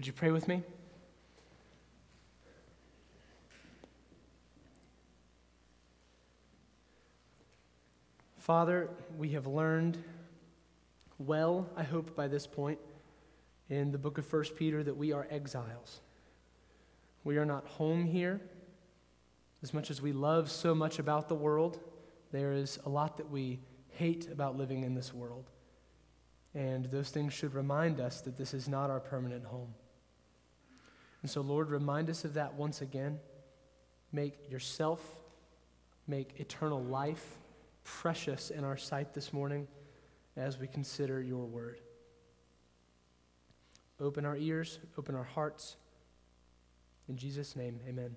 Would 0.00 0.06
you 0.06 0.14
pray 0.14 0.30
with 0.30 0.48
me? 0.48 0.62
Father, 8.38 8.88
we 9.18 9.32
have 9.32 9.46
learned 9.46 10.02
well, 11.18 11.68
I 11.76 11.82
hope, 11.82 12.16
by 12.16 12.28
this 12.28 12.46
point 12.46 12.78
in 13.68 13.92
the 13.92 13.98
book 13.98 14.16
of 14.16 14.32
1 14.32 14.44
Peter 14.56 14.82
that 14.82 14.96
we 14.96 15.12
are 15.12 15.26
exiles. 15.30 16.00
We 17.22 17.36
are 17.36 17.44
not 17.44 17.66
home 17.66 18.06
here. 18.06 18.40
As 19.62 19.74
much 19.74 19.90
as 19.90 20.00
we 20.00 20.12
love 20.12 20.50
so 20.50 20.74
much 20.74 20.98
about 20.98 21.28
the 21.28 21.34
world, 21.34 21.78
there 22.32 22.54
is 22.54 22.78
a 22.86 22.88
lot 22.88 23.18
that 23.18 23.30
we 23.30 23.60
hate 23.90 24.32
about 24.32 24.56
living 24.56 24.82
in 24.82 24.94
this 24.94 25.12
world. 25.12 25.50
And 26.54 26.86
those 26.86 27.10
things 27.10 27.34
should 27.34 27.52
remind 27.52 28.00
us 28.00 28.22
that 28.22 28.38
this 28.38 28.54
is 28.54 28.66
not 28.66 28.88
our 28.88 29.00
permanent 29.00 29.44
home. 29.44 29.74
And 31.22 31.30
so, 31.30 31.40
Lord, 31.40 31.70
remind 31.70 32.08
us 32.08 32.24
of 32.24 32.34
that 32.34 32.54
once 32.54 32.80
again. 32.80 33.18
Make 34.12 34.50
yourself, 34.50 35.00
make 36.06 36.40
eternal 36.40 36.82
life 36.82 37.38
precious 37.84 38.50
in 38.50 38.64
our 38.64 38.76
sight 38.76 39.14
this 39.14 39.32
morning 39.32 39.68
as 40.36 40.58
we 40.58 40.66
consider 40.66 41.22
your 41.22 41.44
word. 41.44 41.80
Open 44.00 44.24
our 44.24 44.36
ears, 44.36 44.78
open 44.96 45.14
our 45.14 45.24
hearts. 45.24 45.76
In 47.08 47.16
Jesus' 47.16 47.54
name, 47.54 47.80
amen. 47.86 48.16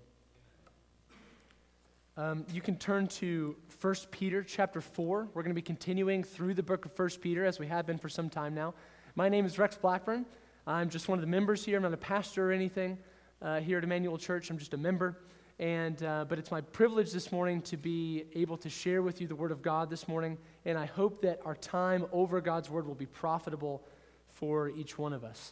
Um, 2.16 2.46
you 2.54 2.62
can 2.62 2.78
turn 2.78 3.08
to 3.08 3.56
1 3.82 3.96
Peter 4.12 4.44
chapter 4.44 4.80
4. 4.80 5.30
We're 5.34 5.42
going 5.42 5.50
to 5.50 5.56
be 5.56 5.62
continuing 5.62 6.24
through 6.24 6.54
the 6.54 6.64
book 6.64 6.86
of 6.86 6.98
1 6.98 7.10
Peter 7.22 7.44
as 7.44 7.60
we 7.60 7.68
have 7.68 7.88
been 7.88 7.98
for 7.98 8.08
some 8.08 8.30
time 8.30 8.54
now. 8.54 8.76
My 9.16 9.30
name 9.30 9.46
is 9.46 9.58
Rex 9.58 9.76
Blackburn. 9.76 10.26
I'm 10.66 10.90
just 10.90 11.10
one 11.10 11.18
of 11.18 11.22
the 11.22 11.28
members 11.30 11.66
here. 11.66 11.76
I'm 11.76 11.84
not 11.84 11.94
a 11.94 11.98
pastor 11.98 12.50
or 12.50 12.52
anything 12.54 12.98
uh, 13.42 13.60
here 13.60 13.78
at 13.78 13.84
Emmanuel 13.84 14.18
Church. 14.18 14.50
I'm 14.50 14.58
just 14.58 14.74
a 14.74 14.78
member. 14.78 15.18
And, 15.60 16.02
uh, 16.02 16.26
but 16.28 16.40
it's 16.40 16.52
my 16.52 16.62
privilege 16.62 17.12
this 17.12 17.32
morning 17.32 17.62
to 17.64 17.76
be 17.76 18.26
able 18.34 18.58
to 18.58 18.70
share 18.70 19.02
with 19.02 19.20
you 19.20 19.28
the 19.28 19.36
Word 19.36 19.52
of 19.52 19.62
God 19.62 19.90
this 19.90 20.08
morning. 20.08 20.38
And 20.64 20.78
I 20.78 20.86
hope 20.86 21.22
that 21.24 21.42
our 21.46 21.56
time 21.56 22.06
over 22.14 22.40
God's 22.40 22.70
Word 22.70 22.88
will 22.88 22.96
be 22.96 23.06
profitable 23.06 23.84
for 24.28 24.70
each 24.70 24.98
one 24.98 25.12
of 25.12 25.26
us. 25.26 25.52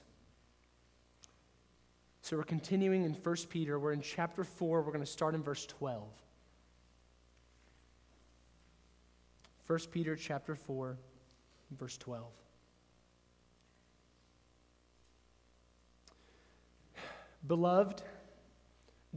So 2.22 2.38
we're 2.38 2.44
continuing 2.44 3.04
in 3.04 3.14
1 3.14 3.36
Peter. 3.50 3.78
We're 3.80 3.92
in 3.92 4.02
chapter 4.02 4.46
4. 4.46 4.82
We're 4.82 4.92
going 4.94 5.04
to 5.04 5.12
start 5.12 5.36
in 5.36 5.44
verse 5.44 5.66
12. 5.66 6.04
1 9.68 9.80
Peter 9.92 10.16
chapter 10.16 10.56
4, 10.56 10.98
verse 11.78 11.98
12. 11.98 12.24
Beloved, 17.46 18.02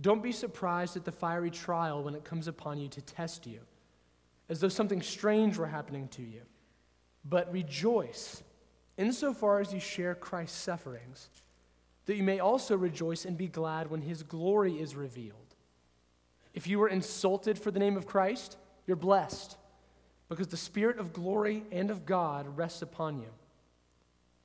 don't 0.01 0.23
be 0.23 0.33
surprised 0.33 0.97
at 0.97 1.05
the 1.05 1.13
fiery 1.13 1.51
trial 1.51 2.03
when 2.03 2.15
it 2.15 2.25
comes 2.25 2.49
upon 2.49 2.79
you 2.79 2.89
to 2.89 3.01
test 3.01 3.47
you, 3.47 3.61
as 4.49 4.61
though 4.61 4.69
something 4.69 5.03
strange 5.03 5.57
were 5.57 5.67
happening 5.67 6.09
to 6.09 6.23
you. 6.23 6.43
But 7.25 7.53
rejoice 7.53 8.43
insofar 8.97 9.61
as 9.61 9.73
you 9.73 9.81
share 9.81 10.15
Christ's 10.15 10.59
sufferings, 10.59 11.31
that 12.07 12.17
you 12.17 12.23
may 12.23 12.39
also 12.39 12.77
rejoice 12.77 13.25
and 13.25 13.37
be 13.37 13.49
glad 13.49 13.91
when 13.91 14.03
his 14.03 14.23
glory 14.23 14.75
is 14.75 14.95
revealed. 14.95 15.55
If 16.53 16.67
you 16.67 16.79
were 16.79 16.89
insulted 16.89 17.59
for 17.59 17.71
the 17.71 17.81
name 17.81 17.97
of 17.97 18.07
Christ, 18.07 18.57
you're 18.87 18.97
blessed, 18.97 19.57
because 20.29 20.49
the 20.49 20.57
Spirit 20.57 20.99
of 20.99 21.13
glory 21.13 21.65
and 21.73 21.91
of 21.91 22.07
God 22.07 22.57
rests 22.57 22.83
upon 22.83 23.19
you. 23.19 23.29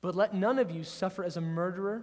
But 0.00 0.14
let 0.14 0.34
none 0.34 0.58
of 0.58 0.70
you 0.70 0.82
suffer 0.82 1.22
as 1.22 1.36
a 1.36 1.42
murderer, 1.42 2.02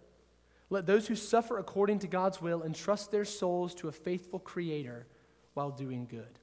let 0.71 0.85
those 0.87 1.07
who 1.07 1.15
suffer 1.15 1.57
according 1.59 1.99
to 1.99 2.07
God's 2.07 2.41
will 2.41 2.63
entrust 2.63 3.11
their 3.11 3.25
souls 3.25 3.75
to 3.75 3.89
a 3.89 3.91
faithful 3.91 4.39
Creator 4.39 5.05
while 5.53 5.69
doing 5.69 6.07
good. 6.09 6.39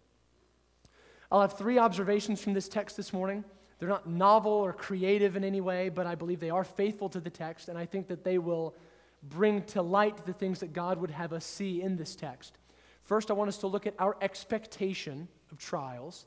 I'll 1.33 1.41
have 1.41 1.59
three 1.59 1.79
observations 1.79 2.41
from 2.41 2.53
this 2.53 2.69
text 2.69 2.97
this 2.97 3.13
morning. 3.13 3.43
They're 3.79 3.89
not 3.89 4.09
novel 4.09 4.53
or 4.53 4.73
creative 4.73 5.35
in 5.35 5.45
any 5.45 5.61
way, 5.61 5.89
but 5.89 6.07
I 6.07 6.15
believe 6.15 6.41
they 6.41 6.51
are 6.51 6.65
faithful 6.65 7.09
to 7.11 7.21
the 7.21 7.31
text, 7.31 7.69
and 7.69 7.79
I 7.79 7.87
think 7.87 8.09
that 8.09 8.23
they 8.23 8.39
will 8.39 8.75
bring 9.23 9.63
to 9.63 9.83
light 9.83 10.27
the 10.27 10.33
things 10.33 10.61
that 10.61 10.73
God 10.73 11.01
would 11.01 11.11
have 11.11 11.33
us 11.33 11.45
see 11.45 11.81
in 11.81 11.97
this 11.97 12.15
text. 12.15 12.59
First, 13.05 13.31
I 13.31 13.35
want 13.35 13.49
us 13.49 13.59
to 13.59 13.67
look 13.67 13.87
at 13.87 13.95
our 13.99 14.17
expectation 14.21 15.29
of 15.51 15.59
trials. 15.59 16.27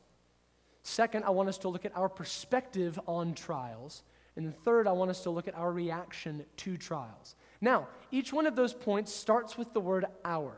Second, 0.82 1.24
I 1.26 1.30
want 1.30 1.50
us 1.50 1.60
to 1.60 1.70
look 1.70 1.86
at 1.86 1.96
our 1.96 2.10
perspective 2.10 3.00
on 3.06 3.36
trials. 3.36 4.02
And 4.36 4.46
then 4.46 4.54
third, 4.54 4.88
I 4.88 4.92
want 4.94 5.12
us 5.12 5.22
to 5.24 5.30
look 5.30 5.48
at 5.48 5.56
our 5.56 5.72
reaction 5.72 6.46
to 6.58 6.78
trials. 6.78 7.36
Now, 7.62 7.88
each 8.12 8.34
one 8.34 8.48
of 8.48 8.56
those 8.56 8.74
points 8.74 9.14
starts 9.14 9.58
with 9.58 9.74
the 9.74 9.80
word 9.80 10.06
our. 10.26 10.58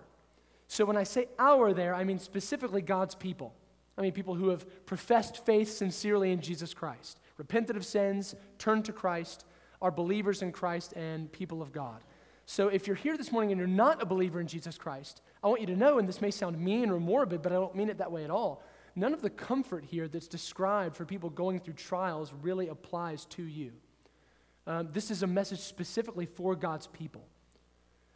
So 0.68 0.86
when 0.86 0.98
I 0.98 1.04
say 1.04 1.28
our 1.38 1.74
there, 1.74 1.94
I 1.94 2.04
mean 2.04 2.18
specifically 2.18 2.82
God's 2.82 3.14
people. 3.14 3.54
I 3.98 4.02
mean 4.02 4.14
people 4.14 4.36
who 4.36 4.50
have 4.50 4.86
professed 4.86 5.46
faith 5.46 5.70
sincerely 5.70 6.32
in 6.32 6.42
Jesus 6.42 6.74
Christ, 6.74 7.20
repented 7.38 7.76
of 7.76 7.86
sins, 7.86 8.34
turned 8.58 8.86
to 8.86 8.94
Christ, 8.94 9.46
are 9.82 9.92
believers 9.92 10.42
in 10.42 10.52
Christ, 10.52 10.94
and 10.94 11.32
people 11.32 11.62
of 11.62 11.72
God. 11.72 12.02
So 12.46 12.70
if 12.70 12.88
you're 12.88 12.96
here 12.96 13.18
this 13.18 13.32
morning 13.32 13.52
and 13.52 13.60
you're 13.60 13.68
not 13.68 14.02
a 14.02 14.06
believer 14.06 14.40
in 14.40 14.48
Jesus 14.48 14.78
Christ, 14.78 15.22
I 15.44 15.48
want 15.48 15.62
you 15.62 15.68
to 15.68 15.76
know, 15.76 16.00
and 16.00 16.08
this 16.08 16.22
may 16.22 16.32
sound 16.32 16.58
mean 16.58 16.90
or 16.90 17.00
morbid, 17.00 17.42
but 17.42 17.52
I 17.52 17.56
don't 17.56 17.76
mean 17.76 17.90
it 17.90 17.98
that 18.00 18.12
way 18.12 18.24
at 18.24 18.32
all. 18.32 18.64
None 18.96 19.14
of 19.14 19.22
the 19.22 19.30
comfort 19.30 19.84
here 19.84 20.08
that's 20.08 20.28
described 20.28 20.96
for 20.96 21.06
people 21.06 21.30
going 21.30 21.60
through 21.60 21.74
trials 21.74 22.34
really 22.42 22.70
applies 22.70 23.26
to 23.26 23.44
you. 23.44 23.74
Um, 24.66 24.90
this 24.92 25.12
is 25.12 25.24
a 25.24 25.28
message 25.28 25.60
specifically 25.60 26.26
for 26.26 26.56
God's 26.56 26.88
people. 26.88 27.26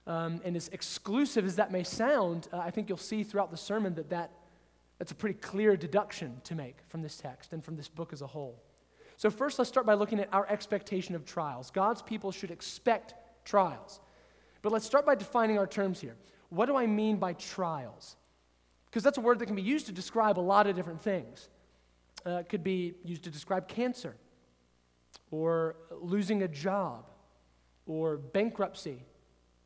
Um, 0.06 0.40
and 0.46 0.56
as 0.56 0.70
exclusive 0.70 1.46
as 1.46 1.58
that 1.58 1.72
may 1.72 1.84
sound, 1.84 2.48
uh, 2.54 2.60
I 2.60 2.72
think 2.72 2.88
you'll 2.88 2.98
see 2.98 3.24
throughout 3.24 3.52
the 3.52 3.58
sermon 3.58 3.96
that, 3.96 4.10
that 4.10 4.32
that's 4.98 5.12
a 5.12 5.16
pretty 5.16 5.40
clear 5.40 5.78
deduction 5.78 6.42
to 6.46 6.56
make 6.56 6.78
from 6.88 7.02
this 7.02 7.18
text 7.18 7.54
and 7.54 7.64
from 7.64 7.76
this 7.76 7.88
book 7.88 8.14
as 8.14 8.22
a 8.22 8.28
whole. 8.28 8.64
So, 9.18 9.30
first, 9.30 9.60
let's 9.60 9.70
start 9.70 9.86
by 9.86 9.96
looking 9.96 10.20
at 10.20 10.30
our 10.32 10.48
expectation 10.48 11.16
of 11.16 11.26
trials. 11.26 11.72
God's 11.72 12.02
people 12.02 12.32
should 12.32 12.52
expect 12.52 13.16
trials. 13.46 14.00
But 14.62 14.72
let's 14.72 14.86
start 14.86 15.06
by 15.06 15.16
defining 15.16 15.58
our 15.58 15.68
terms 15.68 16.00
here. 16.00 16.16
What 16.50 16.68
do 16.68 16.76
I 16.76 16.86
mean 16.86 17.18
by 17.18 17.34
trials? 17.34 18.16
Because 18.86 19.04
that's 19.04 19.18
a 19.18 19.22
word 19.22 19.40
that 19.40 19.46
can 19.46 19.56
be 19.56 19.62
used 19.62 19.86
to 19.88 19.92
describe 19.92 20.40
a 20.40 20.42
lot 20.42 20.68
of 20.68 20.76
different 20.76 21.02
things. 21.02 21.50
Uh, 22.26 22.38
it 22.38 22.50
could 22.50 22.64
be 22.64 22.94
used 23.04 23.24
to 23.24 23.30
describe 23.30 23.68
cancer, 23.68 24.16
or 25.32 25.76
losing 26.02 26.44
a 26.44 26.48
job, 26.48 27.06
or 27.86 28.18
bankruptcy, 28.18 29.04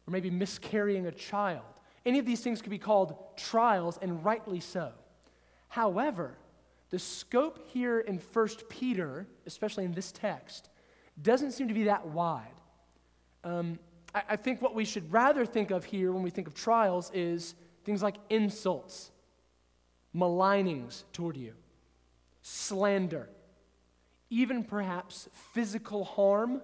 or 0.07 0.11
maybe 0.11 0.29
miscarrying 0.29 1.07
a 1.07 1.11
child. 1.11 1.63
Any 2.05 2.19
of 2.19 2.25
these 2.25 2.41
things 2.41 2.61
could 2.61 2.71
be 2.71 2.79
called 2.79 3.15
trials, 3.37 3.99
and 4.01 4.23
rightly 4.25 4.59
so. 4.59 4.91
However, 5.67 6.37
the 6.89 6.99
scope 6.99 7.69
here 7.69 7.99
in 7.99 8.17
1 8.17 8.47
Peter, 8.69 9.27
especially 9.45 9.85
in 9.85 9.93
this 9.93 10.11
text, 10.11 10.69
doesn't 11.21 11.51
seem 11.51 11.67
to 11.67 11.73
be 11.73 11.85
that 11.85 12.07
wide. 12.07 12.47
Um, 13.43 13.79
I, 14.13 14.23
I 14.29 14.35
think 14.35 14.61
what 14.61 14.75
we 14.75 14.85
should 14.85 15.11
rather 15.11 15.45
think 15.45 15.71
of 15.71 15.85
here 15.85 16.11
when 16.11 16.23
we 16.23 16.29
think 16.29 16.47
of 16.47 16.53
trials 16.53 17.11
is 17.13 17.55
things 17.85 18.03
like 18.03 18.15
insults, 18.29 19.11
malignings 20.15 21.03
toward 21.13 21.37
you, 21.37 21.53
slander, 22.41 23.29
even 24.31 24.63
perhaps 24.63 25.29
physical 25.53 26.05
harm, 26.05 26.61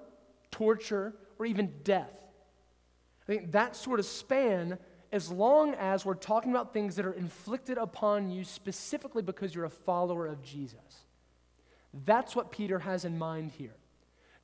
torture, 0.50 1.14
or 1.38 1.46
even 1.46 1.72
death. 1.84 2.24
I 3.22 3.26
think 3.26 3.52
that 3.52 3.76
sort 3.76 4.00
of 4.00 4.06
span, 4.06 4.80
as 5.12 5.30
long 5.30 5.76
as 5.76 6.06
we're 6.06 6.16
talking 6.16 6.52
about 6.52 6.74
things 6.74 6.96
that 6.96 7.06
are 7.06 7.12
inflicted 7.14 7.78
upon 7.78 8.32
you 8.32 8.46
specifically 8.46 9.22
because 9.22 9.54
you're 9.54 9.66
a 9.66 9.70
follower 9.70 10.26
of 10.26 10.42
Jesus. 10.42 11.04
That's 12.06 12.36
what 12.36 12.52
Peter 12.52 12.80
has 12.80 13.04
in 13.04 13.18
mind 13.18 13.52
here. 13.52 13.76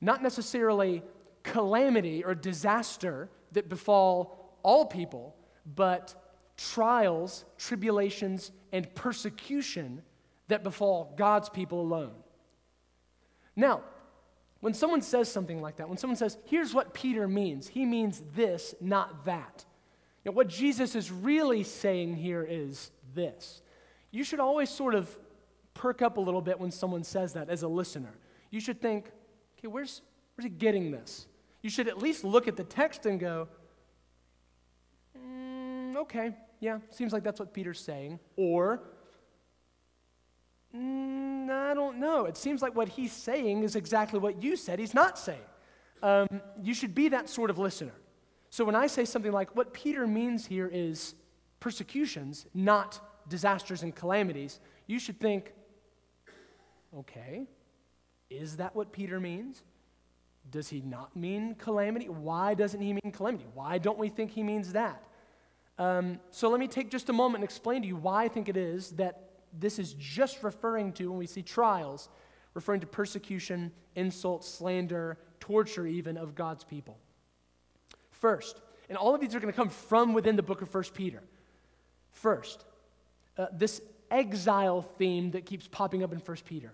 Not 0.02 0.22
necessarily 0.22 1.02
calamity 1.42 2.22
or 2.24 2.34
disaster 2.34 3.30
that 3.52 3.70
befall 3.70 4.58
all 4.62 4.84
people, 4.84 5.34
but 5.74 6.14
trials, 6.58 7.46
tribulations, 7.56 8.52
and 8.70 8.94
persecution 8.94 10.02
that 10.48 10.62
befall 10.62 11.14
God's 11.16 11.48
people 11.48 11.80
alone. 11.80 12.12
Now, 13.56 13.82
when 14.60 14.74
someone 14.74 15.02
says 15.02 15.30
something 15.30 15.60
like 15.60 15.76
that, 15.76 15.88
when 15.88 15.98
someone 15.98 16.16
says, 16.16 16.38
here's 16.46 16.72
what 16.72 16.94
Peter 16.94 17.28
means, 17.28 17.68
he 17.68 17.84
means 17.84 18.22
this, 18.34 18.74
not 18.80 19.24
that. 19.26 19.64
You 20.24 20.30
know, 20.30 20.36
what 20.36 20.48
Jesus 20.48 20.94
is 20.94 21.12
really 21.12 21.62
saying 21.62 22.16
here 22.16 22.46
is 22.48 22.90
this. 23.14 23.60
You 24.10 24.24
should 24.24 24.40
always 24.40 24.70
sort 24.70 24.94
of 24.94 25.14
perk 25.74 26.02
up 26.02 26.16
a 26.16 26.20
little 26.20 26.40
bit 26.40 26.58
when 26.58 26.70
someone 26.70 27.04
says 27.04 27.34
that 27.34 27.50
as 27.50 27.62
a 27.62 27.68
listener. 27.68 28.14
You 28.50 28.60
should 28.60 28.80
think, 28.80 29.10
okay, 29.58 29.68
where's, 29.68 30.00
where's 30.34 30.44
he 30.44 30.50
getting 30.50 30.90
this? 30.90 31.26
You 31.60 31.68
should 31.68 31.88
at 31.88 31.98
least 31.98 32.24
look 32.24 32.48
at 32.48 32.56
the 32.56 32.64
text 32.64 33.06
and 33.06 33.20
go, 33.20 33.48
mm, 35.18 35.96
okay, 35.96 36.34
yeah, 36.60 36.78
seems 36.90 37.12
like 37.12 37.22
that's 37.22 37.40
what 37.40 37.52
Peter's 37.52 37.80
saying. 37.80 38.18
Or, 38.36 38.80
mm, 40.74 41.50
I 41.50 41.74
don't 41.74 41.98
know. 41.98 42.26
It 42.26 42.36
seems 42.36 42.62
like 42.62 42.74
what 42.74 42.88
he's 42.88 43.12
saying 43.12 43.62
is 43.62 43.76
exactly 43.76 44.18
what 44.18 44.42
you 44.42 44.56
said 44.56 44.78
he's 44.78 44.94
not 44.94 45.18
saying. 45.18 45.40
Um, 46.02 46.28
you 46.62 46.74
should 46.74 46.94
be 46.94 47.08
that 47.08 47.28
sort 47.28 47.50
of 47.50 47.58
listener. 47.58 47.94
So 48.50 48.64
when 48.64 48.74
I 48.74 48.86
say 48.86 49.04
something 49.04 49.32
like, 49.32 49.56
what 49.56 49.72
Peter 49.72 50.06
means 50.06 50.46
here 50.46 50.70
is 50.72 51.14
persecutions, 51.60 52.46
not 52.54 53.00
disasters 53.28 53.82
and 53.82 53.94
calamities, 53.94 54.60
you 54.86 54.98
should 54.98 55.18
think, 55.18 55.52
okay, 56.96 57.46
is 58.30 58.58
that 58.58 58.76
what 58.76 58.92
Peter 58.92 59.18
means? 59.18 59.62
Does 60.50 60.68
he 60.68 60.82
not 60.82 61.16
mean 61.16 61.54
calamity? 61.54 62.08
Why 62.08 62.54
doesn't 62.54 62.80
he 62.80 62.92
mean 62.92 63.12
calamity? 63.12 63.46
Why 63.54 63.78
don't 63.78 63.98
we 63.98 64.08
think 64.08 64.30
he 64.30 64.42
means 64.42 64.72
that? 64.72 65.02
Um, 65.78 66.20
so 66.30 66.48
let 66.50 66.60
me 66.60 66.68
take 66.68 66.90
just 66.90 67.08
a 67.08 67.12
moment 67.12 67.36
and 67.36 67.44
explain 67.44 67.82
to 67.82 67.88
you 67.88 67.96
why 67.96 68.24
I 68.24 68.28
think 68.28 68.48
it 68.48 68.56
is 68.56 68.90
that 68.92 69.30
this 69.58 69.78
is 69.78 69.94
just 69.94 70.42
referring 70.42 70.92
to, 70.94 71.08
when 71.08 71.18
we 71.18 71.26
see 71.26 71.42
trials, 71.42 72.08
referring 72.54 72.80
to 72.80 72.86
persecution, 72.86 73.72
insult, 73.96 74.44
slander, 74.44 75.18
torture, 75.40 75.86
even 75.86 76.16
of 76.16 76.34
God's 76.34 76.64
people. 76.64 76.98
First, 78.10 78.60
and 78.88 78.96
all 78.98 79.14
of 79.14 79.20
these 79.20 79.34
are 79.34 79.40
going 79.40 79.52
to 79.52 79.56
come 79.56 79.68
from 79.68 80.12
within 80.12 80.36
the 80.36 80.42
book 80.42 80.62
of 80.62 80.72
1 80.72 80.84
Peter. 80.94 81.22
First, 82.12 82.64
uh, 83.36 83.46
this 83.52 83.80
exile 84.10 84.82
theme 84.82 85.32
that 85.32 85.46
keeps 85.46 85.66
popping 85.66 86.02
up 86.02 86.12
in 86.12 86.18
1 86.18 86.36
Peter. 86.44 86.72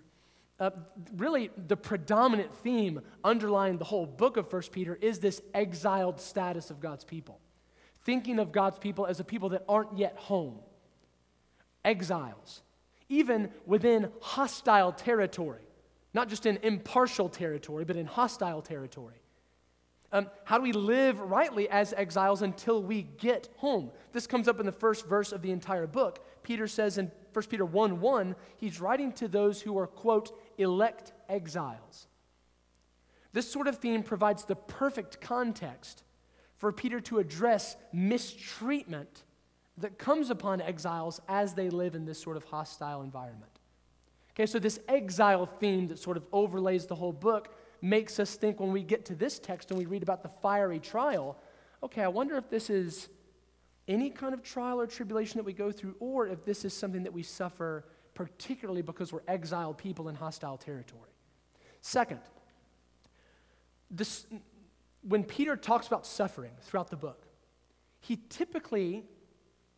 Uh, 0.59 0.71
really, 1.17 1.51
the 1.69 1.77
predominant 1.77 2.55
theme 2.57 3.01
underlying 3.25 3.79
the 3.79 3.85
whole 3.85 4.05
book 4.05 4.37
of 4.37 4.53
1 4.53 4.63
Peter 4.71 4.95
is 5.01 5.19
this 5.19 5.41
exiled 5.55 6.21
status 6.21 6.71
of 6.71 6.81
God's 6.81 7.05
people. 7.05 7.41
Thinking 8.05 8.39
of 8.39 8.53
God's 8.53 8.79
people 8.79 9.07
as 9.07 9.21
a 9.21 9.25
people 9.25 9.51
that 9.51 9.65
aren't 9.69 9.97
yet 9.97 10.17
home, 10.17 10.59
exiles, 11.85 12.63
even 13.11 13.51
within 13.67 14.11
hostile 14.23 14.93
territory, 14.93 15.61
not 16.15 16.31
just 16.31 16.47
in 16.47 16.59
impartial 16.63 17.29
territory, 17.29 17.85
but 17.85 17.97
in 17.97 18.07
hostile 18.07 18.63
territory. 18.63 19.21
Um, 20.13 20.29
how 20.45 20.57
do 20.57 20.63
we 20.63 20.73
live 20.73 21.21
rightly 21.21 21.69
as 21.69 21.93
exiles 21.93 22.43
until 22.43 22.83
we 22.83 23.03
get 23.03 23.49
home? 23.59 23.91
This 24.13 24.27
comes 24.27 24.49
up 24.49 24.59
in 24.59 24.67
the 24.67 24.73
first 24.73 25.07
verse 25.07 25.33
of 25.33 25.43
the 25.43 25.51
entire 25.51 25.87
book. 25.87 26.25
Peter 26.43 26.67
says 26.67 26.99
in 26.99 27.13
1 27.33 27.45
Peter 27.47 27.65
1 27.65 28.01
1, 28.01 28.35
he's 28.57 28.81
writing 28.81 29.13
to 29.13 29.29
those 29.29 29.61
who 29.61 29.79
are, 29.79 29.87
quote, 29.87 30.37
elect 30.59 31.13
exiles. 31.29 32.09
This 33.33 33.51
sort 33.51 33.69
of 33.69 33.79
theme 33.79 34.03
provides 34.03 34.45
the 34.45 34.57
perfect 34.57 35.21
context 35.21 36.03
for 36.57 36.73
Peter 36.73 37.01
to 37.01 37.19
address 37.19 37.77
mistreatment 37.93 39.25
that 39.81 39.99
comes 39.99 40.31
upon 40.31 40.61
exiles 40.61 41.21
as 41.29 41.55
they 41.55 41.71
live 41.71 41.95
in 41.95 42.05
this 42.05 42.21
sort 42.21 42.37
of 42.37 42.45
hostile 42.45 43.03
environment. 43.03 43.51
Okay, 44.33 44.47
so 44.47 44.59
this 44.59 44.79
exile 44.89 45.47
theme 45.47 45.89
that 45.89 45.99
sort 45.99 46.17
of 46.17 46.25
overlays 46.33 46.87
the 46.87 46.95
whole 46.95 47.13
book 47.13 47.55
makes 47.83 48.21
us 48.21 48.37
think 48.37 48.61
when 48.61 48.73
we 48.73 48.83
get 48.83 49.05
to 49.07 49.15
this 49.15 49.39
text 49.39 49.71
and 49.71 49.79
we 49.79 49.87
read 49.87 50.03
about 50.03 50.23
the 50.23 50.29
fiery 50.29 50.79
trial, 50.79 51.37
okay, 51.83 52.03
I 52.03 52.09
wonder 52.09 52.37
if 52.37 52.49
this 52.49 52.71
is 52.71 53.09
any 53.89 54.11
kind 54.11 54.35
of 54.35 54.43
trial 54.43 54.81
or 54.81 54.87
tribulation 54.87 55.39
that 55.39 55.45
we 55.45 55.53
go 55.53 55.73
through, 55.73 55.97
or 55.99 56.27
if 56.27 56.45
this 56.45 56.65
is 56.65 56.73
something 56.73 57.03
that 57.03 57.13
we 57.13 57.23
suffer 57.23 57.85
particularly 58.15 58.83
because 58.83 59.13
we're 59.13 59.23
exiled 59.27 59.79
people 59.79 60.09
in 60.09 60.15
hostile 60.15 60.59
territory. 60.59 61.11
Second, 61.81 62.21
this, 63.91 64.27
when 65.03 65.25
Peter 65.25 65.57
talks 65.57 65.87
about 65.87 66.07
suffering 66.07 66.53
throughout 66.61 66.91
the 66.91 66.97
book, 66.97 67.27
he 68.01 68.19
typically 68.29 69.05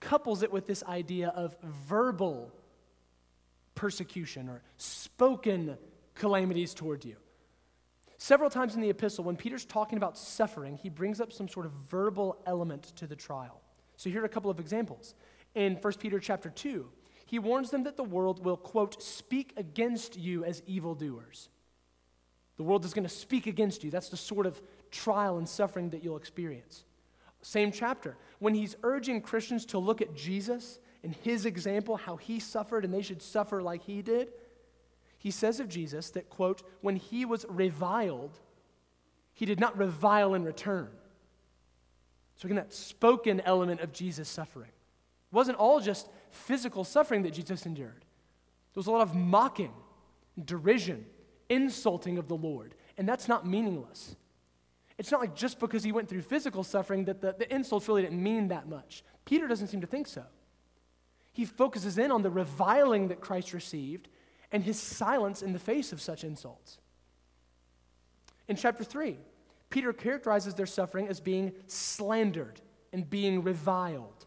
couples 0.02 0.43
it 0.43 0.52
with 0.52 0.66
this 0.66 0.82
idea 0.84 1.28
of 1.28 1.56
verbal 1.62 2.52
persecution 3.75 4.49
or 4.49 4.62
spoken 4.76 5.78
calamities 6.14 6.75
toward 6.75 7.04
you. 7.04 7.16
Several 8.19 8.50
times 8.50 8.75
in 8.75 8.81
the 8.81 8.90
epistle, 8.90 9.25
when 9.25 9.37
Peter's 9.37 9.64
talking 9.64 9.96
about 9.96 10.19
suffering, 10.19 10.76
he 10.76 10.88
brings 10.88 11.20
up 11.20 11.32
some 11.32 11.49
sort 11.49 11.66
of 11.66 11.72
verbal 11.72 12.37
element 12.46 12.84
to 12.96 13.06
the 13.06 13.16
trial. 13.16 13.60
So 13.96 14.10
here 14.10 14.22
are 14.22 14.26
a 14.26 14.28
couple 14.28 14.50
of 14.50 14.60
examples. 14.60 15.14
In 15.54 15.76
1 15.76 15.93
Peter 15.94 16.20
chapter 16.20 16.50
2, 16.50 16.88
he 17.26 17.38
warns 17.38 17.70
them 17.70 17.84
that 17.84 17.96
the 17.96 18.05
world 18.05 18.44
will, 18.44 18.56
quote, 18.56 19.02
speak 19.02 19.55
against 19.56 20.16
you 20.16 20.44
as 20.44 20.62
evildoers. 20.66 21.48
The 22.58 22.62
world 22.62 22.84
is 22.84 22.94
going 22.94 23.05
to 23.05 23.14
speak 23.14 23.46
against 23.46 23.82
you. 23.82 23.90
That's 23.90 24.10
the 24.10 24.16
sort 24.16 24.46
of 24.46 24.60
trial 24.90 25.38
and 25.38 25.48
suffering 25.48 25.90
that 25.90 26.05
you'll 26.05 26.16
experience. 26.16 26.84
Same 27.43 27.72
chapter. 27.72 28.16
When 28.43 28.55
he's 28.55 28.75
urging 28.83 29.21
Christians 29.21 29.65
to 29.67 29.79
look 29.79 30.03
at 30.03 30.17
Jesus 30.17 30.81
and 31.05 31.15
his 31.15 31.47
example, 31.47 31.97
how 31.97 32.17
he 32.17 32.41
suffered 32.41 32.85
and 32.85 32.93
they 32.93 33.00
should 33.00 33.23
suffer 33.23 33.62
like 33.62 33.83
he 33.85 34.03
did, 34.03 34.33
he 35.17 35.31
says 35.31 35.61
of 35.61 35.69
Jesus 35.69 36.11
that, 36.11 36.29
quote, 36.29 36.65
when 36.81 36.97
he 36.97 37.25
was 37.25 37.47
reviled, 37.49 38.41
he 39.33 39.47
did 39.47 39.61
not 39.61 39.79
revile 39.79 40.35
in 40.35 40.43
return. 40.43 40.89
So, 42.35 42.47
again, 42.47 42.56
that 42.56 42.75
spoken 42.75 43.41
element 43.43 43.81
of 43.81 43.93
Jesus' 43.93 44.29
suffering. 44.29 44.71
It 44.71 45.35
wasn't 45.37 45.59
all 45.59 45.79
just 45.79 46.09
physical 46.33 46.83
suffering 46.83 47.23
that 47.23 47.35
Jesus 47.35 47.65
endured, 47.65 48.05
there 48.75 48.81
was 48.81 48.89
a 48.89 48.91
lot 48.91 49.03
of 49.03 49.15
mocking, 49.15 49.73
derision, 50.44 51.06
insulting 51.49 52.19
of 52.19 52.27
the 52.27 52.35
Lord. 52.35 52.75
And 52.99 53.09
that's 53.09 53.29
not 53.29 53.47
meaningless. 53.47 54.17
It's 54.99 55.11
not 55.11 55.21
like 55.21 55.35
just 55.35 55.59
because 55.59 55.83
he 55.83 55.93
went 55.93 56.09
through 56.09 56.23
physical 56.23 56.62
suffering 56.65 57.06
that 57.06 57.21
the, 57.21 57.35
the 57.39 57.53
insults 57.53 57.89
really 57.89 58.03
didn't 58.03 58.23
mean 58.23 58.49
that 58.49 58.69
much. 58.69 59.03
Peter 59.25 59.49
doesn't 59.49 59.69
seem 59.69 59.81
to 59.81 59.87
think 59.87 60.06
so. 60.06 60.25
He 61.33 61.44
focuses 61.44 61.97
in 61.99 62.12
on 62.12 62.23
the 62.23 62.31
reviling 62.31 63.09
that 63.09 63.21
Christ 63.21 63.53
received 63.53 64.09
and 64.50 64.62
his 64.62 64.79
silence 64.79 65.43
in 65.43 65.53
the 65.53 65.59
face 65.59 65.93
of 65.93 66.00
such 66.00 66.25
insults. 66.25 66.79
In 68.49 68.56
chapter 68.56 68.85
3, 68.85 69.19
Peter 69.71 69.93
characterizes 69.94 70.55
their 70.55 70.67
suffering 70.67 71.09
as 71.09 71.21
being 71.21 71.53
slandered 71.67 72.61
and 72.93 73.08
being 73.08 73.43
reviled. 73.43 74.27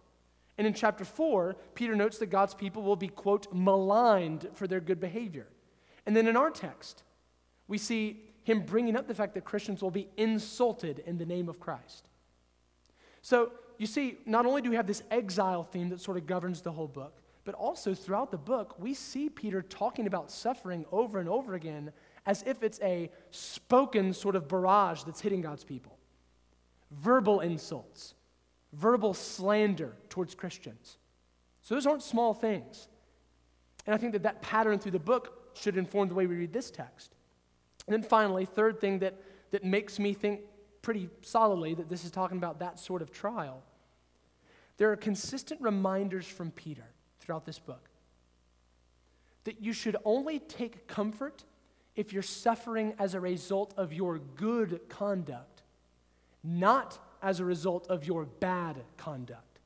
And 0.58 0.66
in 0.66 0.74
chapter 0.74 1.06
4, 1.06 1.56
Peter 1.76 1.96
notes 1.96 2.18
that 2.18 2.28
God's 2.28 2.56
people 2.56 2.82
will 2.82 2.96
be, 2.96 3.10
quote, 3.10 3.54
maligned 3.54 4.48
for 4.54 4.68
their 4.68 4.80
good 4.80 5.00
behavior. 5.00 5.48
And 6.06 6.16
then 6.16 6.28
in 6.28 6.36
our 6.36 6.50
text, 6.50 7.04
we 7.68 7.78
see 7.78 8.24
him 8.46 8.62
bringing 8.62 8.96
up 8.96 9.08
the 9.08 9.16
fact 9.16 9.34
that 9.34 9.44
Christians 9.44 9.82
will 9.82 9.92
be 9.92 10.08
insulted 10.18 11.00
in 11.00 11.18
the 11.18 11.26
name 11.26 11.50
of 11.50 11.60
Christ. 11.60 12.08
So 13.22 13.52
you 13.80 13.88
see, 13.88 14.20
not 14.28 14.46
only 14.46 14.62
do 14.62 14.70
we 14.70 14.76
have 14.76 14.86
this 14.86 15.02
exile 15.10 15.64
theme 15.64 15.90
that 15.90 16.00
sort 16.00 16.16
of 16.16 16.28
governs 16.28 16.62
the 16.62 16.72
whole 16.72 16.88
book, 16.88 17.22
but 17.44 17.56
also 17.56 17.96
throughout 17.96 18.30
the 18.30 18.38
book, 18.38 18.76
we 18.80 18.94
see 18.94 19.30
Peter 19.30 19.64
talking 19.64 20.06
about 20.06 20.30
suffering 20.30 20.86
over 20.92 21.20
and 21.20 21.28
over 21.28 21.56
again 21.56 21.92
as 22.28 22.44
if 22.46 22.62
it's 22.62 22.80
a 22.82 23.10
spoken 23.32 24.14
sort 24.14 24.36
of 24.36 24.48
barrage 24.48 25.04
that's 25.04 25.22
hitting 25.22 25.42
God's 25.42 25.64
people. 25.64 25.98
Verbal 26.92 27.40
insults, 27.40 28.14
verbal 28.74 29.16
slander 29.16 29.96
towards 30.10 30.36
Christians. 30.36 30.98
So 31.64 31.74
those 31.74 31.88
aren't 31.88 32.04
small 32.04 32.36
things. 32.36 32.88
And 33.88 33.96
I 33.96 33.98
think 33.98 34.14
that 34.14 34.24
that 34.24 34.44
pattern 34.44 34.78
through 34.78 34.92
the 34.92 35.00
book 35.00 35.50
should 35.56 35.78
inform 35.78 36.10
the 36.10 36.16
way 36.16 36.28
we 36.28 36.36
read 36.36 36.54
this 36.54 36.70
text. 36.70 37.15
And 37.88 37.94
then 37.94 38.04
finally, 38.04 38.46
third 38.46 38.80
thing 38.80 39.00
that, 39.00 39.16
that 39.52 39.64
makes 39.64 40.00
me 40.00 40.14
think 40.14 40.42
pretty 40.82 41.10
solidly 41.22 41.74
that 41.74 41.90
this 41.90 42.04
is 42.04 42.12
talking 42.12 42.38
about 42.38 42.60
that 42.60 42.80
sort 42.80 43.02
of 43.02 43.12
trial. 43.12 43.64
There 44.78 44.92
are 44.92 44.96
consistent 44.96 45.62
reminders 45.62 46.26
from 46.26 46.52
Peter 46.52 46.86
throughout 47.20 47.46
this 47.46 47.60
book 47.60 47.90
that 49.46 49.62
you 49.62 49.74
should 49.74 49.96
only 50.04 50.40
take 50.40 50.88
comfort 50.88 51.46
if 51.96 52.12
you're 52.12 52.24
suffering 52.24 52.94
as 53.00 53.14
a 53.14 53.20
result 53.20 53.74
of 53.78 53.94
your 53.94 54.20
good 54.20 54.82
conduct, 54.90 55.64
not 56.44 57.00
as 57.22 57.40
a 57.40 57.46
result 57.46 57.88
of 57.88 58.06
your 58.06 58.26
bad 58.26 58.84
conduct. 58.98 59.60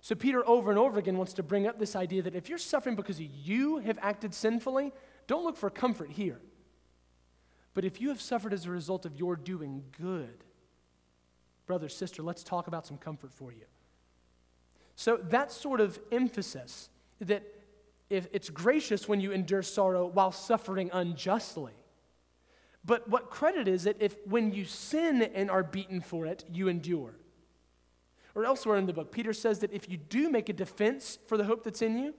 So, 0.00 0.14
Peter 0.14 0.46
over 0.48 0.70
and 0.70 0.78
over 0.78 0.98
again 0.98 1.16
wants 1.16 1.32
to 1.34 1.42
bring 1.42 1.66
up 1.66 1.78
this 1.78 1.96
idea 1.96 2.22
that 2.22 2.34
if 2.34 2.48
you're 2.48 2.58
suffering 2.58 2.96
because 2.96 3.20
you 3.20 3.78
have 3.78 3.98
acted 4.02 4.34
sinfully, 4.34 4.92
don't 5.26 5.44
look 5.44 5.56
for 5.56 5.70
comfort 5.70 6.10
here. 6.10 6.40
But 7.74 7.84
if 7.84 8.00
you 8.00 8.08
have 8.08 8.20
suffered 8.20 8.52
as 8.52 8.66
a 8.66 8.70
result 8.70 9.06
of 9.06 9.16
your 9.16 9.36
doing 9.36 9.84
good, 9.98 10.44
brother, 11.66 11.88
sister, 11.88 12.22
let's 12.22 12.42
talk 12.42 12.66
about 12.66 12.86
some 12.86 12.98
comfort 12.98 13.32
for 13.32 13.52
you. 13.52 13.64
So, 14.94 15.16
that 15.30 15.50
sort 15.50 15.80
of 15.80 15.98
emphasis 16.10 16.90
that 17.20 17.42
if 18.10 18.28
it's 18.32 18.50
gracious 18.50 19.08
when 19.08 19.20
you 19.20 19.32
endure 19.32 19.62
sorrow 19.62 20.06
while 20.06 20.32
suffering 20.32 20.90
unjustly. 20.92 21.72
But 22.84 23.08
what 23.08 23.30
credit 23.30 23.68
is 23.68 23.86
it 23.86 23.96
if 24.00 24.16
when 24.26 24.52
you 24.52 24.66
sin 24.66 25.22
and 25.22 25.50
are 25.50 25.62
beaten 25.62 26.02
for 26.02 26.26
it, 26.26 26.44
you 26.52 26.68
endure? 26.68 27.14
Or 28.34 28.44
elsewhere 28.44 28.76
in 28.76 28.86
the 28.86 28.92
book, 28.92 29.12
Peter 29.12 29.32
says 29.32 29.60
that 29.60 29.72
if 29.72 29.88
you 29.88 29.96
do 29.96 30.30
make 30.30 30.48
a 30.48 30.52
defense 30.52 31.18
for 31.26 31.36
the 31.38 31.44
hope 31.44 31.64
that's 31.64 31.80
in 31.80 31.96
you, 31.96 32.14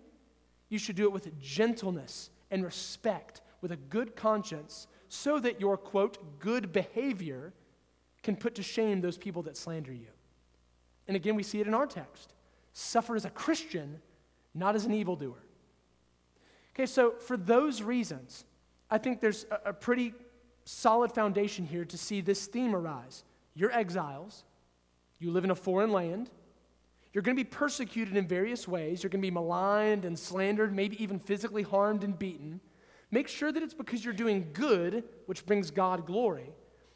you 0.70 0.80
should 0.80 0.96
do 0.96 1.04
it 1.04 1.12
with 1.12 1.40
gentleness 1.40 2.32
and 2.50 2.64
respect, 2.64 3.42
with 3.62 3.72
a 3.72 3.78
good 3.78 4.16
conscience, 4.16 4.88
so 5.14 5.40
that 5.40 5.62
your, 5.62 5.78
quote, 5.78 6.40
good 6.40 6.74
behavior 6.74 7.54
can 8.24 8.36
put 8.36 8.56
to 8.56 8.64
shame 8.64 9.00
those 9.00 9.16
people 9.16 9.44
that 9.44 9.56
slander 9.56 9.94
you. 9.94 10.08
And 11.08 11.16
again, 11.16 11.36
we 11.36 11.44
see 11.44 11.62
it 11.62 11.68
in 11.68 11.76
our 11.76 11.86
text. 11.86 12.34
Suffer 12.74 13.16
as 13.16 13.24
a 13.24 13.30
Christian, 13.30 14.02
not 14.56 14.74
as 14.74 14.86
an 14.86 14.94
evildoer. 14.94 15.38
Okay, 16.74 16.88
so 16.88 17.12
for 17.12 17.38
those 17.38 17.84
reasons, 17.84 18.44
I 18.90 18.98
think 18.98 19.22
there's 19.22 19.46
a, 19.52 19.70
a 19.70 19.74
pretty 19.74 20.14
solid 20.66 21.12
foundation 21.12 21.68
here 21.68 21.86
to 21.86 21.98
see 21.98 22.20
this 22.20 22.48
theme 22.48 22.76
arise. 22.76 23.24
You're 23.54 23.72
exiles, 23.72 24.44
you 25.20 25.30
live 25.30 25.44
in 25.44 25.52
a 25.52 25.56
foreign 25.56 25.92
land, 25.92 26.32
you're 27.14 27.22
going 27.22 27.38
to 27.38 27.44
be 27.44 27.48
persecuted 27.48 28.18
in 28.18 28.28
various 28.28 28.68
ways, 28.68 29.04
you're 29.04 29.12
going 29.12 29.22
to 29.22 29.28
be 29.28 29.32
maligned 29.32 30.06
and 30.06 30.18
slandered, 30.18 30.76
maybe 30.76 31.02
even 31.04 31.20
physically 31.20 31.62
harmed 31.62 32.04
and 32.04 32.18
beaten. 32.18 32.60
Make 33.14 33.28
sure 33.28 33.52
that 33.52 33.62
it's 33.62 33.76
because 33.76 34.04
you're 34.04 34.12
doing 34.12 34.50
good, 34.54 35.04
which 35.28 35.46
brings 35.46 35.70
God 35.70 36.08
glory, 36.08 36.50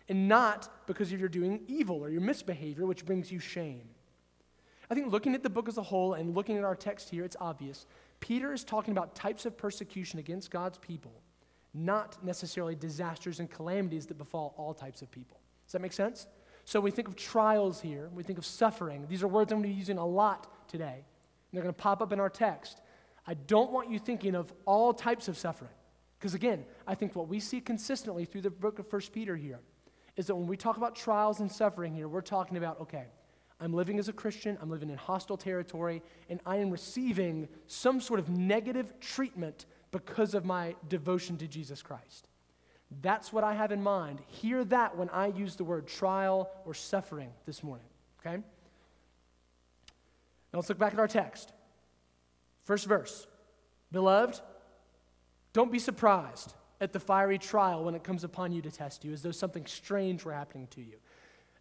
and 0.10 0.28
not 0.28 0.88
because 0.88 1.12
you're 1.12 1.30
doing 1.30 1.62
evil 1.68 2.04
or 2.04 2.10
your 2.10 2.22
misbehavior, 2.22 2.88
which 2.88 3.06
brings 3.06 3.32
you 3.32 3.38
shame. 3.38 3.84
I 4.90 4.96
think 4.96 5.12
looking 5.12 5.36
at 5.36 5.44
the 5.44 5.50
book 5.52 5.68
as 5.68 5.78
a 5.78 5.84
whole 5.84 6.16
and 6.16 6.34
looking 6.34 6.58
at 6.58 6.64
our 6.64 6.76
text 6.76 7.12
here, 7.12 7.24
it's 7.24 7.36
obvious. 7.40 7.86
Peter 8.20 8.52
is 8.52 8.64
talking 8.64 8.94
about 8.94 9.14
types 9.14 9.46
of 9.46 9.56
persecution 9.60 10.18
against 10.18 10.50
God's 10.50 10.80
people, 10.80 11.14
not 11.76 12.18
necessarily 12.24 12.74
disasters 12.74 13.40
and 13.40 13.48
calamities 13.48 14.08
that 14.08 14.18
befall 14.18 14.56
all 14.58 14.74
types 14.74 15.04
of 15.04 15.12
people. 15.12 15.40
Does 15.68 15.74
that 15.74 15.84
make 15.84 15.94
sense? 15.94 16.26
So 16.66 16.80
we 16.80 16.90
think 16.90 17.08
of 17.08 17.16
trials 17.16 17.80
here, 17.80 18.10
we 18.16 18.24
think 18.24 18.40
of 18.40 18.46
suffering. 18.46 19.06
These 19.08 19.22
are 19.22 19.28
words 19.28 19.52
I'm 19.52 19.60
going 19.60 19.70
to 19.70 19.76
be 19.76 19.80
using 19.80 20.00
a 20.00 20.08
lot 20.08 20.68
today. 20.68 20.96
And 20.96 21.54
they're 21.54 21.62
going 21.62 21.76
to 21.76 21.80
pop 21.80 22.02
up 22.02 22.12
in 22.12 22.20
our 22.20 22.32
text. 22.32 22.82
I 23.28 23.36
don't 23.36 23.72
want 23.72 23.92
you 23.92 24.00
thinking 24.00 24.34
of 24.34 24.52
all 24.66 24.96
types 24.96 25.28
of 25.28 25.38
suffering. 25.38 25.70
Because 26.20 26.34
again, 26.34 26.66
I 26.88 26.96
think 26.96 27.16
what 27.16 27.28
we 27.28 27.40
see 27.40 27.62
consistently 27.62 28.26
through 28.26 28.42
the 28.42 28.50
book 28.50 28.80
of 28.80 28.92
1 28.92 29.02
Peter 29.14 29.36
here 29.36 29.60
is 30.16 30.28
that 30.28 30.36
when 30.36 30.48
we 30.48 30.58
talk 30.58 30.78
about 30.78 30.96
trials 30.96 31.40
and 31.40 31.52
suffering 31.52 31.94
here, 31.94 32.08
we're 32.08 32.22
talking 32.22 32.58
about, 32.58 32.82
okay, 32.82 33.06
I'm 33.60 33.74
living 33.74 34.00
as 34.00 34.08
a 34.08 34.14
Christian, 34.14 34.58
I'm 34.62 34.70
living 34.70 34.90
in 34.90 34.98
hostile 34.98 35.38
territory, 35.38 36.02
and 36.30 36.40
I 36.46 36.58
am 36.58 36.72
receiving 36.72 37.48
some 37.68 38.02
sort 38.02 38.20
of 38.20 38.30
negative 38.30 39.00
treatment 39.00 39.66
because 39.92 40.34
of 40.34 40.46
my 40.46 40.76
devotion 40.90 41.38
to 41.38 41.48
Jesus 41.48 41.82
Christ. 41.82 42.28
That's 43.02 43.34
what 43.34 43.44
I 43.44 43.54
have 43.54 43.72
in 43.72 43.84
mind. 43.84 44.20
Hear 44.28 44.64
that 44.66 44.98
when 44.98 45.10
I 45.10 45.28
use 45.28 45.56
the 45.56 45.64
word 45.64 45.88
trial 45.88 46.50
or 46.66 46.74
suffering 46.74 47.30
this 47.46 47.64
morning, 47.64 47.88
okay? 48.20 48.38
Now 48.38 50.60
let's 50.60 50.70
look 50.70 50.78
back 50.78 50.94
at 50.94 51.00
our 51.00 51.08
text. 51.08 51.52
First 52.64 52.86
verse 52.86 53.28
Beloved, 53.92 54.40
don't 55.58 55.72
be 55.72 55.80
surprised 55.80 56.54
at 56.80 56.94
the 56.94 57.00
fiery 57.00 57.40
trial 57.40 57.84
when 57.84 57.96
it 57.96 58.04
comes 58.04 58.24
upon 58.24 58.52
you 58.52 58.62
to 58.62 58.70
test 58.70 59.04
you, 59.04 59.12
as 59.12 59.24
though 59.24 59.32
something 59.32 59.66
strange 59.66 60.24
were 60.24 60.32
happening 60.32 60.68
to 60.68 60.82
you. 60.82 60.98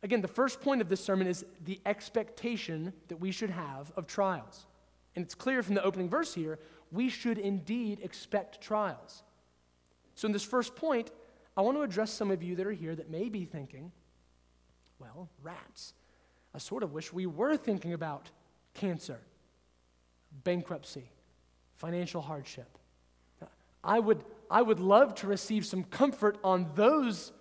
Again, 0.03 0.21
the 0.21 0.29
first 0.29 0.61
point 0.61 0.83
of 0.83 0.91
this 0.91 1.03
sermon 1.03 1.27
is 1.27 1.47
the 1.65 1.81
expectation 1.87 2.93
that 3.09 3.17
we 3.17 3.31
should 3.33 3.49
have 3.49 3.91
of 3.97 4.07
trials. 4.07 4.67
And 5.15 5.25
it's 5.25 5.35
clear 5.35 5.63
from 5.63 5.77
the 5.77 5.83
opening 5.83 6.11
verse 6.11 6.35
here, 6.35 6.59
we 6.93 7.09
should 7.09 7.39
indeed 7.39 8.01
expect 8.03 8.61
trials. 8.61 9.23
So, 10.15 10.27
in 10.27 10.33
this 10.33 10.45
first 10.45 10.77
point, 10.77 11.11
I 11.57 11.63
want 11.63 11.79
to 11.79 11.83
address 11.83 12.13
some 12.13 12.31
of 12.31 12.43
you 12.43 12.55
that 12.57 12.67
are 12.67 12.73
here 12.73 12.95
that 12.95 13.09
may 13.09 13.31
be 13.31 13.47
thinking, 13.47 13.93
well, 14.99 15.31
rats. 15.43 15.95
I 16.55 16.59
sort 16.59 16.83
of 16.83 16.93
wish 16.93 17.15
we 17.15 17.25
were 17.25 17.57
thinking 17.57 17.95
about 17.95 18.31
cancer, 18.75 19.21
bankruptcy, 20.45 21.11
financial 21.77 22.21
hardship. 22.21 22.76
I 23.87 24.01
would, 24.01 24.25
I 24.51 24.61
would 24.61 24.81
love 24.81 25.15
to 25.17 25.27
receive 25.27 25.65
some 25.65 25.85
comfort 25.85 26.39
on 26.45 26.69
those 26.75 27.33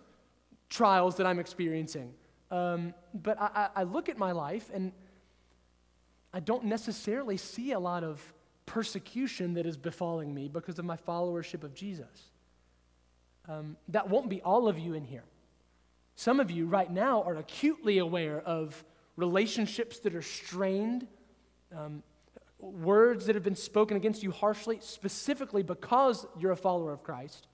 trials 0.70 1.18
that 1.18 1.26
I'm 1.26 1.40
experiencing. 1.40 2.14
Um, 2.52 2.94
but 3.14 3.42
I, 3.42 3.70
I 3.76 3.84
look 3.84 4.08
at 4.08 4.18
my 4.18 4.32
life 4.32 4.70
and 4.74 4.92
I 6.34 6.40
don't 6.40 6.66
necessarily 6.66 7.38
see 7.38 7.72
a 7.72 7.80
lot 7.80 8.04
of 8.04 8.22
persecution 8.66 9.54
that 9.56 9.66
is 9.66 9.78
befalling 9.78 10.34
me 10.34 10.48
because 10.48 10.80
of 10.80 10.86
my 10.86 10.98
followership 10.98 11.64
of 11.64 11.74
Jesus. 11.74 12.32
Um, 13.48 13.78
that 13.90 14.10
won't 14.10 14.30
be 14.30 14.42
all 14.42 14.68
of 14.68 14.78
you 14.80 14.94
in 14.94 15.04
here. 15.04 15.24
Some 16.16 16.40
of 16.40 16.50
you 16.50 16.66
right 16.66 16.92
now 16.92 17.24
are 17.24 17.36
acutely 17.36 17.98
aware 17.98 18.40
of 18.42 18.84
relationships 19.18 20.00
that 20.00 20.16
are 20.16 20.22
strained, 20.22 21.08
um, 21.76 22.04
words 22.72 23.26
that 23.26 23.36
have 23.36 23.44
been 23.44 23.56
spoken 23.56 23.98
against 23.98 24.24
you 24.24 24.32
harshly, 24.32 24.80
specifically 24.82 25.64
because 25.64 26.26
you're 26.40 26.52
a 26.52 26.58
follower 26.58 26.92
of 26.92 27.04
Christ. 27.04 27.48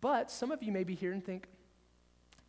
But 0.00 0.30
some 0.30 0.50
of 0.50 0.62
you 0.62 0.72
may 0.72 0.84
be 0.84 0.94
here 0.94 1.12
and 1.12 1.24
think, 1.24 1.48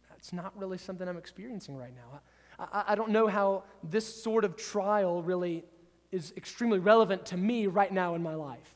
that's 0.09 0.33
not 0.33 0.57
really 0.57 0.77
something 0.77 1.07
I'm 1.07 1.17
experiencing 1.17 1.77
right 1.77 1.93
now. 1.95 2.21
I, 2.59 2.83
I, 2.89 2.95
don't 2.95 3.09
know 3.09 3.27
how 3.27 3.63
this 3.83 4.23
sort 4.23 4.45
of 4.45 4.55
trial 4.55 5.21
really 5.21 5.63
is 6.11 6.33
extremely 6.37 6.79
relevant 6.79 7.25
to 7.27 7.37
me 7.37 7.67
right 7.67 7.91
now 7.91 8.15
in 8.15 8.23
my 8.23 8.35
life. 8.35 8.75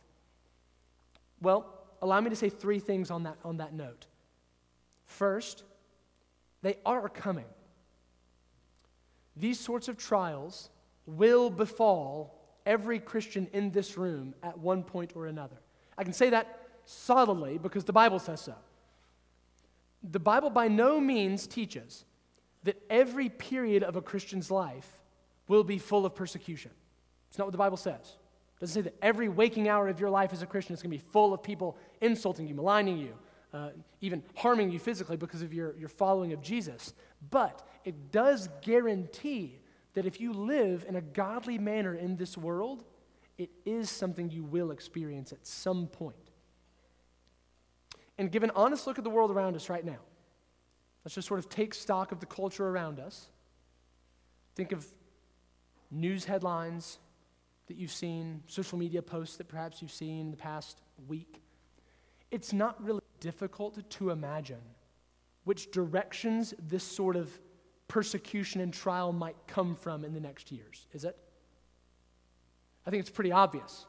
Well, 1.41 1.74
allow 2.01 2.20
me 2.22 2.29
to 2.29 2.36
say 2.36 2.50
three 2.50 2.79
things 2.79 3.12
on 3.12 3.24
that, 3.24 3.38
on 3.44 3.58
that 3.58 3.74
note. 3.74 4.08
First, 5.06 5.63
they 6.62 6.77
are 6.86 7.08
coming. 7.10 7.46
These 9.36 9.60
sorts 9.60 9.88
of 9.88 9.98
trials 9.98 10.70
will 11.06 11.50
befall 11.50 12.37
every 12.68 13.00
Christian 13.00 13.48
in 13.54 13.72
this 13.72 13.98
room 13.98 14.36
at 14.44 14.60
one 14.60 14.84
point 14.84 15.14
or 15.16 15.26
another. 15.26 15.58
I 15.98 16.04
can 16.04 16.14
say 16.14 16.30
that 16.30 16.60
solidly 16.86 17.58
because 17.58 17.86
the 17.86 17.94
Bible 17.94 18.20
says 18.20 18.42
so 18.42 18.54
the 20.04 20.20
Bible 20.20 20.50
by 20.50 20.68
no 20.68 21.00
means 21.00 21.48
teaches 21.48 22.06
that 22.64 22.82
every 22.90 23.30
period 23.30 23.84
of 23.84 23.96
a 23.96 24.02
Christian's 24.02 24.52
life 24.52 25.02
will 25.48 25.64
be 25.64 25.78
full 25.78 26.06
of 26.06 26.16
persecution. 26.16 26.72
It's 27.30 27.38
not 27.38 27.46
what 27.46 27.52
the 27.52 27.58
Bible 27.58 27.78
says. 27.78 28.18
It 28.58 28.60
doesn't 28.60 28.74
say 28.74 28.90
that 28.90 28.98
every 29.02 29.30
waking 29.30 29.70
hour 29.70 29.88
of 29.88 30.00
your 30.00 30.10
life 30.10 30.34
as 30.34 30.42
a 30.42 30.46
Christian 30.46 30.74
is 30.74 30.82
going 30.82 30.92
to 30.92 30.98
be 30.98 31.12
full 31.12 31.34
of 31.34 31.44
people 31.44 31.78
insulting 32.02 32.48
you, 32.48 32.56
maligning 32.56 32.98
you, 32.98 33.14
uh, 33.54 33.70
even 34.02 34.24
harming 34.36 34.72
you 34.72 34.80
physically 34.80 35.18
because 35.18 35.42
of 35.42 35.54
your, 35.54 35.76
your 35.78 35.90
following 35.90 36.34
of 36.34 36.42
Jesus. 36.42 36.94
But 37.30 37.68
it 37.86 38.12
does 38.12 38.50
guarantee 38.62 39.60
that 39.98 40.06
if 40.06 40.22
you 40.22 40.32
live 40.32 40.86
in 40.88 40.96
a 40.96 41.01
godly 41.01 41.58
manner 41.58 41.96
in 41.96 42.18
this 42.18 42.38
world, 42.38 42.84
it 43.39 43.50
is 43.66 43.89
something 43.89 44.30
you 44.30 44.44
will 44.44 44.70
experience 44.70 45.32
at 45.32 45.48
some 45.48 45.88
point. 45.88 46.16
and 48.20 48.32
give 48.32 48.44
an 48.44 48.51
honest 48.56 48.86
look 48.86 49.00
at 49.00 49.04
the 49.04 49.10
world 49.10 49.32
around 49.32 49.56
us 49.56 49.70
right 49.70 49.84
now. 49.84 49.98
Let's 51.04 51.16
just 51.16 51.27
sort 51.27 51.39
of 51.39 51.50
take 51.50 51.74
stock 51.74 52.12
of 52.12 52.20
the 52.20 52.27
culture 52.27 52.68
around 52.68 53.00
us. 53.00 53.30
Think 54.54 54.72
of 54.72 54.86
news 55.89 56.25
headlines 56.25 57.00
that 57.66 57.75
you've 57.77 57.92
seen, 57.92 58.44
social 58.46 58.77
media 58.77 59.01
posts 59.01 59.38
that 59.38 59.48
perhaps 59.48 59.82
you've 59.82 59.92
seen 59.92 60.20
in 60.22 60.32
the 60.32 60.38
past 60.38 60.80
week. 61.08 61.42
It's 62.30 62.54
not 62.54 62.84
really 62.84 63.01
difficult 63.20 63.89
to 63.89 64.12
imagine 64.12 64.62
which 65.44 65.72
directions 65.72 66.54
this 66.60 66.84
sort 66.84 67.16
of 67.16 67.32
persecution 67.88 68.62
and 68.62 68.74
trial 68.74 69.13
might 69.13 69.36
come 69.48 69.75
from 69.75 70.03
in 70.03 70.13
the 70.13 70.20
next 70.20 70.51
years, 70.51 70.88
is 70.94 71.03
it? 71.03 71.17
I 72.86 72.89
think 72.89 73.01
it's 73.01 73.10
pretty 73.10 73.32
obvious. 73.32 73.86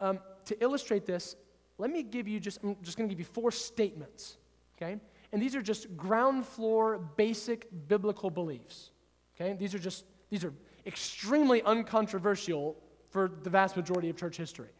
Um, 0.00 0.18
to 0.46 0.62
illustrate 0.62 1.06
this, 1.06 1.36
let 1.78 1.90
me 1.90 2.02
give 2.02 2.28
you 2.28 2.40
just, 2.40 2.60
I'm 2.62 2.76
just 2.82 2.96
going 2.96 3.08
to 3.08 3.12
give 3.12 3.18
you 3.18 3.24
four 3.24 3.50
statements, 3.50 4.36
okay? 4.76 4.98
And 5.32 5.42
these 5.42 5.56
are 5.56 5.62
just 5.62 5.96
ground 5.96 6.46
floor, 6.46 6.98
basic 7.16 7.68
biblical 7.88 8.30
beliefs, 8.30 8.90
okay? 9.34 9.54
These 9.54 9.74
are 9.74 9.78
just, 9.78 10.04
these 10.30 10.44
are 10.44 10.52
extremely 10.86 11.62
uncontroversial 11.62 12.76
for 13.10 13.30
the 13.42 13.50
vast 13.50 13.76
majority 13.76 14.10
of 14.10 14.16
church 14.16 14.36
history. 14.36 14.70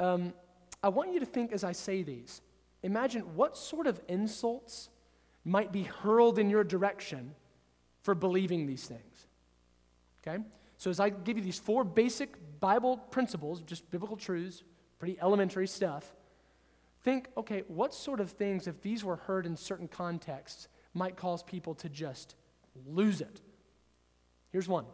Um, 0.00 0.32
I 0.82 0.88
want 0.88 1.12
you 1.12 1.20
to 1.20 1.26
think 1.26 1.52
as 1.52 1.64
I 1.64 1.72
say 1.72 2.02
these, 2.02 2.42
imagine 2.82 3.22
what 3.34 3.56
sort 3.56 3.86
of 3.86 4.00
insults 4.08 4.90
might 5.44 5.72
be 5.72 5.82
hurled 5.82 6.38
in 6.38 6.50
your 6.50 6.64
direction 6.64 7.34
for 8.02 8.14
believing 8.14 8.66
these 8.66 8.86
things, 8.86 9.26
okay? 10.26 10.42
So 10.76 10.90
as 10.90 11.00
I 11.00 11.10
give 11.10 11.36
you 11.36 11.42
these 11.42 11.58
four 11.58 11.84
basic 11.84 12.36
Bible 12.60 12.96
principles, 12.96 13.62
just 13.62 13.90
biblical 13.90 14.16
truths, 14.16 14.62
pretty 14.98 15.18
elementary 15.20 15.66
stuff. 15.66 16.14
Think, 17.02 17.28
okay, 17.36 17.62
what 17.68 17.92
sort 17.92 18.20
of 18.20 18.30
things, 18.30 18.66
if 18.66 18.80
these 18.80 19.04
were 19.04 19.16
heard 19.16 19.44
in 19.44 19.56
certain 19.56 19.88
contexts, 19.88 20.68
might 20.94 21.16
cause 21.16 21.42
people 21.42 21.74
to 21.76 21.88
just 21.88 22.36
lose 22.86 23.20
it? 23.20 23.40
Here's 24.50 24.68
one 24.68 24.86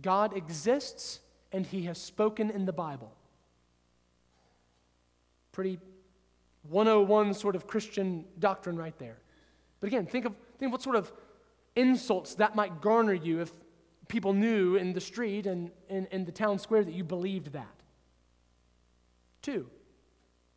God 0.00 0.36
exists 0.36 1.20
and 1.52 1.64
he 1.66 1.82
has 1.82 1.98
spoken 1.98 2.50
in 2.50 2.64
the 2.64 2.72
Bible. 2.72 3.12
Pretty 5.52 5.78
101 6.70 7.34
sort 7.34 7.56
of 7.56 7.66
Christian 7.66 8.24
doctrine 8.38 8.76
right 8.76 8.98
there. 8.98 9.18
But 9.80 9.88
again, 9.88 10.06
think 10.06 10.24
of, 10.24 10.34
think 10.58 10.68
of 10.68 10.72
what 10.72 10.82
sort 10.82 10.96
of 10.96 11.12
insults 11.74 12.34
that 12.36 12.54
might 12.54 12.80
garner 12.80 13.12
you 13.12 13.40
if 13.40 13.52
people 14.08 14.32
knew 14.32 14.76
in 14.76 14.92
the 14.92 15.00
street 15.00 15.46
and 15.46 15.70
in, 15.88 16.06
in 16.06 16.24
the 16.24 16.32
town 16.32 16.58
square 16.58 16.84
that 16.84 16.94
you 16.94 17.04
believed 17.04 17.52
that. 17.52 17.82
Two, 19.42 19.68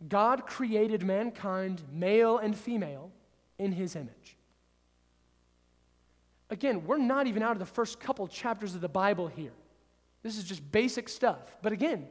God 0.08 0.46
created 0.46 1.04
mankind, 1.04 1.84
male 1.92 2.38
and 2.38 2.58
female, 2.58 3.12
in 3.58 3.72
his 3.72 3.96
image. 3.96 4.38
Again, 6.50 6.86
we're 6.86 6.98
not 6.98 7.28
even 7.28 7.44
out 7.44 7.52
of 7.52 7.60
the 7.60 7.66
first 7.66 8.00
couple 8.00 8.28
chapters 8.28 8.74
of 8.74 8.82
the 8.82 8.90
Bible 8.90 9.28
here. 9.28 9.52
This 10.24 10.38
is 10.38 10.44
just 10.44 10.72
basic 10.72 11.08
stuff. 11.08 11.58
But 11.62 11.74
again, 11.74 12.08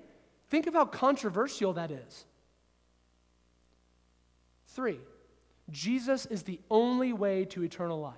think 0.48 0.66
of 0.66 0.74
how 0.74 0.84
controversial 0.84 1.72
that 1.74 1.90
is. 1.90 2.24
Three, 4.78 5.00
Jesus 5.72 6.24
is 6.26 6.44
the 6.44 6.60
only 6.70 7.12
way 7.12 7.44
to 7.46 7.64
eternal 7.64 8.00
life. 8.00 8.14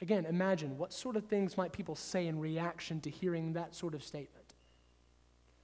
Again, 0.00 0.24
imagine 0.24 0.78
what 0.78 0.94
sort 0.94 1.14
of 1.14 1.26
things 1.26 1.58
might 1.58 1.74
people 1.74 1.94
say 1.94 2.26
in 2.26 2.40
reaction 2.40 3.02
to 3.02 3.10
hearing 3.10 3.52
that 3.52 3.74
sort 3.74 3.94
of 3.94 4.02
statement. 4.02 4.54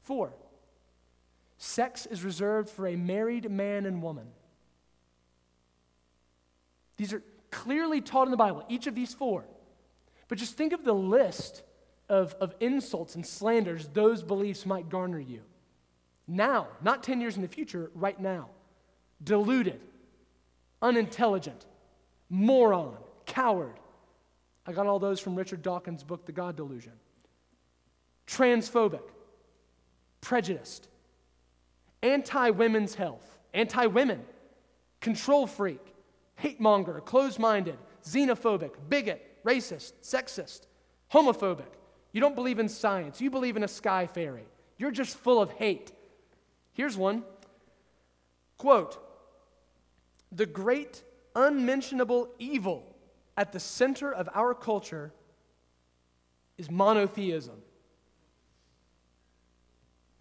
Four, 0.03 0.35
sex 1.57 2.05
is 2.05 2.23
reserved 2.23 2.69
for 2.69 2.87
a 2.87 2.97
married 2.97 3.51
man 3.51 3.87
and 3.87 4.03
woman. 4.03 4.27
These 6.99 7.15
are 7.15 7.23
clearly 7.51 8.03
taught 8.03 8.27
in 8.27 8.31
the 8.31 8.37
Bible, 8.37 8.63
each 8.69 8.87
of 8.87 8.95
these 8.95 9.15
four. 9.15 9.47
But 10.29 10.37
just 10.37 10.59
think 10.59 10.75
of 10.75 10.85
the 10.85 10.93
list 10.93 11.63
of, 12.11 12.35
of 12.43 12.55
insults 12.61 13.15
and 13.15 13.25
slanders 13.25 13.89
those 13.95 14.23
beliefs 14.23 14.67
might 14.67 14.91
garner 14.91 15.19
you. 15.19 15.45
Now, 16.27 16.69
not 16.83 17.03
10 17.03 17.21
years 17.21 17.37
in 17.37 17.43
the 17.43 17.49
future, 17.49 17.91
right 17.95 18.19
now. 18.19 18.49
Deluded, 19.23 19.81
unintelligent, 20.81 21.67
moron, 22.29 22.97
coward. 23.27 23.79
I 24.67 24.73
got 24.73 24.87
all 24.87 24.99
those 24.99 25.21
from 25.21 25.35
Richard 25.35 25.63
Dawkins' 25.63 26.05
book, 26.05 26.27
The 26.27 26.33
God 26.33 26.57
Delusion. 26.57 26.93
Transphobic, 28.27 29.03
prejudiced, 30.21 30.89
anti 32.03 32.51
women's 32.51 32.95
health, 32.95 33.39
anti 33.53 33.87
women, 33.87 34.23
control 35.01 35.47
freak, 35.47 35.95
hate 36.37 36.61
monger, 36.61 37.01
closed 37.01 37.39
minded, 37.39 37.79
xenophobic, 38.05 38.73
bigot, 38.89 39.45
racist, 39.45 39.93
sexist, 40.03 40.63
homophobic. 41.13 41.67
You 42.13 42.21
don't 42.21 42.35
believe 42.35 42.59
in 42.59 42.69
science. 42.69 43.21
You 43.21 43.31
believe 43.31 43.57
in 43.57 43.65
a 43.65 43.69
sky 43.69 44.07
fairy. 44.07 44.45
You're 44.77 44.91
just 44.91 45.17
full 45.17 45.41
of 45.41 45.51
hate. 45.53 45.93
Here's 46.73 46.97
one 46.97 47.25
quote 48.59 48.99
The 50.31 50.47
great 50.47 51.03
unmentionable 51.35 52.29
evil 52.39 52.95
at 53.37 53.53
the 53.53 53.61
center 53.61 54.13
of 54.13 54.29
our 54.35 54.55
culture 54.55 55.13
is 56.59 56.71
monotheism. 56.71 57.61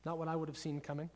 Not 0.06 0.18
what 0.18 0.28
I 0.28 0.36
would 0.36 0.50
have 0.50 0.58
seen 0.58 0.80
coming. 0.80 1.10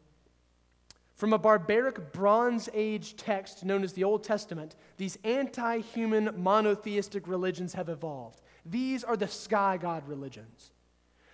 From 1.15 1.32
a 1.32 1.38
barbaric 1.38 2.12
Bronze 2.12 2.68
Age 2.74 3.15
text 3.15 3.63
known 3.63 3.84
as 3.84 3.94
the 3.94 4.04
Old 4.04 4.24
Testament, 4.24 4.75
these 4.98 5.18
anti 5.24 5.80
human 5.80 6.32
monotheistic 6.36 7.27
religions 7.27 7.74
have 7.74 7.88
evolved. 7.88 8.42
These 8.65 9.04
are 9.04 9.15
the 9.15 9.27
sky 9.27 9.77
god 9.77 10.08
religions. 10.08 10.72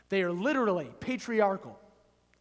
They 0.10 0.22
are 0.22 0.32
literally 0.32 0.92
patriarchal, 1.00 1.80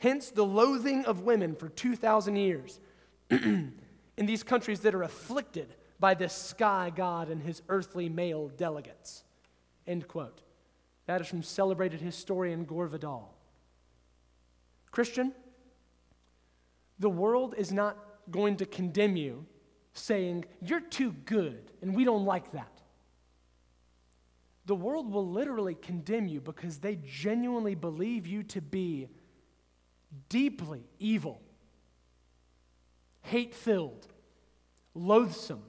hence 0.01 0.31
the 0.31 0.45
loathing 0.45 1.05
of 1.05 1.21
women 1.21 1.55
for 1.55 1.69
2,000 1.69 2.35
years 2.37 2.81
in 3.31 3.73
these 4.17 4.43
countries 4.43 4.81
that 4.81 4.95
are 4.95 5.05
afflicted 5.05 5.75
by 6.01 6.15
this 6.15 6.35
sky 6.35 6.91
god 6.95 7.29
and 7.29 7.43
his 7.43 7.63
earthly 7.69 8.09
male 8.09 8.49
delegates. 8.49 9.23
End 9.87 10.09
quote. 10.09 10.41
That 11.07 11.21
is 11.21 11.29
from 11.29 11.43
celebrated 11.43 12.01
historian 12.01 12.65
Gore 12.65 12.87
Vidal. 12.87 13.35
Christian, 14.91 15.33
the 16.99 17.11
world 17.11 17.55
is 17.57 17.73
not 17.73 17.97
going 18.31 18.57
to 18.57 18.67
condemn 18.67 19.17
you 19.17 19.47
saying, 19.93 20.45
You're 20.63 20.81
too 20.81 21.13
good, 21.25 21.73
and 21.83 21.95
we 21.95 22.05
don't 22.05 22.25
like 22.25 22.53
that. 22.53 22.81
The 24.67 24.75
world 24.75 25.11
will 25.11 25.27
literally 25.27 25.75
condemn 25.75 26.29
you 26.29 26.41
because 26.41 26.79
they 26.79 26.99
genuinely 27.05 27.75
believe 27.75 28.27
you 28.27 28.43
to 28.45 28.61
be 28.61 29.09
deeply 30.29 30.85
evil, 30.99 31.41
hate 33.23 33.55
filled, 33.55 34.07
loathsome, 34.95 35.63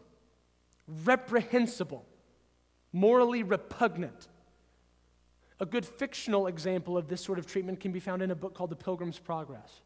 reprehensible, 1.05 2.05
morally 2.91 3.43
repugnant. 3.43 4.27
A 5.59 5.65
good 5.65 5.85
fictional 5.85 6.47
example 6.47 6.97
of 6.97 7.07
this 7.07 7.21
sort 7.21 7.37
of 7.37 7.45
treatment 7.45 7.79
can 7.79 7.91
be 7.91 7.99
found 7.99 8.21
in 8.21 8.31
a 8.31 8.35
book 8.35 8.55
called 8.55 8.71
The 8.71 8.75
Pilgrim's 8.75 9.19
Progress. 9.19 9.81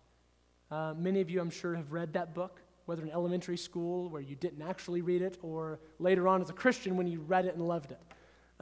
Uh, 0.71 0.93
many 0.97 1.21
of 1.21 1.29
you, 1.29 1.41
I'm 1.41 1.49
sure, 1.49 1.75
have 1.75 1.91
read 1.91 2.13
that 2.13 2.33
book, 2.33 2.61
whether 2.85 3.03
in 3.03 3.09
elementary 3.11 3.57
school 3.57 4.09
where 4.09 4.21
you 4.21 4.35
didn't 4.35 4.61
actually 4.61 5.01
read 5.01 5.21
it, 5.21 5.37
or 5.41 5.79
later 5.99 6.27
on 6.27 6.41
as 6.41 6.49
a 6.49 6.53
Christian 6.53 6.95
when 6.95 7.07
you 7.07 7.19
read 7.21 7.45
it 7.45 7.55
and 7.55 7.67
loved 7.67 7.91
it. 7.91 8.01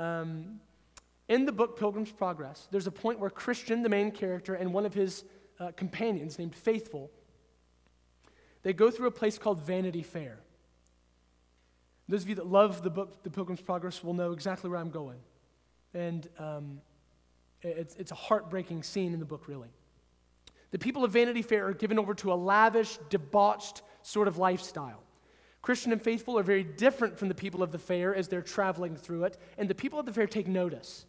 Um, 0.01 0.60
in 1.29 1.45
the 1.45 1.51
book 1.51 1.77
Pilgrim's 1.79 2.12
Progress, 2.12 2.67
there's 2.71 2.88
a 2.88 2.91
point 2.91 3.19
where 3.19 3.29
Christian, 3.29 3.84
the 3.84 3.89
main 3.89 4.12
character, 4.12 4.56
and 4.56 4.73
one 4.73 4.86
of 4.86 4.93
his 4.93 5.23
uh, 5.59 5.71
companions 5.75 6.39
named 6.39 6.55
Faithful, 6.55 7.11
they 8.63 8.73
go 8.73 8.89
through 8.89 9.07
a 9.07 9.11
place 9.11 9.37
called 9.37 9.59
Vanity 9.61 10.03
Fair. 10.03 10.39
Those 12.07 12.23
of 12.23 12.29
you 12.29 12.35
that 12.35 12.47
love 12.47 12.83
the 12.83 12.89
book, 12.89 13.23
The 13.23 13.29
Pilgrim's 13.29 13.61
Progress, 13.61 14.03
will 14.03 14.13
know 14.13 14.31
exactly 14.31 14.69
where 14.69 14.79
I'm 14.79 14.89
going. 14.89 15.19
And 15.93 16.27
um, 16.37 16.81
it's, 17.61 17.95
it's 17.95 18.11
a 18.11 18.15
heartbreaking 18.15 18.83
scene 18.83 19.13
in 19.13 19.19
the 19.19 19.25
book, 19.25 19.47
really. 19.47 19.69
The 20.71 20.79
people 20.79 21.03
of 21.03 21.11
Vanity 21.11 21.41
Fair 21.41 21.67
are 21.67 21.73
given 21.73 21.99
over 21.99 22.13
to 22.15 22.33
a 22.33 22.35
lavish, 22.35 22.97
debauched 23.09 23.83
sort 24.01 24.27
of 24.27 24.37
lifestyle. 24.37 25.03
Christian 25.61 25.93
and 25.93 26.01
faithful 26.01 26.37
are 26.37 26.43
very 26.43 26.63
different 26.63 27.17
from 27.17 27.29
the 27.29 27.35
people 27.35 27.63
of 27.63 27.71
the 27.71 27.79
fair 27.79 28.13
as 28.13 28.27
they're 28.27 28.41
traveling 28.41 28.97
through 28.97 29.23
it, 29.23 29.37
and 29.57 29.69
the 29.69 29.75
people 29.75 29.97
of 29.97 30.05
the 30.05 30.11
fair 30.11 30.27
take 30.27 30.47
notice. 30.47 31.05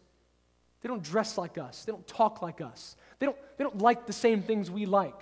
They 0.81 0.87
don't 0.87 1.03
dress 1.03 1.37
like 1.37 1.57
us, 1.57 1.83
they 1.83 1.91
don't 1.91 2.07
talk 2.07 2.41
like 2.41 2.61
us, 2.61 2.95
they 3.19 3.25
don't, 3.25 3.37
they 3.57 3.63
don't 3.63 3.79
like 3.79 4.05
the 4.05 4.13
same 4.13 4.41
things 4.41 4.69
we 4.69 4.85
like. 4.85 5.19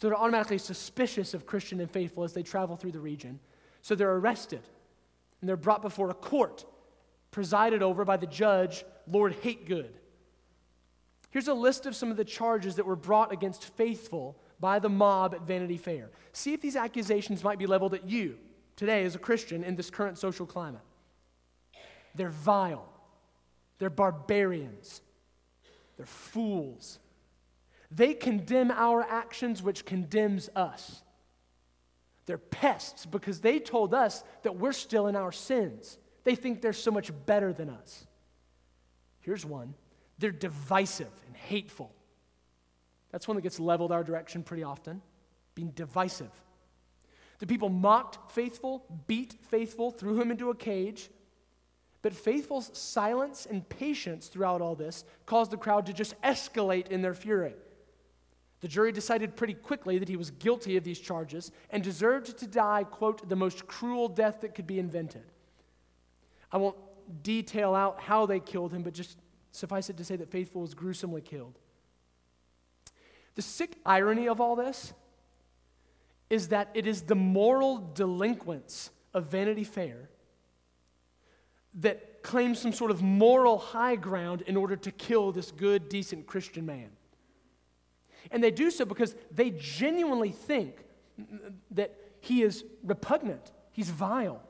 So 0.00 0.08
they're 0.08 0.16
automatically 0.16 0.58
suspicious 0.58 1.34
of 1.34 1.46
Christian 1.46 1.80
and 1.80 1.90
faithful 1.90 2.24
as 2.24 2.32
they 2.32 2.42
travel 2.42 2.76
through 2.76 2.92
the 2.92 3.00
region. 3.00 3.38
So 3.82 3.94
they're 3.94 4.12
arrested 4.12 4.62
and 5.40 5.48
they're 5.48 5.56
brought 5.56 5.82
before 5.82 6.10
a 6.10 6.14
court 6.14 6.64
presided 7.30 7.82
over 7.82 8.04
by 8.04 8.16
the 8.16 8.26
judge, 8.26 8.84
Lord 9.06 9.34
Hategood. 9.42 9.90
Here's 11.30 11.48
a 11.48 11.54
list 11.54 11.86
of 11.86 11.94
some 11.94 12.10
of 12.10 12.16
the 12.16 12.24
charges 12.24 12.76
that 12.76 12.86
were 12.86 12.96
brought 12.96 13.32
against 13.32 13.64
faithful 13.76 14.36
by 14.58 14.78
the 14.78 14.88
mob 14.88 15.34
at 15.34 15.42
Vanity 15.42 15.76
Fair. 15.76 16.10
See 16.32 16.52
if 16.52 16.60
these 16.60 16.76
accusations 16.76 17.44
might 17.44 17.58
be 17.58 17.66
leveled 17.66 17.94
at 17.94 18.08
you 18.08 18.36
today 18.76 19.04
as 19.04 19.14
a 19.14 19.18
Christian 19.18 19.62
in 19.62 19.76
this 19.76 19.90
current 19.90 20.18
social 20.18 20.44
climate. 20.44 20.82
They're 22.14 22.30
vile, 22.30 22.88
they're 23.78 23.90
barbarians, 23.90 25.02
they're 25.96 26.06
fools. 26.06 26.98
They 27.90 28.14
condemn 28.14 28.70
our 28.70 29.02
actions, 29.02 29.62
which 29.62 29.84
condemns 29.84 30.48
us. 30.54 31.02
They're 32.26 32.38
pests 32.38 33.06
because 33.06 33.40
they 33.40 33.58
told 33.58 33.92
us 33.92 34.22
that 34.42 34.56
we're 34.56 34.72
still 34.72 35.08
in 35.08 35.16
our 35.16 35.32
sins. 35.32 35.98
They 36.22 36.36
think 36.36 36.62
they're 36.62 36.72
so 36.72 36.90
much 36.90 37.10
better 37.26 37.52
than 37.52 37.68
us. 37.68 38.06
Here's 39.20 39.44
one 39.44 39.74
they're 40.18 40.30
divisive 40.30 41.10
and 41.26 41.36
hateful. 41.36 41.92
That's 43.10 43.26
one 43.26 43.36
that 43.36 43.42
gets 43.42 43.58
leveled 43.58 43.90
our 43.90 44.04
direction 44.04 44.42
pretty 44.42 44.62
often, 44.62 45.02
being 45.54 45.70
divisive. 45.70 46.30
The 47.40 47.46
people 47.46 47.70
mocked 47.70 48.30
faithful, 48.30 48.84
beat 49.06 49.34
faithful, 49.48 49.90
threw 49.90 50.20
him 50.20 50.30
into 50.30 50.50
a 50.50 50.54
cage. 50.54 51.10
But 52.02 52.12
faithful's 52.14 52.70
silence 52.78 53.46
and 53.46 53.68
patience 53.68 54.28
throughout 54.28 54.60
all 54.60 54.74
this 54.74 55.04
caused 55.26 55.50
the 55.50 55.56
crowd 55.56 55.86
to 55.86 55.92
just 55.92 56.20
escalate 56.22 56.88
in 56.88 57.02
their 57.02 57.14
fury. 57.14 57.54
The 58.60 58.68
jury 58.68 58.92
decided 58.92 59.36
pretty 59.36 59.54
quickly 59.54 59.98
that 59.98 60.08
he 60.08 60.16
was 60.16 60.30
guilty 60.32 60.76
of 60.76 60.84
these 60.84 60.98
charges 60.98 61.50
and 61.70 61.82
deserved 61.82 62.36
to 62.38 62.46
die, 62.46 62.84
quote, 62.84 63.26
the 63.28 63.36
most 63.36 63.66
cruel 63.66 64.08
death 64.08 64.42
that 64.42 64.54
could 64.54 64.66
be 64.66 64.78
invented. 64.78 65.24
I 66.52 66.58
won't 66.58 66.76
detail 67.22 67.74
out 67.74 68.00
how 68.00 68.26
they 68.26 68.38
killed 68.38 68.72
him, 68.72 68.82
but 68.82 68.92
just 68.92 69.16
suffice 69.50 69.88
it 69.88 69.96
to 69.96 70.04
say 70.04 70.16
that 70.16 70.30
Faithful 70.30 70.60
was 70.60 70.74
gruesomely 70.74 71.22
killed. 71.22 71.58
The 73.34 73.42
sick 73.42 73.78
irony 73.86 74.28
of 74.28 74.40
all 74.40 74.56
this 74.56 74.92
is 76.28 76.48
that 76.48 76.70
it 76.74 76.86
is 76.86 77.02
the 77.02 77.14
moral 77.14 77.90
delinquents 77.94 78.90
of 79.14 79.26
Vanity 79.26 79.64
Fair 79.64 80.10
that 81.74 82.22
claim 82.22 82.54
some 82.54 82.72
sort 82.72 82.90
of 82.90 83.02
moral 83.02 83.58
high 83.58 83.96
ground 83.96 84.42
in 84.42 84.56
order 84.56 84.76
to 84.76 84.90
kill 84.90 85.32
this 85.32 85.50
good, 85.50 85.88
decent 85.88 86.26
Christian 86.26 86.66
man. 86.66 86.90
And 88.30 88.42
they 88.42 88.50
do 88.50 88.70
so 88.70 88.84
because 88.84 89.14
they 89.30 89.50
genuinely 89.50 90.30
think 90.30 90.76
that 91.70 91.96
he 92.20 92.42
is 92.42 92.64
repugnant, 92.82 93.52
he's 93.72 93.90
vile, 93.90 94.42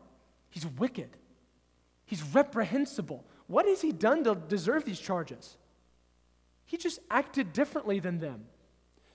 he's 0.50 0.66
wicked, 0.66 1.16
He's 2.10 2.24
reprehensible. 2.34 3.24
What 3.46 3.68
has 3.68 3.82
he 3.82 3.92
done 3.92 4.24
to 4.24 4.34
deserve 4.34 4.84
these 4.84 4.98
charges? 4.98 5.56
He 6.66 6.76
just 6.76 6.98
acted 7.08 7.52
differently 7.52 8.00
than 8.00 8.18
them, 8.18 8.46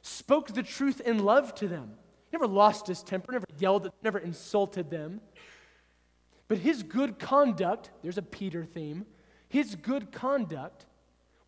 spoke 0.02 0.54
the 0.54 0.64
truth 0.64 1.02
in 1.02 1.20
love 1.20 1.54
to 1.56 1.68
them, 1.68 1.96
never 2.32 2.48
lost 2.48 2.88
his 2.88 3.04
temper, 3.04 3.34
never 3.34 3.46
yelled, 3.60 3.92
never 4.02 4.18
insulted 4.18 4.90
them. 4.90 5.20
But 6.48 6.60
his 6.60 6.84
good 6.84 7.20
conduct, 7.20 7.92
there's 8.02 8.18
a 8.18 8.22
Peter 8.22 8.64
theme, 8.64 9.06
his 9.50 9.76
good 9.76 10.14
conduct 10.14 10.86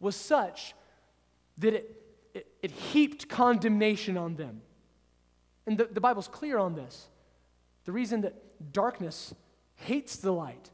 was 0.01 0.17
such 0.17 0.75
that 1.59 1.75
it, 1.75 2.01
it, 2.37 2.47
it 2.61 2.71
heaped 2.71 3.27
condemnation 3.27 4.17
on 4.17 4.35
them. 4.35 4.61
And 5.65 5.77
the, 5.77 5.85
the 5.85 5.99
Bible's 5.99 6.27
clear 6.27 6.57
on 6.59 6.75
this. 6.75 7.07
The 7.85 7.91
reason 7.91 8.21
that 8.21 8.73
darkness 8.73 9.33
hates 9.75 10.17
the 10.17 10.31
light 10.31 10.65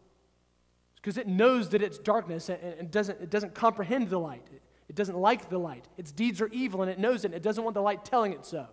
is 0.95 0.99
because 1.01 1.17
it 1.17 1.27
knows 1.27 1.69
that 1.69 1.81
it's 1.81 1.97
darkness 1.97 2.49
and, 2.49 2.59
and 2.61 2.91
doesn't, 2.91 3.21
it 3.21 3.29
doesn't 3.29 3.53
comprehend 3.53 4.09
the 4.09 4.19
light. 4.19 4.45
It, 4.53 4.61
it 4.89 4.95
doesn't 4.95 5.17
like 5.17 5.49
the 5.49 5.57
light. 5.57 5.87
Its 5.97 6.11
deeds 6.11 6.41
are 6.41 6.49
evil 6.49 6.81
and 6.81 6.91
it 6.91 6.99
knows 6.99 7.23
it 7.23 7.27
and 7.27 7.35
it 7.35 7.43
doesn't 7.43 7.63
want 7.63 7.73
the 7.73 7.81
light 7.81 8.03
telling 8.03 8.33
it 8.33 8.45
so. 8.45 8.67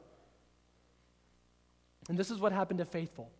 And 2.08 2.18
this 2.18 2.30
is 2.30 2.40
what 2.40 2.52
happened 2.52 2.78
to 2.78 2.84
faithful. 2.84 3.30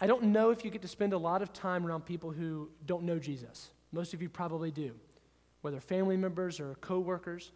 I 0.00 0.06
don't 0.06 0.24
know 0.24 0.50
if 0.50 0.64
you 0.64 0.70
get 0.70 0.82
to 0.82 0.88
spend 0.88 1.12
a 1.12 1.18
lot 1.18 1.42
of 1.42 1.52
time 1.52 1.86
around 1.86 2.06
people 2.06 2.30
who 2.30 2.70
don't 2.86 3.04
know 3.04 3.18
Jesus. 3.18 3.70
Most 3.92 4.14
of 4.14 4.22
you 4.22 4.28
probably 4.28 4.70
do, 4.70 4.92
whether 5.60 5.80
family 5.80 6.16
members 6.16 6.60
or 6.60 6.74
coworkers. 6.80 7.52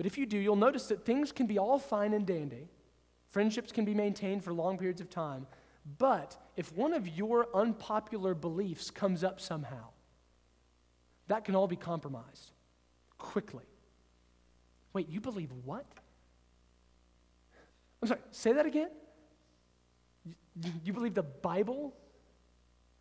But 0.00 0.06
if 0.06 0.16
you 0.16 0.24
do, 0.24 0.38
you'll 0.38 0.56
notice 0.56 0.86
that 0.86 1.04
things 1.04 1.30
can 1.30 1.46
be 1.46 1.58
all 1.58 1.78
fine 1.78 2.14
and 2.14 2.24
dandy. 2.24 2.70
Friendships 3.28 3.70
can 3.70 3.84
be 3.84 3.92
maintained 3.92 4.42
for 4.42 4.50
long 4.50 4.78
periods 4.78 5.02
of 5.02 5.10
time. 5.10 5.46
But 5.98 6.38
if 6.56 6.74
one 6.74 6.94
of 6.94 7.06
your 7.06 7.48
unpopular 7.52 8.32
beliefs 8.34 8.90
comes 8.90 9.22
up 9.22 9.42
somehow, 9.42 9.88
that 11.28 11.44
can 11.44 11.54
all 11.54 11.66
be 11.66 11.76
compromised 11.76 12.52
quickly. 13.18 13.66
Wait, 14.94 15.06
you 15.10 15.20
believe 15.20 15.50
what? 15.66 15.84
I'm 18.00 18.08
sorry, 18.08 18.20
say 18.30 18.54
that 18.54 18.64
again? 18.64 18.88
You 20.82 20.94
believe 20.94 21.12
the 21.12 21.24
Bible? 21.24 21.94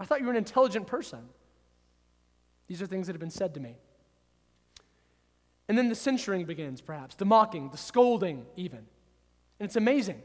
I 0.01 0.03
thought 0.03 0.19
you 0.19 0.25
were 0.25 0.33
an 0.33 0.37
intelligent 0.37 0.85
person. 0.85 1.29
These 2.67 2.81
are 2.81 2.85
things 2.85 3.07
that 3.07 3.13
have 3.13 3.21
been 3.21 3.29
said 3.29 3.53
to 3.53 3.61
me. 3.61 3.77
And 5.69 5.77
then 5.77 5.87
the 5.87 5.95
censuring 5.95 6.43
begins, 6.43 6.81
perhaps, 6.81 7.15
the 7.15 7.25
mocking, 7.25 7.69
the 7.69 7.77
scolding, 7.77 8.45
even. 8.57 8.79
And 8.79 9.67
it's 9.67 9.77
amazing. 9.77 10.21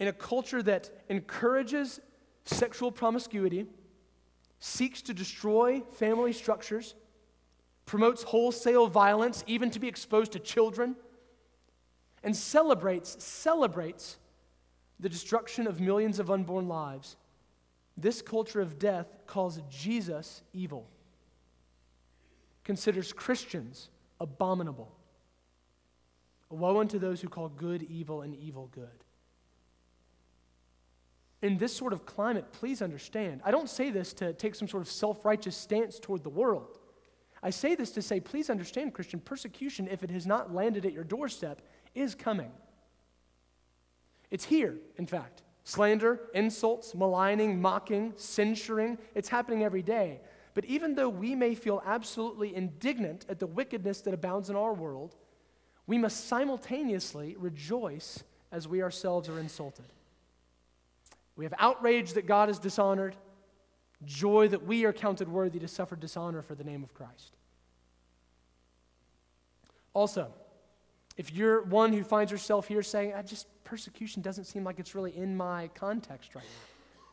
In 0.00 0.08
a 0.08 0.12
culture 0.12 0.62
that 0.62 0.90
encourages 1.08 2.00
sexual 2.44 2.90
promiscuity, 2.90 3.66
seeks 4.58 5.02
to 5.02 5.14
destroy 5.14 5.82
family 5.98 6.32
structures, 6.32 6.94
promotes 7.86 8.22
wholesale 8.22 8.86
violence, 8.86 9.44
even 9.46 9.70
to 9.70 9.78
be 9.78 9.88
exposed 9.88 10.32
to 10.32 10.38
children, 10.40 10.96
and 12.24 12.36
celebrates, 12.36 13.22
celebrates 13.22 14.16
the 14.98 15.08
destruction 15.08 15.66
of 15.66 15.80
millions 15.80 16.18
of 16.18 16.30
unborn 16.30 16.66
lives, 16.66 17.16
this 17.96 18.22
culture 18.22 18.60
of 18.60 18.78
death 18.78 19.06
calls 19.26 19.60
Jesus 19.68 20.42
evil, 20.54 20.88
considers 22.64 23.12
Christians 23.12 23.88
abominable. 24.20 24.96
Woe 26.50 26.78
unto 26.80 26.98
those 26.98 27.20
who 27.20 27.28
call 27.28 27.48
good 27.48 27.82
evil 27.82 28.22
and 28.22 28.34
evil 28.36 28.68
good. 28.72 29.04
In 31.40 31.58
this 31.58 31.74
sort 31.74 31.92
of 31.92 32.06
climate, 32.06 32.52
please 32.52 32.82
understand, 32.82 33.40
I 33.44 33.50
don't 33.50 33.68
say 33.68 33.90
this 33.90 34.12
to 34.14 34.32
take 34.32 34.54
some 34.54 34.68
sort 34.68 34.82
of 34.82 34.88
self 34.88 35.24
righteous 35.24 35.56
stance 35.56 35.98
toward 35.98 36.22
the 36.22 36.30
world. 36.30 36.78
I 37.42 37.50
say 37.50 37.74
this 37.74 37.90
to 37.92 38.02
say, 38.02 38.20
please 38.20 38.48
understand, 38.48 38.94
Christian, 38.94 39.18
persecution, 39.18 39.88
if 39.90 40.04
it 40.04 40.10
has 40.10 40.26
not 40.26 40.54
landed 40.54 40.86
at 40.86 40.92
your 40.92 41.02
doorstep, 41.02 41.62
is 41.94 42.14
coming. 42.14 42.52
It's 44.30 44.44
here, 44.44 44.76
in 44.96 45.06
fact. 45.06 45.42
Slander, 45.64 46.20
insults, 46.34 46.94
maligning, 46.94 47.60
mocking, 47.60 48.12
censuring, 48.16 48.98
it's 49.14 49.28
happening 49.28 49.64
every 49.64 49.82
day. 49.82 50.20
But 50.54 50.64
even 50.66 50.94
though 50.94 51.08
we 51.08 51.34
may 51.34 51.54
feel 51.54 51.82
absolutely 51.84 52.54
indignant 52.54 53.24
at 53.28 53.38
the 53.38 53.46
wickedness 53.46 54.00
that 54.02 54.14
abounds 54.14 54.50
in 54.50 54.56
our 54.56 54.74
world, 54.74 55.16
we 55.86 55.98
must 55.98 56.28
simultaneously 56.28 57.36
rejoice 57.38 58.22
as 58.50 58.68
we 58.68 58.82
ourselves 58.82 59.28
are 59.28 59.38
insulted. 59.38 59.86
We 61.36 61.44
have 61.44 61.54
outrage 61.58 62.12
that 62.12 62.26
God 62.26 62.50
is 62.50 62.58
dishonored, 62.58 63.16
joy 64.04 64.48
that 64.48 64.66
we 64.66 64.84
are 64.84 64.92
counted 64.92 65.28
worthy 65.28 65.58
to 65.60 65.68
suffer 65.68 65.96
dishonor 65.96 66.42
for 66.42 66.54
the 66.54 66.64
name 66.64 66.82
of 66.82 66.92
Christ. 66.92 67.34
Also, 69.94 70.32
if 71.16 71.32
you're 71.32 71.62
one 71.62 71.92
who 71.92 72.02
finds 72.02 72.32
yourself 72.32 72.68
here 72.68 72.82
saying, 72.82 73.14
I 73.14 73.22
just 73.22 73.46
persecution 73.64 74.22
doesn't 74.22 74.44
seem 74.44 74.64
like 74.64 74.78
it's 74.78 74.94
really 74.94 75.16
in 75.16 75.36
my 75.36 75.68
context 75.74 76.34
right 76.34 76.44
now. 76.44 77.04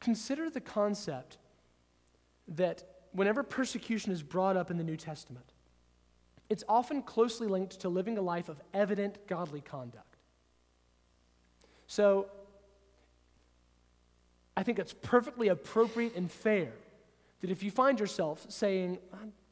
Consider 0.00 0.48
the 0.50 0.60
concept 0.60 1.38
that 2.48 2.84
whenever 3.12 3.42
persecution 3.42 4.12
is 4.12 4.22
brought 4.22 4.56
up 4.56 4.70
in 4.70 4.76
the 4.76 4.84
New 4.84 4.96
Testament, 4.96 5.52
it's 6.48 6.64
often 6.68 7.02
closely 7.02 7.48
linked 7.48 7.80
to 7.80 7.88
living 7.88 8.18
a 8.18 8.22
life 8.22 8.48
of 8.48 8.60
evident 8.72 9.26
godly 9.26 9.60
conduct. 9.60 10.16
So, 11.86 12.26
I 14.56 14.62
think 14.62 14.78
it's 14.78 14.94
perfectly 14.94 15.48
appropriate 15.48 16.14
and 16.16 16.30
fair 16.30 16.72
that 17.40 17.50
if 17.50 17.62
you 17.62 17.70
find 17.70 18.00
yourself 18.00 18.46
saying, 18.48 18.98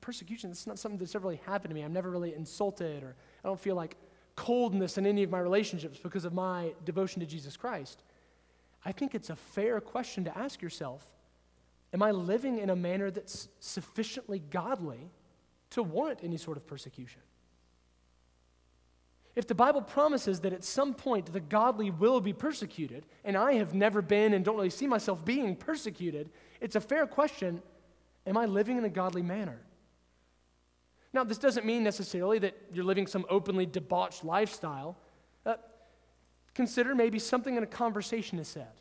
persecution, 0.01 0.51
this 0.51 0.61
is 0.61 0.67
not 0.67 0.79
something 0.79 0.99
that's 0.99 1.15
ever 1.15 1.29
really 1.29 1.41
happened 1.45 1.71
to 1.71 1.75
me, 1.75 1.83
I'm 1.83 1.93
never 1.93 2.11
really 2.11 2.35
insulted, 2.35 3.03
or 3.03 3.15
I 3.45 3.49
don't 3.49 3.61
feel 3.61 3.77
like 3.77 3.97
coldness 4.37 4.99
in 4.99 5.07
any 5.07 5.23
of 5.23 5.31
my 5.31 5.39
relationships 5.39 5.99
because 5.99 6.25
of 6.25 6.33
my 6.33 6.73
devotion 6.85 7.21
to 7.21 7.27
Jesus 7.27 7.57
Christ, 7.57 8.03
I 8.85 8.93
think 8.93 9.15
it's 9.15 9.31
a 9.31 9.37
fair 9.37 9.81
question 9.81 10.25
to 10.25 10.37
ask 10.37 10.61
yourself 10.61 11.07
Am 11.95 12.03
I 12.03 12.11
living 12.11 12.59
in 12.59 12.71
a 12.71 12.77
manner 12.77 13.09
that's 13.13 13.49
sufficiently 13.61 14.41
godly 14.51 15.13
to 15.71 15.83
warrant 15.83 16.19
any 16.25 16.37
sort 16.37 16.57
of 16.57 16.67
persecution? 16.67 17.23
If 19.37 19.47
the 19.47 19.55
Bible 19.55 19.81
promises 19.81 20.41
that 20.41 20.53
at 20.53 20.65
some 20.65 20.93
point 20.95 21.33
the 21.33 21.41
godly 21.41 21.91
will 21.91 22.21
be 22.21 22.33
persecuted, 22.33 23.07
and 23.25 23.37
I 23.37 23.55
have 23.55 23.75
never 23.75 24.03
been 24.03 24.35
and 24.35 24.45
don't 24.45 24.57
really 24.57 24.71
see 24.71 24.89
myself 24.89 25.25
being 25.25 25.55
persecuted, 25.55 26.31
it's 26.61 26.75
a 26.75 26.81
fair 26.81 27.07
question 27.07 27.63
Am 28.27 28.37
I 28.39 28.47
living 28.47 28.79
in 28.79 28.85
a 28.85 28.91
godly 28.91 29.23
manner? 29.23 29.61
Now, 31.13 31.25
this 31.25 31.39
doesn't 31.39 31.67
mean 31.67 31.85
necessarily 31.85 32.39
that 32.41 32.57
you're 32.73 32.85
living 32.85 33.07
some 33.07 33.27
openly 33.29 33.67
debauched 33.67 34.25
lifestyle. 34.25 34.97
Uh, 35.45 35.57
consider 36.55 36.95
maybe 36.95 37.19
something 37.19 37.55
in 37.57 37.63
a 37.63 37.67
conversation 37.67 38.39
is 38.39 38.49
said 38.49 38.73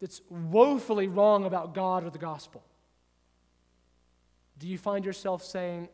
that's 0.00 0.20
woefully 0.30 1.08
wrong 1.08 1.44
about 1.44 1.74
God 1.74 2.04
or 2.04 2.10
the 2.10 2.18
gospel. 2.18 2.62
Do 4.58 4.66
you 4.66 4.78
find 4.78 5.04
yourself 5.04 5.44
saying, 5.44 5.88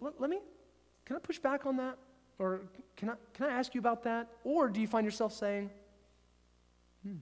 let, 0.00 0.20
let 0.20 0.30
me, 0.30 0.40
can 1.04 1.16
I 1.16 1.18
push 1.20 1.38
back 1.38 1.66
on 1.66 1.76
that? 1.76 1.96
Or 2.38 2.62
can 2.96 3.10
I, 3.10 3.14
can 3.34 3.46
I 3.46 3.50
ask 3.50 3.74
you 3.74 3.80
about 3.80 4.02
that? 4.04 4.28
Or 4.44 4.68
do 4.68 4.80
you 4.80 4.86
find 4.86 5.04
yourself 5.04 5.32
saying, 5.32 5.70
hmm, 7.04 7.16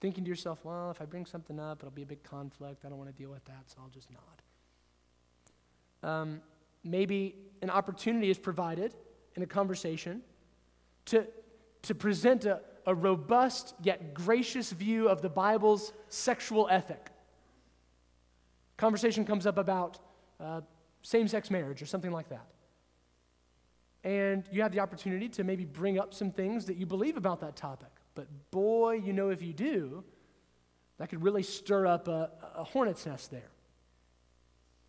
thinking 0.00 0.24
to 0.24 0.30
yourself, 0.30 0.64
well, 0.64 0.90
if 0.90 1.00
I 1.00 1.04
bring 1.04 1.26
something 1.26 1.58
up, 1.60 1.80
it'll 1.80 1.90
be 1.90 2.02
a 2.02 2.06
big 2.06 2.22
conflict. 2.22 2.84
I 2.84 2.88
don't 2.88 2.98
want 2.98 3.10
to 3.10 3.16
deal 3.16 3.30
with 3.30 3.44
that, 3.46 3.64
so 3.66 3.78
I'll 3.82 3.88
just 3.88 4.08
nod. 4.10 4.42
Um, 6.08 6.40
maybe 6.82 7.34
an 7.60 7.70
opportunity 7.70 8.30
is 8.30 8.38
provided 8.38 8.94
in 9.36 9.42
a 9.42 9.46
conversation 9.46 10.22
to, 11.06 11.26
to 11.82 11.94
present 11.94 12.44
a, 12.44 12.60
a 12.86 12.94
robust 12.94 13.74
yet 13.82 14.14
gracious 14.14 14.72
view 14.72 15.08
of 15.08 15.22
the 15.22 15.28
Bible's 15.28 15.92
sexual 16.08 16.68
ethic. 16.70 17.08
Conversation 18.76 19.24
comes 19.24 19.46
up 19.46 19.58
about 19.58 19.98
uh, 20.40 20.60
same 21.02 21.28
sex 21.28 21.50
marriage 21.50 21.82
or 21.82 21.86
something 21.86 22.12
like 22.12 22.28
that. 22.30 22.46
And 24.02 24.44
you 24.50 24.62
have 24.62 24.72
the 24.72 24.80
opportunity 24.80 25.28
to 25.30 25.44
maybe 25.44 25.64
bring 25.64 25.98
up 25.98 26.14
some 26.14 26.30
things 26.30 26.64
that 26.66 26.76
you 26.76 26.86
believe 26.86 27.16
about 27.16 27.40
that 27.40 27.56
topic. 27.56 27.90
But 28.14 28.26
boy, 28.50 28.94
you 28.94 29.12
know, 29.12 29.28
if 29.28 29.42
you 29.42 29.52
do, 29.52 30.04
that 30.98 31.10
could 31.10 31.22
really 31.22 31.42
stir 31.42 31.86
up 31.86 32.08
a, 32.08 32.30
a 32.54 32.64
hornet's 32.64 33.06
nest 33.06 33.30
there. 33.30 33.50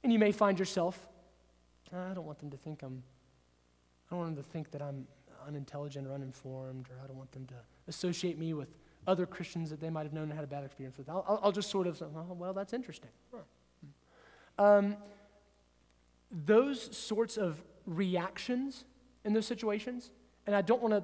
And 0.04 0.12
you 0.12 0.20
may 0.20 0.32
find 0.32 0.58
yourself, 0.58 1.08
I 1.94 2.14
don't 2.14 2.26
want 2.26 2.40
them 2.40 2.50
to 2.52 2.58
think 2.58 2.82
I'm, 2.84 3.04
I 4.08 4.12
don't 4.12 4.20
want 4.20 4.36
them 4.36 4.44
to 4.44 4.50
think 4.50 4.72
that 4.72 4.82
I'm 4.82 5.06
unintelligent 5.48 6.08
or 6.08 6.14
uninformed, 6.14 6.88
or 6.90 7.04
I 7.04 7.08
don't 7.08 7.18
want 7.18 7.32
them 7.32 7.46
to 7.48 7.56
associate 7.88 8.38
me 8.38 8.54
with 8.54 8.70
other 9.08 9.26
Christians 9.26 9.70
that 9.70 9.80
they 9.80 9.90
might 9.90 10.04
have 10.04 10.14
known 10.14 10.26
and 10.26 10.34
had 10.34 10.44
a 10.44 10.48
bad 10.48 10.64
experience 10.64 10.98
with. 10.98 11.10
I'll, 11.10 11.40
I'll 11.44 11.52
just 11.52 11.70
sort 11.70 11.88
of 11.88 11.98
say, 11.98 12.06
oh, 12.16 12.34
well, 12.34 12.54
that's 12.54 12.74
interesting. 12.74 13.10
Um, 14.60 14.98
those 16.32 16.96
sorts 16.96 17.38
of 17.38 17.62
reactions 17.86 18.86
in 19.26 19.34
those 19.34 19.48
situations, 19.48 20.12
and 20.46 20.56
I 20.56 20.62
don't 20.62 20.82
want 20.82 20.94
to 20.94 21.04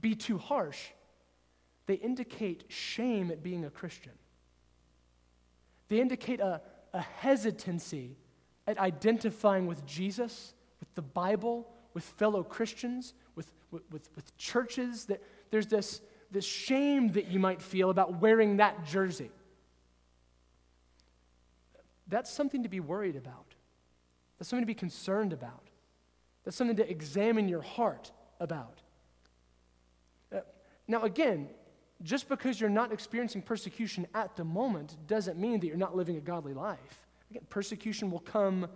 be 0.00 0.14
too 0.14 0.38
harsh, 0.38 0.78
they 1.86 1.94
indicate 1.94 2.64
shame 2.68 3.30
at 3.30 3.42
being 3.42 3.64
a 3.64 3.70
Christian. 3.70 4.12
They 5.88 6.00
indicate 6.00 6.40
a, 6.40 6.60
a 6.92 7.00
hesitancy 7.00 8.16
at 8.66 8.78
identifying 8.78 9.66
with 9.66 9.84
Jesus, 9.84 10.54
with 10.80 10.94
the 10.94 11.02
Bible, 11.02 11.68
with 11.94 12.04
fellow 12.04 12.42
Christians, 12.42 13.14
with, 13.34 13.50
with, 13.70 13.82
with, 13.90 14.08
with 14.14 14.36
churches. 14.36 15.06
That 15.06 15.22
there's 15.50 15.66
this, 15.66 16.00
this 16.30 16.44
shame 16.44 17.12
that 17.12 17.28
you 17.28 17.38
might 17.38 17.62
feel 17.62 17.90
about 17.90 18.20
wearing 18.20 18.58
that 18.58 18.84
jersey. 18.84 19.30
That's 22.08 22.30
something 22.30 22.62
to 22.64 22.68
be 22.68 22.80
worried 22.80 23.16
about. 23.16 23.54
That's 24.38 24.48
something 24.48 24.62
to 24.62 24.66
be 24.66 24.74
concerned 24.74 25.32
about. 25.32 25.62
That's 26.44 26.56
something 26.56 26.76
to 26.76 26.90
examine 26.90 27.48
your 27.48 27.62
heart 27.62 28.12
about. 28.40 28.82
Uh, 30.32 30.40
now, 30.86 31.02
again, 31.02 31.48
just 32.02 32.28
because 32.28 32.60
you're 32.60 32.68
not 32.68 32.92
experiencing 32.92 33.40
persecution 33.40 34.06
at 34.14 34.36
the 34.36 34.44
moment 34.44 34.96
doesn't 35.06 35.38
mean 35.38 35.60
that 35.60 35.66
you're 35.66 35.76
not 35.76 35.96
living 35.96 36.16
a 36.16 36.20
godly 36.20 36.52
life. 36.52 37.06
Again, 37.30 37.44
persecution 37.48 38.10
will 38.10 38.20
come 38.20 38.68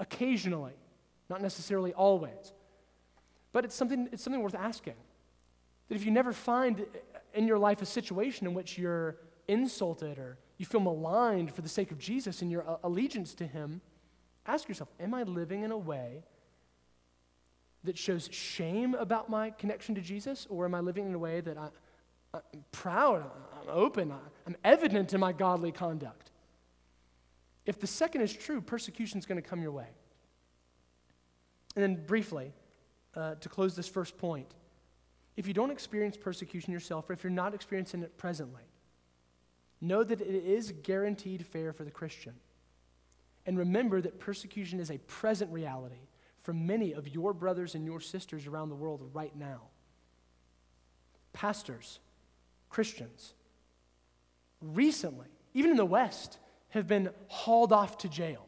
occasionally, 0.00 0.72
not 1.28 1.40
necessarily 1.40 1.92
always. 1.92 2.52
But 3.52 3.64
it's 3.64 3.74
something, 3.74 4.08
it's 4.12 4.22
something 4.22 4.42
worth 4.42 4.54
asking. 4.54 4.94
That 5.88 5.94
if 5.94 6.04
you 6.04 6.10
never 6.10 6.32
find 6.32 6.86
in 7.34 7.46
your 7.46 7.58
life 7.58 7.82
a 7.82 7.86
situation 7.86 8.46
in 8.46 8.54
which 8.54 8.78
you're 8.78 9.16
insulted 9.48 10.18
or 10.18 10.38
you 10.58 10.66
feel 10.66 10.80
maligned 10.80 11.52
for 11.52 11.62
the 11.62 11.68
sake 11.68 11.90
of 11.90 11.98
Jesus 11.98 12.42
and 12.42 12.50
your 12.50 12.78
allegiance 12.82 13.34
to 13.34 13.46
Him, 13.46 13.80
ask 14.46 14.68
yourself 14.68 14.88
Am 14.98 15.14
I 15.14 15.22
living 15.22 15.62
in 15.62 15.70
a 15.70 15.78
way 15.78 16.24
that 17.84 17.98
shows 17.98 18.28
shame 18.32 18.94
about 18.94 19.28
my 19.28 19.50
connection 19.50 19.94
to 19.96 20.00
Jesus, 20.00 20.46
or 20.48 20.64
am 20.64 20.74
I 20.74 20.80
living 20.80 21.06
in 21.06 21.14
a 21.14 21.18
way 21.18 21.40
that 21.40 21.58
I, 21.58 21.68
I'm 22.32 22.64
proud, 22.70 23.28
I'm 23.60 23.68
open, 23.68 24.14
I'm 24.46 24.56
evident 24.62 25.12
in 25.12 25.20
my 25.20 25.32
godly 25.32 25.72
conduct? 25.72 26.30
If 27.66 27.80
the 27.80 27.86
second 27.86 28.22
is 28.22 28.32
true, 28.32 28.60
persecution 28.60 29.18
is 29.18 29.26
going 29.26 29.40
to 29.40 29.48
come 29.48 29.62
your 29.62 29.72
way. 29.72 29.88
And 31.74 31.82
then, 31.82 32.04
briefly, 32.06 32.52
uh, 33.14 33.34
to 33.36 33.48
close 33.48 33.76
this 33.76 33.88
first 33.88 34.16
point, 34.18 34.54
if 35.36 35.46
you 35.46 35.54
don't 35.54 35.70
experience 35.70 36.16
persecution 36.16 36.72
yourself, 36.72 37.08
or 37.08 37.12
if 37.12 37.24
you're 37.24 37.30
not 37.30 37.54
experiencing 37.54 38.02
it 38.02 38.16
presently, 38.18 38.62
know 39.80 40.04
that 40.04 40.20
it 40.20 40.44
is 40.44 40.72
guaranteed 40.82 41.44
fare 41.46 41.72
for 41.72 41.84
the 41.84 41.90
Christian. 41.90 42.34
And 43.46 43.58
remember 43.58 44.00
that 44.00 44.20
persecution 44.20 44.78
is 44.78 44.90
a 44.90 44.98
present 44.98 45.50
reality 45.52 46.08
for 46.42 46.52
many 46.52 46.92
of 46.92 47.08
your 47.08 47.32
brothers 47.32 47.74
and 47.74 47.84
your 47.84 48.00
sisters 48.00 48.46
around 48.46 48.68
the 48.68 48.74
world 48.74 49.10
right 49.12 49.34
now. 49.34 49.62
Pastors, 51.32 51.98
Christians, 52.68 53.34
recently, 54.60 55.28
even 55.54 55.70
in 55.70 55.76
the 55.76 55.84
West, 55.84 56.38
have 56.70 56.86
been 56.86 57.10
hauled 57.28 57.72
off 57.72 57.98
to 57.98 58.08
jail. 58.08 58.46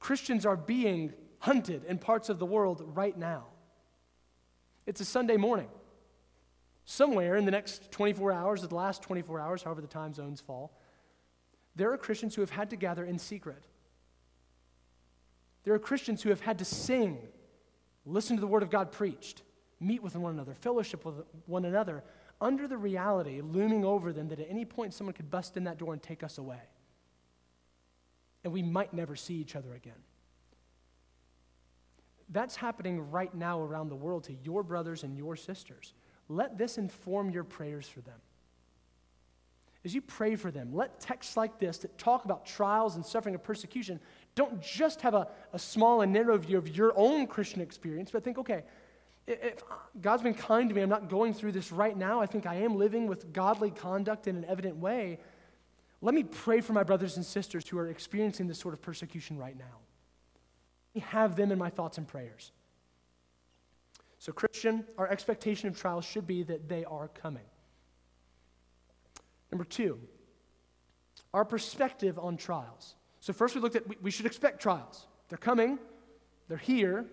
Christians 0.00 0.46
are 0.46 0.56
being 0.56 1.12
hunted 1.46 1.84
in 1.84 1.96
parts 1.96 2.28
of 2.28 2.40
the 2.40 2.44
world 2.44 2.82
right 2.84 3.16
now. 3.16 3.44
It's 4.84 5.00
a 5.00 5.04
Sunday 5.04 5.36
morning. 5.36 5.68
Somewhere 6.84 7.36
in 7.36 7.44
the 7.44 7.52
next 7.52 7.92
24 7.92 8.32
hours, 8.32 8.64
or 8.64 8.66
the 8.66 8.74
last 8.74 9.00
24 9.02 9.38
hours, 9.38 9.62
however 9.62 9.80
the 9.80 9.86
time 9.86 10.12
zones 10.12 10.40
fall, 10.40 10.76
there 11.76 11.92
are 11.92 11.98
Christians 11.98 12.34
who 12.34 12.42
have 12.42 12.50
had 12.50 12.70
to 12.70 12.76
gather 12.76 13.04
in 13.04 13.16
secret. 13.20 13.64
There 15.62 15.72
are 15.72 15.78
Christians 15.78 16.20
who 16.20 16.30
have 16.30 16.40
had 16.40 16.58
to 16.58 16.64
sing, 16.64 17.18
listen 18.04 18.34
to 18.36 18.40
the 18.40 18.48
word 18.48 18.64
of 18.64 18.70
God 18.70 18.90
preached, 18.90 19.42
meet 19.78 20.02
with 20.02 20.16
one 20.16 20.34
another, 20.34 20.54
fellowship 20.54 21.04
with 21.04 21.14
one 21.46 21.64
another, 21.64 22.02
under 22.40 22.66
the 22.66 22.76
reality 22.76 23.40
looming 23.40 23.84
over 23.84 24.12
them 24.12 24.28
that 24.28 24.40
at 24.40 24.50
any 24.50 24.64
point 24.64 24.94
someone 24.94 25.14
could 25.14 25.30
bust 25.30 25.56
in 25.56 25.62
that 25.64 25.78
door 25.78 25.92
and 25.92 26.02
take 26.02 26.24
us 26.24 26.38
away. 26.38 26.62
And 28.42 28.52
we 28.52 28.62
might 28.62 28.92
never 28.92 29.14
see 29.14 29.34
each 29.34 29.54
other 29.54 29.74
again. 29.74 30.02
That's 32.28 32.56
happening 32.56 33.10
right 33.10 33.32
now 33.34 33.60
around 33.60 33.88
the 33.88 33.96
world 33.96 34.24
to 34.24 34.34
your 34.42 34.62
brothers 34.62 35.04
and 35.04 35.16
your 35.16 35.36
sisters. 35.36 35.92
Let 36.28 36.58
this 36.58 36.78
inform 36.78 37.30
your 37.30 37.44
prayers 37.44 37.88
for 37.88 38.00
them. 38.00 38.18
As 39.84 39.94
you 39.94 40.02
pray 40.02 40.34
for 40.34 40.50
them, 40.50 40.74
let 40.74 40.98
texts 40.98 41.36
like 41.36 41.60
this 41.60 41.78
that 41.78 41.96
talk 41.96 42.24
about 42.24 42.44
trials 42.44 42.96
and 42.96 43.06
suffering 43.06 43.36
and 43.36 43.42
persecution 43.42 44.00
don't 44.34 44.60
just 44.60 45.00
have 45.02 45.14
a, 45.14 45.28
a 45.52 45.58
small 45.58 46.00
and 46.00 46.12
narrow 46.12 46.36
view 46.36 46.58
of 46.58 46.76
your 46.76 46.92
own 46.96 47.28
Christian 47.28 47.60
experience, 47.60 48.10
but 48.10 48.24
think, 48.24 48.36
okay, 48.36 48.64
if 49.28 49.62
God's 50.00 50.24
been 50.24 50.34
kind 50.34 50.68
to 50.68 50.74
me, 50.74 50.82
I'm 50.82 50.88
not 50.88 51.08
going 51.08 51.34
through 51.34 51.52
this 51.52 51.70
right 51.70 51.96
now. 51.96 52.20
I 52.20 52.26
think 52.26 52.46
I 52.46 52.56
am 52.56 52.76
living 52.76 53.06
with 53.06 53.32
godly 53.32 53.70
conduct 53.70 54.26
in 54.26 54.36
an 54.36 54.44
evident 54.44 54.76
way. 54.76 55.20
Let 56.00 56.14
me 56.14 56.24
pray 56.24 56.60
for 56.60 56.72
my 56.72 56.82
brothers 56.82 57.16
and 57.16 57.24
sisters 57.24 57.68
who 57.68 57.78
are 57.78 57.88
experiencing 57.88 58.46
this 58.46 58.58
sort 58.58 58.74
of 58.74 58.82
persecution 58.82 59.38
right 59.38 59.56
now. 59.56 59.85
Have 61.00 61.36
them 61.36 61.52
in 61.52 61.58
my 61.58 61.70
thoughts 61.70 61.98
and 61.98 62.06
prayers. 62.06 62.52
So, 64.18 64.32
Christian, 64.32 64.84
our 64.98 65.08
expectation 65.08 65.68
of 65.68 65.78
trials 65.78 66.04
should 66.04 66.26
be 66.26 66.42
that 66.44 66.68
they 66.68 66.84
are 66.84 67.08
coming. 67.08 67.44
Number 69.52 69.64
two, 69.64 69.98
our 71.32 71.44
perspective 71.44 72.18
on 72.18 72.36
trials. 72.36 72.94
So, 73.20 73.32
first 73.32 73.54
we 73.54 73.60
looked 73.60 73.76
at 73.76 73.86
we, 73.86 73.96
we 74.02 74.10
should 74.10 74.26
expect 74.26 74.60
trials. 74.60 75.06
They're 75.28 75.38
coming, 75.38 75.78
they're 76.48 76.56
here, 76.56 77.04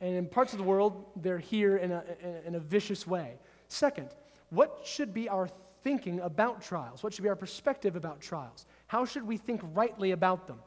and 0.00 0.16
in 0.16 0.26
parts 0.26 0.52
of 0.52 0.58
the 0.58 0.64
world, 0.64 1.04
they're 1.16 1.38
here 1.38 1.76
in 1.76 1.92
a, 1.92 2.02
in 2.44 2.56
a 2.56 2.60
vicious 2.60 3.06
way. 3.06 3.38
Second, 3.68 4.08
what 4.50 4.80
should 4.84 5.14
be 5.14 5.28
our 5.28 5.48
thinking 5.84 6.20
about 6.20 6.60
trials? 6.60 7.02
What 7.02 7.14
should 7.14 7.22
be 7.22 7.28
our 7.28 7.36
perspective 7.36 7.94
about 7.96 8.20
trials? 8.20 8.66
How 8.88 9.04
should 9.04 9.22
we 9.22 9.36
think 9.36 9.60
rightly 9.72 10.10
about 10.10 10.46
them? 10.46 10.58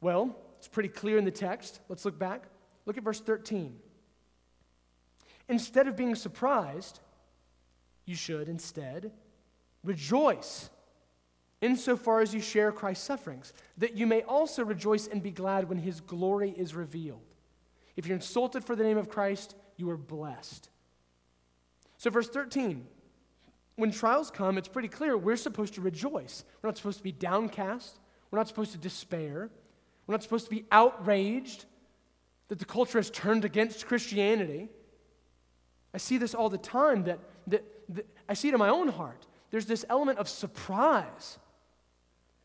Well, 0.00 0.36
it's 0.58 0.68
pretty 0.68 0.88
clear 0.88 1.18
in 1.18 1.24
the 1.24 1.30
text. 1.30 1.80
Let's 1.88 2.04
look 2.04 2.18
back. 2.18 2.44
Look 2.84 2.96
at 2.96 3.04
verse 3.04 3.20
13. 3.20 3.76
Instead 5.48 5.86
of 5.86 5.96
being 5.96 6.14
surprised, 6.14 7.00
you 8.04 8.14
should 8.14 8.48
instead 8.48 9.12
rejoice 9.84 10.70
insofar 11.60 12.20
as 12.20 12.34
you 12.34 12.40
share 12.40 12.70
Christ's 12.70 13.06
sufferings, 13.06 13.52
that 13.78 13.96
you 13.96 14.06
may 14.06 14.22
also 14.22 14.64
rejoice 14.64 15.06
and 15.06 15.22
be 15.22 15.30
glad 15.30 15.68
when 15.68 15.78
his 15.78 16.00
glory 16.00 16.50
is 16.56 16.74
revealed. 16.74 17.22
If 17.96 18.06
you're 18.06 18.16
insulted 18.16 18.64
for 18.64 18.76
the 18.76 18.84
name 18.84 18.98
of 18.98 19.08
Christ, 19.08 19.54
you 19.76 19.88
are 19.90 19.96
blessed. 19.96 20.68
So, 21.96 22.10
verse 22.10 22.28
13, 22.28 22.86
when 23.76 23.90
trials 23.90 24.30
come, 24.30 24.58
it's 24.58 24.68
pretty 24.68 24.88
clear 24.88 25.16
we're 25.16 25.36
supposed 25.36 25.74
to 25.74 25.80
rejoice. 25.80 26.44
We're 26.60 26.68
not 26.68 26.76
supposed 26.76 26.98
to 26.98 27.04
be 27.04 27.12
downcast. 27.12 27.98
We're 28.30 28.38
not 28.38 28.48
supposed 28.48 28.72
to 28.72 28.78
despair. 28.78 29.50
We're 30.06 30.14
not 30.14 30.22
supposed 30.22 30.44
to 30.44 30.50
be 30.50 30.64
outraged 30.70 31.64
that 32.48 32.58
the 32.58 32.64
culture 32.64 32.98
has 32.98 33.10
turned 33.10 33.44
against 33.44 33.86
Christianity. 33.86 34.68
I 35.92 35.98
see 35.98 36.18
this 36.18 36.34
all 36.34 36.48
the 36.48 36.58
time 36.58 37.04
that, 37.04 37.18
that, 37.48 37.64
that 37.90 38.06
I 38.28 38.34
see 38.34 38.48
it 38.48 38.54
in 38.54 38.58
my 38.58 38.68
own 38.68 38.88
heart. 38.88 39.26
There's 39.50 39.66
this 39.66 39.84
element 39.88 40.18
of 40.18 40.28
surprise 40.28 41.38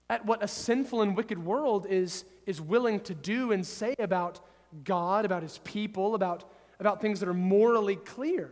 at 0.10 0.26
what 0.26 0.43
a 0.43 0.47
sinful 0.47 1.02
and 1.02 1.15
wicked 1.15 1.43
world 1.43 1.86
is, 1.89 2.26
is 2.45 2.60
willing 2.60 3.00
to 3.02 3.13
do 3.13 3.52
and 3.52 3.65
say 3.65 3.95
about 4.00 4.39
God, 4.84 5.26
about 5.26 5.43
his 5.43 5.60
people, 5.60 6.15
about, 6.15 6.52
about 6.80 7.02
things 7.02 7.19
that 7.19 7.30
are 7.30 7.34
morally 7.34 7.95
clear. 7.95 8.52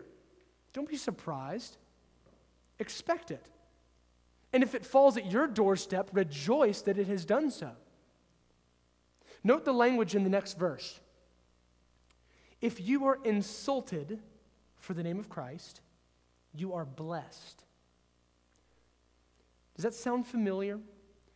Don't 0.74 0.88
be 0.88 0.98
surprised. 0.98 1.78
Expect 2.80 3.32
it. 3.32 3.45
And 4.54 4.63
if 4.63 4.74
it 4.76 4.86
falls 4.86 5.17
at 5.17 5.32
your 5.32 5.48
doorstep, 5.48 6.10
rejoice 6.13 6.82
that 6.84 6.98
it 6.98 7.08
has 7.08 7.26
done 7.26 7.52
so. 7.52 7.72
Note 9.43 9.65
the 9.65 9.73
language 9.73 10.15
in 10.15 10.23
the 10.23 10.30
next 10.30 10.58
verse. 10.58 10.99
If 12.62 12.82
you 12.82 13.06
are 13.06 13.19
insulted 13.23 14.19
for 14.78 14.93
the 14.93 15.04
name 15.04 15.19
of 15.19 15.30
Christ, 15.30 15.82
you 16.54 16.73
are 16.73 16.86
blessed. 16.86 17.63
Does 19.75 19.84
that 19.84 19.93
sound 19.93 20.28
familiar? 20.28 20.80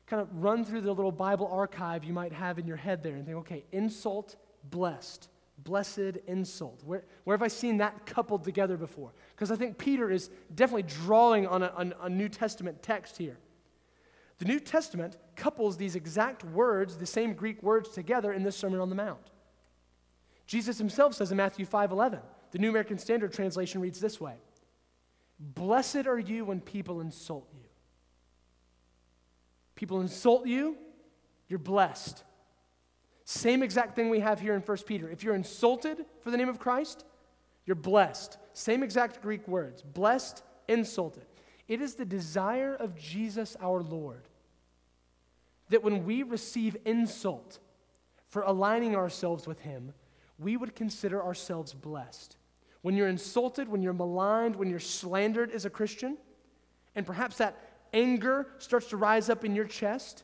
Kind 0.06 0.22
of 0.22 0.28
run 0.44 0.66
through 0.66 0.82
the 0.82 0.94
little 0.94 1.14
Bible 1.14 1.48
archive 1.48 2.04
you 2.04 2.12
might 2.12 2.34
have 2.34 2.60
in 2.60 2.68
your 2.68 2.76
head 2.76 3.02
there 3.02 3.16
and 3.16 3.26
think, 3.26 3.38
okay, 3.38 3.64
insult, 3.72 4.36
blessed. 4.70 5.30
Blessed 5.60 6.18
insult. 6.28 6.82
Where, 6.84 7.06
where 7.24 7.38
have 7.38 7.44
I 7.44 7.48
seen 7.48 7.78
that 7.78 8.06
coupled 8.06 8.44
together 8.44 8.76
before? 8.76 9.14
Because 9.34 9.50
I 9.50 9.56
think 9.56 9.78
Peter 9.78 10.12
is 10.12 10.30
definitely 10.54 10.84
drawing 10.84 11.48
on 11.48 11.64
a, 11.64 11.68
on 11.68 11.94
a 12.02 12.10
New 12.10 12.28
Testament 12.28 12.84
text 12.84 13.18
here. 13.18 13.38
The 14.44 14.50
New 14.50 14.60
Testament 14.60 15.16
couples 15.38 15.78
these 15.78 15.96
exact 15.96 16.44
words, 16.44 16.98
the 16.98 17.06
same 17.06 17.34
Greek 17.34 17.64
words, 17.64 17.88
together 17.88 18.34
in 18.34 18.44
the 18.44 18.52
Sermon 18.52 18.82
on 18.82 18.90
the 18.90 18.96
Mount. 18.96 19.32
Jesus 20.48 20.78
himself 20.78 21.14
says 21.14 21.32
in 21.32 21.38
Matthew 21.38 21.66
5 21.66 21.94
11, 21.94 22.20
the 22.52 22.60
New 22.60 22.68
American 22.68 22.98
Standard 22.98 23.32
Translation 23.32 23.80
reads 23.80 24.02
this 24.02 24.20
way 24.20 24.36
Blessed 25.40 26.08
are 26.08 26.20
you 26.20 26.44
when 26.44 26.60
people 26.60 27.00
insult 27.00 27.48
you. 27.54 27.64
People 29.76 30.02
insult 30.02 30.46
you, 30.46 30.76
you're 31.48 31.58
blessed. 31.58 32.26
Same 33.24 33.64
exact 33.64 33.96
thing 33.96 34.10
we 34.10 34.20
have 34.20 34.42
here 34.42 34.56
in 34.56 34.62
1 34.62 34.78
Peter. 34.86 35.10
If 35.10 35.24
you're 35.24 35.36
insulted 35.36 36.06
for 36.20 36.32
the 36.32 36.38
name 36.38 36.50
of 36.50 36.60
Christ, 36.60 37.06
You're 37.66 37.76
blessed. 37.76 38.38
Same 38.52 38.84
exact 38.84 39.22
Greek 39.22 39.48
words 39.48 39.82
blessed, 39.84 40.44
insulted. 40.68 41.28
It 41.70 41.80
is 41.80 41.96
the 41.96 42.04
desire 42.04 42.76
of 42.76 42.94
Jesus 42.98 43.56
our 43.62 43.82
Lord 43.82 44.28
that 45.74 45.82
when 45.82 46.06
we 46.06 46.22
receive 46.22 46.78
insult 46.86 47.58
for 48.30 48.44
aligning 48.44 48.96
ourselves 48.96 49.48
with 49.48 49.60
Him, 49.62 49.92
we 50.38 50.56
would 50.56 50.76
consider 50.76 51.24
ourselves 51.24 51.74
blessed. 51.74 52.38
When 52.84 52.96
you're 52.96 53.08
insulted, 53.08 53.68
when 53.68 53.82
you're 53.82 53.92
maligned, 53.92 54.56
when 54.56 54.70
you're 54.70 54.80
slandered 54.80 55.50
as 55.50 55.66
a 55.66 55.72
Christian, 55.72 56.20
and 56.94 57.08
perhaps 57.08 57.38
that 57.38 57.58
anger 57.92 58.48
starts 58.60 58.88
to 58.90 58.98
rise 58.98 59.32
up 59.32 59.44
in 59.44 59.56
your 59.56 59.66
chest, 59.66 60.24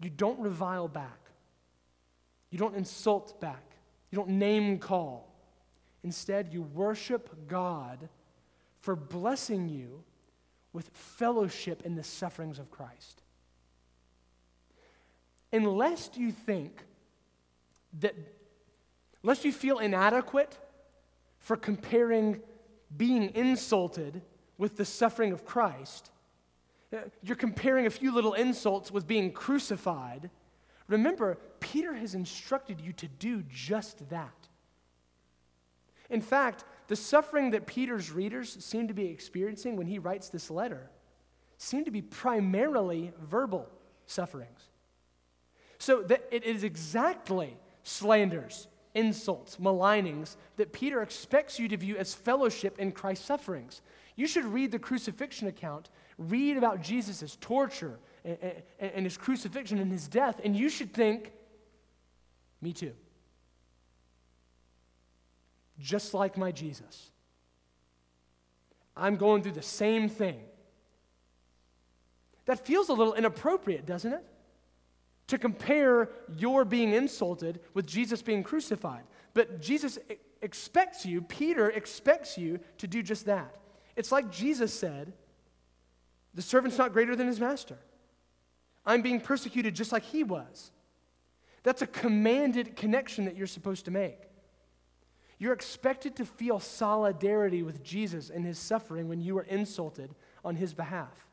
you 0.00 0.10
don't 0.10 0.38
revile 0.38 0.88
back. 0.88 1.30
You 2.50 2.58
don't 2.58 2.76
insult 2.76 3.40
back. 3.40 3.64
You 4.10 4.16
don't 4.16 4.28
name 4.28 4.78
call. 4.78 5.34
Instead, 6.04 6.52
you 6.52 6.60
worship 6.60 7.48
God 7.48 8.10
for 8.80 8.96
blessing 8.96 9.70
you 9.70 10.04
with 10.74 10.90
fellowship 10.92 11.86
in 11.86 11.94
the 11.94 12.04
sufferings 12.04 12.58
of 12.58 12.70
Christ. 12.70 13.21
Unless 15.52 16.10
you 16.14 16.32
think 16.32 16.82
that, 18.00 18.14
unless 19.22 19.44
you 19.44 19.52
feel 19.52 19.78
inadequate 19.78 20.58
for 21.38 21.56
comparing 21.56 22.40
being 22.96 23.34
insulted 23.34 24.22
with 24.56 24.76
the 24.76 24.84
suffering 24.84 25.32
of 25.32 25.44
Christ, 25.44 26.10
uh, 26.92 26.98
you're 27.22 27.36
comparing 27.36 27.86
a 27.86 27.90
few 27.90 28.14
little 28.14 28.34
insults 28.34 28.90
with 28.90 29.06
being 29.06 29.32
crucified. 29.32 30.30
Remember, 30.88 31.38
Peter 31.60 31.94
has 31.94 32.14
instructed 32.14 32.80
you 32.80 32.92
to 32.94 33.08
do 33.08 33.42
just 33.48 34.08
that. 34.10 34.48
In 36.10 36.20
fact, 36.20 36.64
the 36.88 36.96
suffering 36.96 37.50
that 37.50 37.66
Peter's 37.66 38.10
readers 38.10 38.62
seem 38.62 38.88
to 38.88 38.94
be 38.94 39.06
experiencing 39.06 39.76
when 39.76 39.86
he 39.86 39.98
writes 39.98 40.28
this 40.28 40.50
letter 40.50 40.90
seem 41.56 41.84
to 41.84 41.90
be 41.90 42.02
primarily 42.02 43.12
verbal 43.18 43.68
sufferings. 44.04 44.68
So 45.82 46.06
it 46.30 46.44
is 46.44 46.62
exactly 46.62 47.56
slanders, 47.82 48.68
insults, 48.94 49.56
malignings 49.56 50.36
that 50.56 50.72
Peter 50.72 51.02
expects 51.02 51.58
you 51.58 51.66
to 51.66 51.76
view 51.76 51.96
as 51.96 52.14
fellowship 52.14 52.78
in 52.78 52.92
Christ's 52.92 53.26
sufferings. 53.26 53.82
You 54.14 54.28
should 54.28 54.44
read 54.44 54.70
the 54.70 54.78
crucifixion 54.78 55.48
account, 55.48 55.90
read 56.18 56.56
about 56.56 56.82
Jesus' 56.82 57.36
torture 57.40 57.98
and, 58.24 58.38
and, 58.78 58.92
and 58.94 59.04
his 59.04 59.16
crucifixion 59.16 59.78
and 59.78 59.90
his 59.90 60.06
death, 60.06 60.40
and 60.44 60.54
you 60.54 60.68
should 60.68 60.94
think, 60.94 61.32
me 62.60 62.72
too 62.72 62.92
just 65.80 66.14
like 66.14 66.38
my 66.38 66.52
Jesus. 66.52 67.10
I'm 68.96 69.16
going 69.16 69.42
through 69.42 69.52
the 69.52 69.62
same 69.62 70.08
thing. 70.08 70.38
That 72.44 72.64
feels 72.64 72.88
a 72.88 72.92
little 72.92 73.14
inappropriate, 73.14 73.84
doesn't 73.84 74.12
it? 74.12 74.24
To 75.28 75.38
compare 75.38 76.10
your 76.36 76.64
being 76.64 76.92
insulted 76.92 77.60
with 77.74 77.86
Jesus 77.86 78.22
being 78.22 78.42
crucified. 78.42 79.04
But 79.34 79.60
Jesus 79.60 79.98
expects 80.42 81.06
you, 81.06 81.22
Peter 81.22 81.70
expects 81.70 82.36
you 82.36 82.60
to 82.78 82.86
do 82.86 83.02
just 83.02 83.26
that. 83.26 83.56
It's 83.96 84.12
like 84.12 84.30
Jesus 84.30 84.74
said 84.74 85.12
the 86.34 86.42
servant's 86.42 86.78
not 86.78 86.92
greater 86.92 87.14
than 87.14 87.26
his 87.26 87.40
master. 87.40 87.78
I'm 88.84 89.02
being 89.02 89.20
persecuted 89.20 89.74
just 89.74 89.92
like 89.92 90.02
he 90.02 90.24
was. 90.24 90.72
That's 91.62 91.82
a 91.82 91.86
commanded 91.86 92.74
connection 92.74 93.26
that 93.26 93.36
you're 93.36 93.46
supposed 93.46 93.84
to 93.84 93.90
make. 93.90 94.18
You're 95.38 95.52
expected 95.52 96.16
to 96.16 96.24
feel 96.24 96.58
solidarity 96.58 97.62
with 97.62 97.82
Jesus 97.82 98.30
in 98.30 98.44
his 98.44 98.58
suffering 98.58 99.08
when 99.08 99.20
you 99.20 99.38
are 99.38 99.44
insulted 99.44 100.14
on 100.44 100.56
his 100.56 100.74
behalf. 100.74 101.26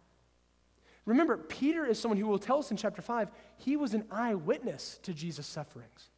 Remember, 1.05 1.37
Peter 1.37 1.85
is 1.85 1.99
someone 1.99 2.17
who 2.17 2.27
will 2.27 2.39
tell 2.39 2.59
us 2.59 2.71
in 2.71 2.77
chapter 2.77 3.01
5 3.01 3.31
he 3.57 3.75
was 3.75 3.93
an 3.93 4.05
eyewitness 4.11 4.99
to 5.03 5.13
Jesus' 5.13 5.47
sufferings. 5.47 6.09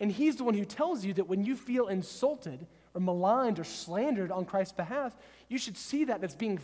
And 0.00 0.12
he's 0.12 0.36
the 0.36 0.44
one 0.44 0.54
who 0.54 0.64
tells 0.64 1.04
you 1.04 1.14
that 1.14 1.28
when 1.28 1.44
you 1.44 1.56
feel 1.56 1.88
insulted 1.88 2.66
or 2.94 3.00
maligned 3.00 3.58
or 3.58 3.64
slandered 3.64 4.30
on 4.30 4.44
Christ's 4.44 4.72
behalf, 4.72 5.16
you 5.48 5.58
should 5.58 5.76
see 5.76 6.04
that 6.04 6.22
as 6.22 6.34
being 6.34 6.60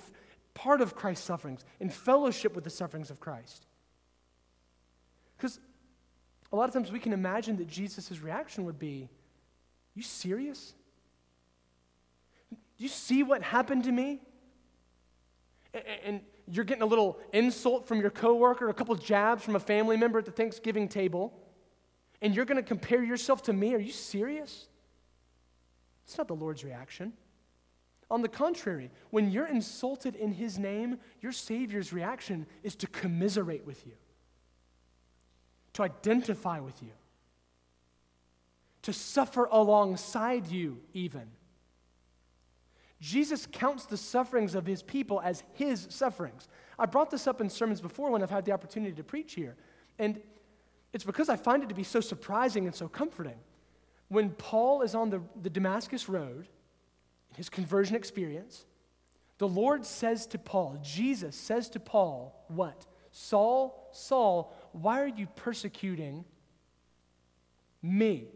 part 0.54 0.80
of 0.80 0.94
Christ's 0.94 1.26
sufferings, 1.26 1.64
in 1.80 1.90
fellowship 1.90 2.54
with 2.54 2.64
the 2.64 2.70
sufferings 2.70 3.10
of 3.10 3.18
Christ. 3.18 3.66
Because 5.36 5.58
a 6.52 6.56
lot 6.56 6.68
of 6.68 6.74
times 6.74 6.92
we 6.92 7.00
can 7.00 7.12
imagine 7.12 7.56
that 7.56 7.66
Jesus' 7.66 8.20
reaction 8.20 8.64
would 8.64 8.78
be, 8.78 9.08
you 9.94 10.02
serious? 10.02 10.74
Do 12.50 12.56
you 12.84 12.88
see 12.88 13.22
what 13.22 13.42
happened 13.42 13.84
to 13.84 13.92
me? 13.92 14.20
And 16.04 16.20
you're 16.50 16.64
getting 16.64 16.82
a 16.82 16.86
little 16.86 17.18
insult 17.32 17.86
from 17.88 18.00
your 18.00 18.10
coworker, 18.10 18.68
a 18.68 18.74
couple 18.74 18.94
jabs 18.96 19.42
from 19.42 19.56
a 19.56 19.60
family 19.60 19.96
member 19.96 20.18
at 20.18 20.24
the 20.24 20.30
Thanksgiving 20.30 20.88
table, 20.88 21.32
and 22.20 22.34
you're 22.34 22.44
going 22.44 22.62
to 22.62 22.66
compare 22.66 23.02
yourself 23.02 23.42
to 23.44 23.52
me? 23.52 23.74
Are 23.74 23.78
you 23.78 23.92
serious? 23.92 24.68
It's 26.04 26.18
not 26.18 26.28
the 26.28 26.34
Lord's 26.34 26.64
reaction. 26.64 27.12
On 28.10 28.22
the 28.22 28.28
contrary, 28.28 28.90
when 29.10 29.30
you're 29.30 29.46
insulted 29.46 30.14
in 30.14 30.32
His 30.32 30.58
name, 30.58 30.98
your 31.20 31.32
Savior's 31.32 31.92
reaction 31.92 32.46
is 32.62 32.74
to 32.76 32.86
commiserate 32.86 33.66
with 33.66 33.86
you, 33.86 33.94
to 35.72 35.82
identify 35.82 36.60
with 36.60 36.82
you 36.82 36.90
to 38.84 38.92
suffer 38.92 39.48
alongside 39.50 40.46
you, 40.46 40.78
even. 40.92 41.30
Jesus 43.04 43.46
counts 43.52 43.84
the 43.84 43.98
sufferings 43.98 44.54
of 44.54 44.64
his 44.64 44.82
people 44.82 45.20
as 45.20 45.42
his 45.52 45.86
sufferings. 45.90 46.48
I 46.78 46.86
brought 46.86 47.10
this 47.10 47.26
up 47.26 47.42
in 47.42 47.50
sermons 47.50 47.82
before 47.82 48.10
when 48.10 48.22
I've 48.22 48.30
had 48.30 48.46
the 48.46 48.52
opportunity 48.52 48.94
to 48.94 49.04
preach 49.04 49.34
here. 49.34 49.56
And 49.98 50.22
it's 50.94 51.04
because 51.04 51.28
I 51.28 51.36
find 51.36 51.62
it 51.62 51.68
to 51.68 51.74
be 51.74 51.82
so 51.82 52.00
surprising 52.00 52.64
and 52.64 52.74
so 52.74 52.88
comforting. 52.88 53.36
When 54.08 54.30
Paul 54.30 54.80
is 54.80 54.94
on 54.94 55.10
the, 55.10 55.20
the 55.42 55.50
Damascus 55.50 56.08
Road, 56.08 56.48
in 57.28 57.36
his 57.36 57.50
conversion 57.50 57.94
experience, 57.94 58.64
the 59.36 59.48
Lord 59.48 59.84
says 59.84 60.26
to 60.28 60.38
Paul, 60.38 60.78
Jesus 60.82 61.36
says 61.36 61.68
to 61.70 61.80
Paul, 61.80 62.42
what? 62.48 62.86
Saul, 63.10 63.90
Saul, 63.92 64.56
why 64.72 65.02
are 65.02 65.08
you 65.08 65.26
persecuting 65.36 66.24
me? 67.82 68.28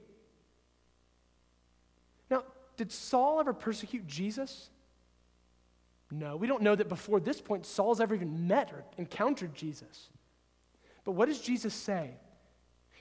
Did 2.79 2.93
Saul 2.93 3.41
ever 3.41 3.53
persecute 3.53 4.07
Jesus? 4.07 4.71
No, 6.11 6.37
we 6.37 6.47
don't 6.47 6.63
know 6.63 6.75
that 6.75 6.89
before 6.89 7.21
this 7.21 7.41
point 7.41 7.67
Saul's 7.67 8.01
ever 8.01 8.15
even 8.15 8.47
met 8.47 8.73
or 8.73 8.85
encountered 8.97 9.55
Jesus. 9.55 10.09
But 11.05 11.13
what 11.13 11.29
does 11.29 11.41
Jesus 11.41 11.75
say? 11.75 12.13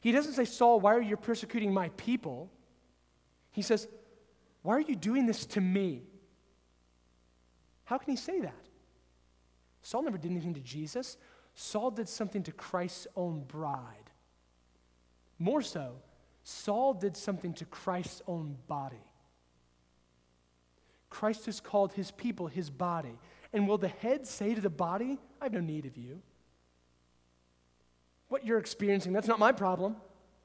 He 0.01 0.11
doesn't 0.11 0.33
say, 0.33 0.45
Saul, 0.45 0.79
why 0.79 0.95
are 0.95 1.01
you 1.01 1.15
persecuting 1.15 1.73
my 1.73 1.89
people? 1.89 2.51
He 3.51 3.61
says, 3.61 3.87
Why 4.63 4.75
are 4.75 4.81
you 4.81 4.95
doing 4.95 5.25
this 5.25 5.45
to 5.47 5.61
me? 5.61 6.03
How 7.85 7.97
can 7.97 8.11
he 8.11 8.17
say 8.17 8.41
that? 8.41 8.65
Saul 9.83 10.01
never 10.01 10.17
did 10.17 10.31
anything 10.31 10.55
to 10.55 10.59
Jesus. 10.59 11.17
Saul 11.53 11.91
did 11.91 12.09
something 12.09 12.43
to 12.43 12.51
Christ's 12.51 13.07
own 13.15 13.43
bride. 13.47 14.11
More 15.39 15.61
so, 15.61 15.93
Saul 16.43 16.93
did 16.93 17.15
something 17.15 17.53
to 17.53 17.65
Christ's 17.65 18.21
own 18.27 18.57
body. 18.67 19.07
Christ 21.10 21.46
has 21.46 21.60
called 21.60 21.93
his 21.93 22.12
people 22.12 22.48
his 22.48 22.70
body. 22.70 23.17
And 23.54 23.67
will 23.67 23.78
the 23.78 23.88
head 23.88 24.28
say 24.28 24.54
to 24.54 24.62
the 24.62 24.70
body, 24.70 25.17
I 25.41 25.46
have 25.46 25.54
no 25.54 25.60
need 25.60 25.86
of 25.86 25.98
you? 25.98 26.22
What 28.30 28.45
you're 28.45 28.60
experiencing, 28.60 29.14
that's 29.14 29.28
not 29.28 29.39
my 29.39 29.51
problem. 29.51 29.95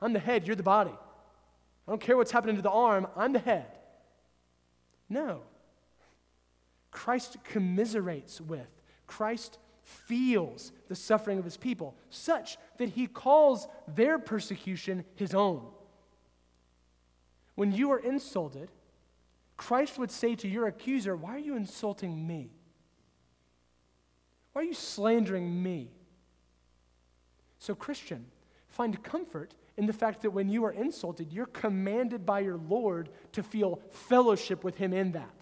I'm 0.01 0.13
the 0.13 0.21
head, 0.21 0.47
you're 0.47 0.57
the 0.57 0.63
body. 0.63 0.93
I 1.87 1.91
don't 1.91 2.01
care 2.01 2.17
what's 2.17 2.31
happening 2.31 2.57
to 2.57 2.63
the 2.63 2.71
arm, 2.71 3.09
I'm 3.17 3.33
the 3.33 3.39
head. 3.39 3.79
No. 5.09 5.41
Christ 6.91 7.39
commiserates 7.45 8.41
with, 8.41 8.69
Christ 9.07 9.59
feels 9.83 10.71
the 10.89 10.95
suffering 10.95 11.39
of 11.39 11.45
his 11.45 11.57
people, 11.57 11.97
such 12.09 12.57
that 12.79 12.91
he 12.91 13.07
calls 13.07 13.67
their 13.89 14.19
persecution 14.19 15.05
his 15.17 15.35
own. 15.35 15.63
When 17.57 17.73
you 17.73 17.91
are 17.91 17.99
insulted, 17.99 18.71
Christ 19.57 19.99
would 19.99 20.11
say 20.11 20.35
to 20.37 20.49
your 20.49 20.67
accuser, 20.67 21.17
Why 21.17 21.35
are 21.35 21.39
you 21.39 21.57
insulting 21.57 22.27
me? 22.27 22.51
Why 24.53 24.63
are 24.63 24.65
you 24.65 24.75
slandering 24.75 25.63
me? 25.63 25.91
So, 27.59 27.75
Christian, 27.75 28.27
find 28.69 29.03
comfort 29.03 29.55
in 29.77 29.87
the 29.87 29.93
fact 29.93 30.23
that 30.23 30.31
when 30.31 30.49
you 30.49 30.65
are 30.65 30.73
insulted, 30.73 31.33
you're 31.33 31.47
commanded 31.47 32.27
by 32.27 32.41
your 32.41 32.57
Lord 32.57 33.09
to 33.33 33.43
feel 33.43 33.81
fellowship 33.91 34.65
with 34.65 34.77
Him 34.77 34.93
in 34.93 35.13
that. 35.13 35.35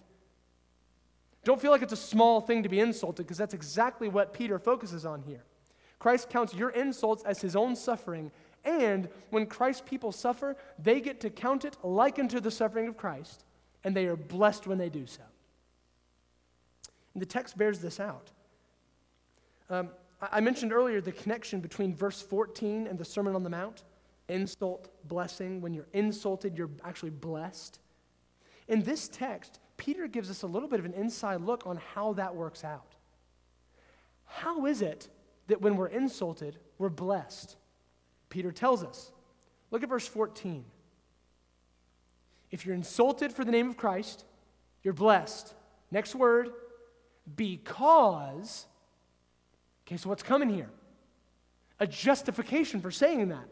Don't 1.43 1.59
feel 1.59 1.71
like 1.71 1.81
it's 1.81 1.93
a 1.93 1.97
small 1.97 2.39
thing 2.39 2.63
to 2.63 2.69
be 2.69 2.79
insulted, 2.79 3.23
because 3.23 3.37
that's 3.37 3.53
exactly 3.53 4.07
what 4.07 4.33
Peter 4.33 4.59
focuses 4.59 5.05
on 5.05 5.23
here. 5.23 5.43
Christ 5.97 6.29
counts 6.29 6.53
your 6.53 6.69
insults 6.69 7.23
as 7.23 7.41
His 7.41 7.55
own 7.55 7.75
suffering, 7.75 8.31
and 8.63 9.09
when 9.31 9.47
Christ's 9.47 9.83
people 9.85 10.11
suffer, 10.11 10.55
they 10.77 11.01
get 11.01 11.19
to 11.21 11.29
count 11.29 11.65
it 11.65 11.75
like 11.83 12.19
unto 12.19 12.39
the 12.39 12.51
suffering 12.51 12.87
of 12.87 12.95
Christ 12.95 13.43
and 13.83 13.95
they 13.95 14.05
are 14.05 14.15
blessed 14.15 14.67
when 14.67 14.77
they 14.77 14.89
do 14.89 15.05
so. 15.05 15.23
And 17.13 17.21
the 17.21 17.25
text 17.25 17.57
bears 17.57 17.79
this 17.79 17.99
out. 17.99 18.31
Um, 19.69 19.89
I 20.21 20.39
mentioned 20.39 20.71
earlier 20.71 21.01
the 21.01 21.11
connection 21.11 21.59
between 21.61 21.95
verse 21.95 22.21
14 22.21 22.87
and 22.87 22.97
the 22.97 23.05
Sermon 23.05 23.35
on 23.35 23.43
the 23.43 23.49
Mount 23.49 23.83
insult, 24.29 24.89
blessing. 25.07 25.61
When 25.61 25.73
you're 25.73 25.87
insulted, 25.93 26.57
you're 26.57 26.69
actually 26.83 27.11
blessed. 27.11 27.79
In 28.67 28.81
this 28.81 29.07
text, 29.07 29.59
Peter 29.77 30.07
gives 30.07 30.29
us 30.29 30.43
a 30.43 30.47
little 30.47 30.69
bit 30.69 30.79
of 30.79 30.85
an 30.85 30.93
inside 30.93 31.41
look 31.41 31.67
on 31.67 31.77
how 31.93 32.13
that 32.13 32.35
works 32.35 32.63
out. 32.63 32.95
How 34.25 34.65
is 34.65 34.81
it 34.81 35.09
that 35.47 35.61
when 35.61 35.75
we're 35.75 35.87
insulted, 35.87 36.57
we're 36.77 36.89
blessed? 36.89 37.57
Peter 38.29 38.51
tells 38.51 38.83
us. 38.83 39.11
Look 39.71 39.83
at 39.83 39.89
verse 39.89 40.07
14. 40.07 40.63
If 42.51 42.65
you're 42.65 42.75
insulted 42.75 43.31
for 43.31 43.45
the 43.45 43.51
name 43.51 43.69
of 43.69 43.77
Christ, 43.77 44.25
you're 44.83 44.93
blessed. 44.93 45.53
Next 45.89 46.15
word, 46.15 46.49
because. 47.35 48.65
Okay, 49.87 49.97
so 49.97 50.09
what's 50.09 50.23
coming 50.23 50.49
here? 50.49 50.69
A 51.79 51.87
justification 51.87 52.81
for 52.81 52.91
saying 52.91 53.29
that. 53.29 53.47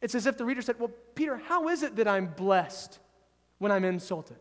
It's 0.00 0.14
as 0.14 0.26
if 0.26 0.38
the 0.38 0.44
reader 0.44 0.62
said, 0.62 0.78
Well, 0.78 0.90
Peter, 1.14 1.36
how 1.36 1.68
is 1.68 1.82
it 1.82 1.96
that 1.96 2.08
I'm 2.08 2.26
blessed 2.28 2.98
when 3.58 3.70
I'm 3.70 3.84
insulted? 3.84 4.38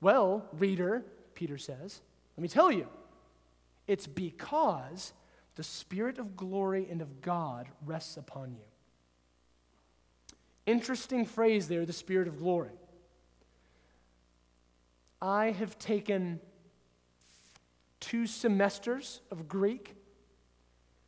Well, 0.00 0.46
reader, 0.52 1.04
Peter 1.34 1.58
says, 1.58 2.00
let 2.36 2.42
me 2.42 2.48
tell 2.48 2.70
you, 2.70 2.86
it's 3.86 4.06
because 4.06 5.12
the 5.56 5.62
Spirit 5.64 6.18
of 6.18 6.36
glory 6.36 6.86
and 6.88 7.02
of 7.02 7.20
God 7.20 7.68
rests 7.84 8.16
upon 8.16 8.52
you. 8.52 8.64
Interesting 10.66 11.24
phrase 11.24 11.66
there, 11.66 11.84
the 11.84 11.92
Spirit 11.92 12.28
of 12.28 12.38
glory. 12.38 12.70
I 15.20 15.50
have 15.50 15.78
taken 15.78 16.40
two 18.00 18.26
semesters 18.26 19.20
of 19.30 19.48
Greek, 19.48 19.96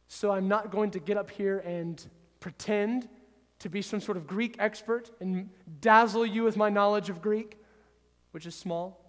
so 0.09 0.33
I'm 0.33 0.49
not 0.49 0.73
going 0.73 0.91
to 0.93 0.99
get 1.01 1.17
up 1.17 1.31
here 1.31 1.59
and 1.59 2.05
pretend 2.41 3.09
to 3.61 3.69
be 3.69 3.83
some 3.83 4.01
sort 4.01 4.17
of 4.17 4.27
Greek 4.27 4.57
expert 4.59 5.11
and 5.21 5.51
dazzle 5.81 6.27
you 6.27 6.43
with 6.43 6.57
my 6.57 6.71
knowledge 6.71 7.11
of 7.11 7.23
Greek, 7.23 7.59
which 8.33 8.47
is 8.47 8.55
small. 8.55 9.05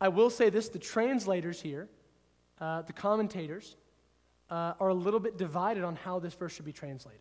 I 0.00 0.08
will 0.08 0.30
say 0.30 0.50
this 0.50 0.68
the 0.68 0.78
translators 0.78 1.60
here, 1.60 1.88
uh, 2.60 2.82
the 2.82 2.92
commentators, 2.92 3.76
uh, 4.50 4.74
are 4.80 4.88
a 4.88 4.94
little 4.94 5.20
bit 5.20 5.36
divided 5.36 5.84
on 5.84 5.96
how 5.96 6.18
this 6.18 6.34
verse 6.34 6.52
should 6.54 6.64
be 6.64 6.72
translated. 6.72 7.20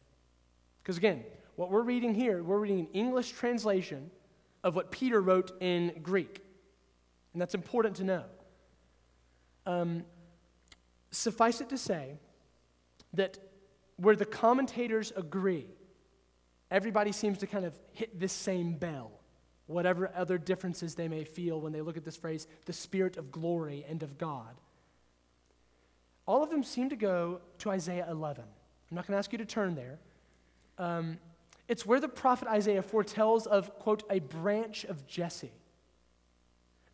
Because 0.82 0.98
again, 0.98 1.24
what 1.56 1.70
we're 1.70 1.84
reading 1.84 2.14
here, 2.14 2.44
we're 2.44 2.60
reading 2.60 2.80
an 2.80 2.88
English 2.94 3.32
translation 3.32 4.10
of 4.66 4.76
what 4.76 4.92
Peter 4.92 5.22
wrote 5.22 5.52
in 5.62 5.94
Greek. 6.02 6.42
And 7.32 7.42
that's 7.42 7.54
important 7.54 7.98
to 7.98 8.04
know. 8.04 8.24
Um, 9.68 10.04
suffice 11.12 11.62
it 11.62 11.70
to 11.70 11.78
say 11.78 12.18
that 13.14 13.38
where 13.98 14.16
the 14.16 14.26
commentators 14.26 15.14
agree, 15.16 15.68
everybody 16.72 17.12
seems 17.12 17.38
to 17.38 17.48
kind 17.48 17.64
of 17.64 17.78
hit 17.94 18.20
this 18.20 18.34
same 18.34 18.74
bell, 18.74 19.12
whatever 19.68 20.12
other 20.16 20.40
differences 20.40 20.96
they 20.96 21.08
may 21.08 21.24
feel 21.24 21.62
when 21.62 21.72
they 21.72 21.82
look 21.82 21.96
at 21.96 22.04
this 22.04 22.18
phrase, 22.18 22.48
the 22.66 22.74
Spirit 22.74 23.18
of 23.18 23.32
glory 23.32 23.86
and 23.88 24.02
of 24.02 24.18
God. 24.18 24.60
All 26.26 26.44
of 26.44 26.50
them 26.50 26.64
seem 26.64 26.90
to 26.90 26.96
go 26.96 27.40
to 27.60 27.70
Isaiah 27.70 28.08
11. 28.10 28.44
I'm 28.44 28.96
not 28.96 29.06
going 29.06 29.14
to 29.14 29.20
ask 29.20 29.32
you 29.32 29.38
to 29.38 29.46
turn 29.46 29.76
there. 29.76 30.00
Um, 30.80 31.20
it's 31.68 31.86
where 31.86 32.00
the 32.00 32.08
prophet 32.08 32.48
Isaiah 32.48 32.82
foretells 32.82 33.48
of, 33.48 33.74
quote, 33.80 34.04
a 34.10 34.20
branch 34.20 34.86
of 34.86 35.08
Jesse 35.08 35.52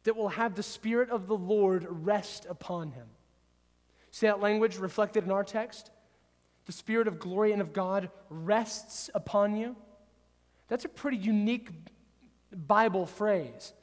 that 0.03 0.15
will 0.15 0.29
have 0.29 0.55
the 0.55 0.63
Spirit 0.63 1.09
of 1.09 1.27
the 1.27 1.37
Lord 1.37 1.85
rest 1.89 2.45
upon 2.49 2.91
him. 2.91 3.07
See 4.11 4.27
that 4.27 4.39
language 4.39 4.77
reflected 4.77 5.23
in 5.23 5.31
our 5.31 5.43
text? 5.43 5.91
The 6.65 6.71
Spirit 6.71 7.07
of 7.07 7.19
glory 7.19 7.51
and 7.51 7.61
of 7.61 7.73
God 7.73 8.09
rests 8.29 9.09
upon 9.13 9.55
you. 9.55 9.75
That's 10.67 10.85
a 10.85 10.89
pretty 10.89 11.17
unique 11.17 11.69
Bible 12.51 13.05
phrase. 13.05 13.73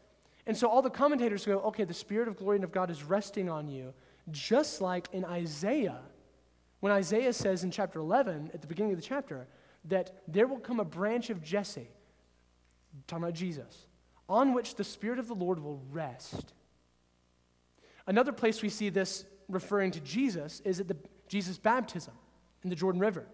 And 0.47 0.57
so 0.57 0.69
all 0.69 0.81
the 0.81 0.91
commentators 0.91 1.45
go, 1.45 1.61
okay, 1.61 1.85
the 1.85 1.95
Spirit 1.95 2.29
of 2.29 2.37
glory 2.37 2.57
and 2.57 2.65
of 2.65 2.73
God 2.73 2.91
is 2.91 3.05
resting 3.05 3.51
on 3.51 3.69
you, 3.69 3.93
just 4.31 4.81
like 4.81 5.09
in 5.13 5.25
Isaiah, 5.25 6.01
when 6.81 6.93
Isaiah 6.93 7.33
says 7.33 7.65
in 7.65 7.71
chapter 7.71 7.99
11, 7.99 8.53
at 8.55 8.61
the 8.61 8.67
beginning 8.67 8.93
of 8.93 8.99
the 8.99 9.05
chapter, 9.05 9.47
that 9.89 10.23
there 10.27 10.47
will 10.47 10.59
come 10.59 10.81
a 10.81 10.85
branch 10.85 11.31
of 11.31 11.43
Jesse, 11.43 11.89
talking 13.07 13.25
about 13.25 13.35
Jesus, 13.35 13.87
on 14.29 14.55
which 14.55 14.75
the 14.75 14.85
Spirit 14.85 15.19
of 15.19 15.29
the 15.29 15.35
Lord 15.35 15.61
will 15.61 15.83
rest. 15.91 16.53
Another 18.07 18.33
place 18.33 18.63
we 18.63 18.69
see 18.69 18.89
this 18.89 19.25
referring 19.49 19.91
to 19.93 20.01
Jesus 20.01 20.61
is 20.65 20.81
at 20.81 20.89
the 20.89 20.97
Jesus' 21.29 21.59
baptism 21.59 22.15
in 22.65 22.71
the 22.71 22.77
Jordan 22.77 23.01
River. 23.01 23.27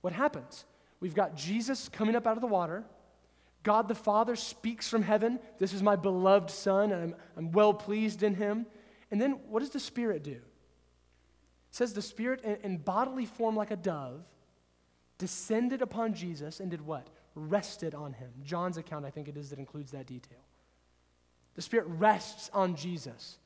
What 0.00 0.12
happens? 0.12 0.64
We've 1.00 1.14
got 1.14 1.36
Jesus 1.36 1.88
coming 1.88 2.16
up 2.16 2.26
out 2.26 2.36
of 2.36 2.40
the 2.40 2.48
water. 2.48 2.84
God 3.62 3.86
the 3.86 3.94
Father 3.94 4.34
speaks 4.34 4.88
from 4.88 5.02
heaven, 5.02 5.38
This 5.58 5.72
is 5.72 5.82
my 5.82 5.94
beloved 5.94 6.50
Son, 6.50 6.90
and 6.90 7.02
I'm, 7.02 7.14
I'm 7.36 7.52
well 7.52 7.72
pleased 7.72 8.22
in 8.22 8.34
him. 8.34 8.66
And 9.10 9.20
then 9.20 9.38
what 9.48 9.60
does 9.60 9.70
the 9.70 9.80
Spirit 9.80 10.24
do? 10.24 10.32
It 10.32 10.40
says 11.70 11.92
the 11.92 12.02
Spirit, 12.02 12.42
in, 12.42 12.56
in 12.62 12.76
bodily 12.78 13.26
form 13.26 13.54
like 13.54 13.70
a 13.70 13.76
dove, 13.76 14.24
descended 15.22 15.82
upon 15.82 16.14
Jesus 16.14 16.58
and 16.58 16.68
did 16.68 16.84
what? 16.84 17.06
Rested 17.36 17.94
on 17.94 18.12
him. 18.12 18.32
John's 18.42 18.76
account, 18.76 19.04
I 19.04 19.10
think 19.10 19.28
it 19.28 19.36
is, 19.36 19.50
that 19.50 19.60
includes 19.60 19.92
that 19.92 20.04
detail. 20.04 20.40
The 21.54 21.62
Spirit 21.62 21.86
rests 21.86 22.50
on 22.52 22.74
Jesus, 22.74 23.38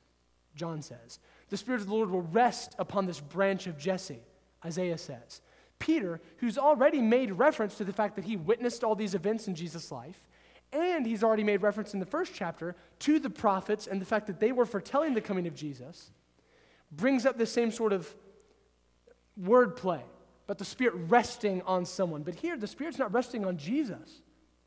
John 0.54 0.80
says. 0.80 1.18
The 1.50 1.58
Spirit 1.58 1.82
of 1.82 1.88
the 1.88 1.92
Lord 1.92 2.10
will 2.10 2.22
rest 2.22 2.74
upon 2.78 3.04
this 3.04 3.20
branch 3.20 3.66
of 3.66 3.76
Jesse, 3.76 4.20
Isaiah 4.64 4.96
says. 4.96 5.42
Peter, 5.78 6.18
who's 6.38 6.56
already 6.56 7.02
made 7.02 7.30
reference 7.30 7.74
to 7.76 7.84
the 7.84 7.92
fact 7.92 8.16
that 8.16 8.24
he 8.24 8.38
witnessed 8.38 8.82
all 8.82 8.94
these 8.94 9.14
events 9.14 9.46
in 9.46 9.54
Jesus' 9.54 9.92
life, 9.92 10.26
and 10.72 11.04
he's 11.04 11.22
already 11.22 11.44
made 11.44 11.60
reference 11.60 11.92
in 11.92 12.00
the 12.00 12.06
first 12.06 12.32
chapter 12.34 12.74
to 13.00 13.18
the 13.18 13.28
prophets 13.28 13.86
and 13.86 14.00
the 14.00 14.06
fact 14.06 14.28
that 14.28 14.40
they 14.40 14.50
were 14.50 14.64
foretelling 14.64 15.12
the 15.12 15.20
coming 15.20 15.46
of 15.46 15.54
Jesus, 15.54 16.10
brings 16.90 17.26
up 17.26 17.36
the 17.36 17.44
same 17.44 17.70
sort 17.70 17.92
of 17.92 18.14
wordplay 19.38 20.00
but 20.46 20.58
the 20.58 20.64
Spirit 20.64 20.94
resting 21.08 21.62
on 21.62 21.84
someone. 21.84 22.22
But 22.22 22.36
here, 22.36 22.56
the 22.56 22.66
Spirit's 22.66 22.98
not 22.98 23.12
resting 23.12 23.44
on 23.44 23.56
Jesus. 23.56 24.22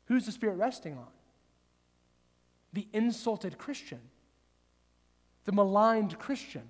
Who's 0.06 0.26
the 0.26 0.32
Spirit 0.32 0.56
resting 0.56 0.94
on? 0.94 1.06
The 2.72 2.86
insulted 2.92 3.58
Christian, 3.58 4.00
the 5.44 5.52
maligned 5.52 6.18
Christian, 6.18 6.62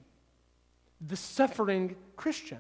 the 1.01 1.17
suffering 1.17 1.97
Christian. 2.17 2.59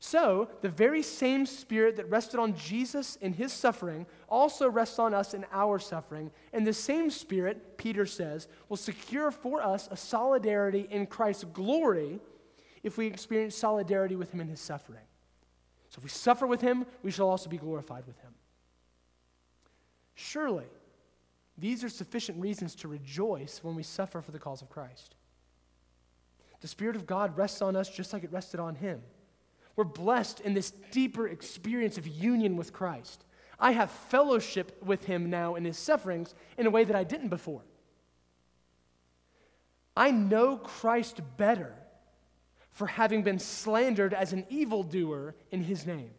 So, 0.00 0.48
the 0.60 0.68
very 0.68 1.02
same 1.02 1.44
Spirit 1.44 1.96
that 1.96 2.08
rested 2.08 2.38
on 2.38 2.54
Jesus 2.54 3.16
in 3.16 3.32
his 3.32 3.52
suffering 3.52 4.06
also 4.28 4.68
rests 4.68 5.00
on 5.00 5.12
us 5.12 5.34
in 5.34 5.44
our 5.50 5.80
suffering. 5.80 6.30
And 6.52 6.64
the 6.64 6.72
same 6.72 7.10
Spirit, 7.10 7.76
Peter 7.78 8.06
says, 8.06 8.46
will 8.68 8.76
secure 8.76 9.32
for 9.32 9.60
us 9.60 9.88
a 9.90 9.96
solidarity 9.96 10.86
in 10.90 11.06
Christ's 11.06 11.44
glory 11.44 12.20
if 12.82 12.96
we 12.96 13.06
experience 13.06 13.54
solidarity 13.54 14.16
with 14.16 14.32
him 14.32 14.40
in 14.40 14.48
his 14.48 14.60
suffering. 14.60 15.04
So 15.90 15.98
if 15.98 16.04
we 16.04 16.10
suffer 16.10 16.46
with 16.46 16.60
him, 16.60 16.86
we 17.02 17.10
shall 17.10 17.28
also 17.28 17.48
be 17.48 17.56
glorified 17.56 18.06
with 18.06 18.18
him. 18.18 18.32
Surely, 20.14 20.66
these 21.56 21.82
are 21.82 21.88
sufficient 21.88 22.40
reasons 22.40 22.74
to 22.76 22.88
rejoice 22.88 23.60
when 23.62 23.74
we 23.74 23.82
suffer 23.82 24.20
for 24.20 24.30
the 24.30 24.38
cause 24.38 24.62
of 24.62 24.68
Christ. 24.68 25.16
The 26.60 26.68
Spirit 26.68 26.96
of 26.96 27.06
God 27.06 27.36
rests 27.36 27.62
on 27.62 27.76
us 27.76 27.88
just 27.88 28.12
like 28.12 28.24
it 28.24 28.32
rested 28.32 28.60
on 28.60 28.74
him. 28.74 29.00
We're 29.76 29.84
blessed 29.84 30.40
in 30.40 30.54
this 30.54 30.72
deeper 30.90 31.28
experience 31.28 31.98
of 31.98 32.06
union 32.06 32.56
with 32.56 32.72
Christ. 32.72 33.24
I 33.60 33.72
have 33.72 33.90
fellowship 33.90 34.82
with 34.84 35.04
him 35.04 35.30
now 35.30 35.54
in 35.54 35.64
his 35.64 35.78
sufferings 35.78 36.34
in 36.56 36.66
a 36.66 36.70
way 36.70 36.84
that 36.84 36.96
I 36.96 37.04
didn't 37.04 37.28
before. 37.28 37.62
I 39.96 40.10
know 40.10 40.56
Christ 40.56 41.20
better 41.36 41.74
for 42.78 42.86
having 42.86 43.24
been 43.24 43.40
slandered 43.40 44.14
as 44.14 44.32
an 44.32 44.46
evildoer 44.48 45.34
in 45.50 45.64
his 45.64 45.84
name. 45.84 46.12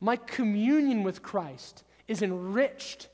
My 0.00 0.16
communion 0.16 1.02
with 1.02 1.22
Christ 1.22 1.84
is 2.08 2.22
enriched 2.22 3.08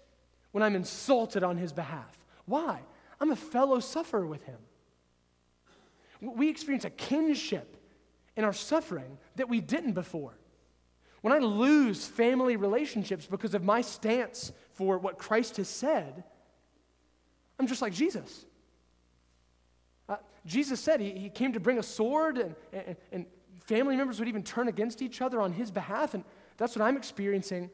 when 0.53 0.63
I'm 0.63 0.77
insulted 0.77 1.43
on 1.43 1.57
his 1.57 1.73
behalf. 1.73 2.25
Why? 2.45 2.79
I'm 3.21 3.33
a 3.33 3.37
fellow 3.37 3.81
sufferer 3.81 4.25
with 4.25 4.45
him. 4.45 4.59
We 6.21 6.49
experience 6.49 6.85
a 6.85 6.91
kinship 6.91 7.77
in 8.37 8.45
our 8.45 8.53
suffering 8.53 9.19
that 9.35 9.49
we 9.49 9.61
didn't 9.61 9.95
before. 9.95 10.39
When 11.21 11.33
I 11.33 11.39
lose 11.39 12.07
family 12.07 12.55
relationships 12.55 13.27
because 13.27 13.55
of 13.55 13.65
my 13.65 13.81
stance 13.81 14.53
for 14.71 14.99
what 14.99 15.19
Christ 15.19 15.57
has 15.57 15.69
said, 15.69 16.23
I'm 17.59 17.67
just 17.67 17.83
like 17.83 17.93
Jesus. 17.93 18.47
Jesus 20.45 20.81
said 20.81 21.01
he, 21.01 21.11
he 21.13 21.29
came 21.29 21.53
to 21.53 21.61
bring 21.61 21.79
a 21.79 21.83
sword, 21.83 22.39
and, 22.39 22.55
and, 22.73 22.97
and 23.13 23.27
family 23.61 23.97
members 23.97 24.19
would 24.19 24.29
even 24.29 24.43
turn 24.43 24.69
against 24.69 25.03
each 25.03 25.21
other 25.21 25.41
on 25.41 25.53
his 25.53 25.71
behalf. 25.71 26.15
And 26.15 26.25
that's 26.57 26.77
what 26.77 26.85
I'm 26.85 26.97
experiencing. 26.97 27.71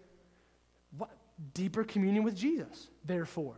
What, 0.96 1.10
deeper 1.54 1.84
communion 1.84 2.24
with 2.24 2.36
Jesus, 2.36 2.88
therefore. 3.04 3.56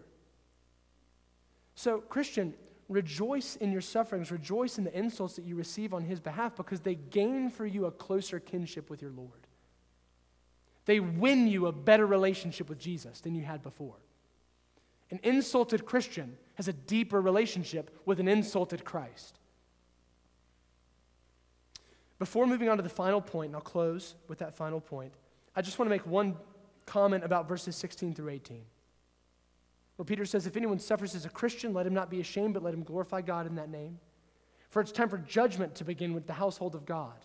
So, 1.75 1.99
Christian, 2.01 2.55
rejoice 2.89 3.57
in 3.57 3.73
your 3.73 3.81
sufferings, 3.81 4.31
rejoice 4.31 4.79
in 4.79 4.85
the 4.85 4.97
insults 4.97 5.37
that 5.37 5.45
you 5.45 5.55
receive 5.55 5.95
on 5.95 6.05
his 6.05 6.21
behalf 6.21 6.57
because 6.57 6.81
they 6.81 6.95
gain 6.95 7.49
for 7.49 7.65
you 7.65 7.87
a 7.87 7.91
closer 7.91 8.39
kinship 8.39 8.91
with 8.91 9.01
your 9.01 9.13
Lord. 9.13 9.47
They 10.85 11.01
win 11.01 11.47
you 11.47 11.67
a 11.67 11.73
better 11.73 12.07
relationship 12.07 12.69
with 12.69 12.79
Jesus 12.79 13.21
than 13.21 13.35
you 13.35 13.45
had 13.45 13.63
before. 13.63 13.97
An 15.11 15.21
insulted 15.23 15.85
Christian 15.85 16.37
has 16.55 16.69
a 16.69 16.73
deeper 16.73 17.21
relationship 17.21 17.91
with 18.05 18.21
an 18.21 18.29
insulted 18.29 18.85
Christ. 18.85 19.39
Before 22.19 22.47
moving 22.47 22.69
on 22.69 22.77
to 22.77 22.83
the 22.83 22.89
final 22.89 23.21
point, 23.21 23.49
and 23.49 23.57
I'll 23.57 23.63
close 23.63 24.15
with 24.29 24.39
that 24.39 24.55
final 24.55 24.81
point, 24.81 25.13
I 25.57 25.63
just 25.63 25.79
want 25.79 25.87
to 25.87 25.91
make 25.91 26.07
one 26.07 26.37
comment 26.87 27.25
about 27.25 27.49
verses 27.49 27.77
16 27.77 28.15
through 28.15 28.29
18. 28.29 28.63
Where 29.97 30.05
Peter 30.05 30.25
says, 30.25 30.47
If 30.47 30.57
anyone 30.57 30.79
suffers 30.79 31.15
as 31.15 31.25
a 31.25 31.31
Christian, 31.31 31.73
let 31.73 31.87
him 31.87 31.95
not 31.95 32.11
be 32.11 32.21
ashamed, 32.21 32.55
but 32.55 32.63
let 32.63 32.75
him 32.75 32.83
glorify 32.83 33.23
God 33.23 33.47
in 33.47 33.55
that 33.57 33.71
name. 33.71 33.99
For 34.69 34.81
it's 34.81 34.93
time 34.93 35.09
for 35.09 35.19
judgment 35.19 35.75
to 35.77 35.85
begin 35.85 36.15
with 36.15 36.27
the 36.27 36.33
household 36.33 36.75
of 36.75 36.87
God. 36.87 37.25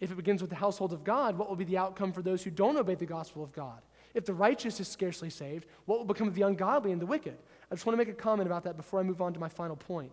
If 0.00 0.12
it 0.12 0.16
begins 0.16 0.40
with 0.40 0.50
the 0.50 0.56
household 0.56 0.92
of 0.92 1.04
God, 1.04 1.36
what 1.36 1.48
will 1.48 1.56
be 1.56 1.64
the 1.64 1.78
outcome 1.78 2.12
for 2.12 2.22
those 2.22 2.42
who 2.42 2.50
don't 2.50 2.76
obey 2.76 2.94
the 2.94 3.06
gospel 3.06 3.42
of 3.42 3.52
God? 3.52 3.80
If 4.18 4.24
the 4.24 4.34
righteous 4.34 4.80
is 4.80 4.88
scarcely 4.88 5.30
saved, 5.30 5.64
what 5.84 5.96
will 5.96 6.04
become 6.04 6.26
of 6.26 6.34
the 6.34 6.42
ungodly 6.42 6.90
and 6.90 7.00
the 7.00 7.06
wicked? 7.06 7.38
I 7.70 7.74
just 7.76 7.86
want 7.86 7.96
to 7.96 8.04
make 8.04 8.12
a 8.12 8.20
comment 8.20 8.48
about 8.48 8.64
that 8.64 8.76
before 8.76 8.98
I 8.98 9.04
move 9.04 9.22
on 9.22 9.32
to 9.32 9.38
my 9.38 9.48
final 9.48 9.76
point. 9.76 10.12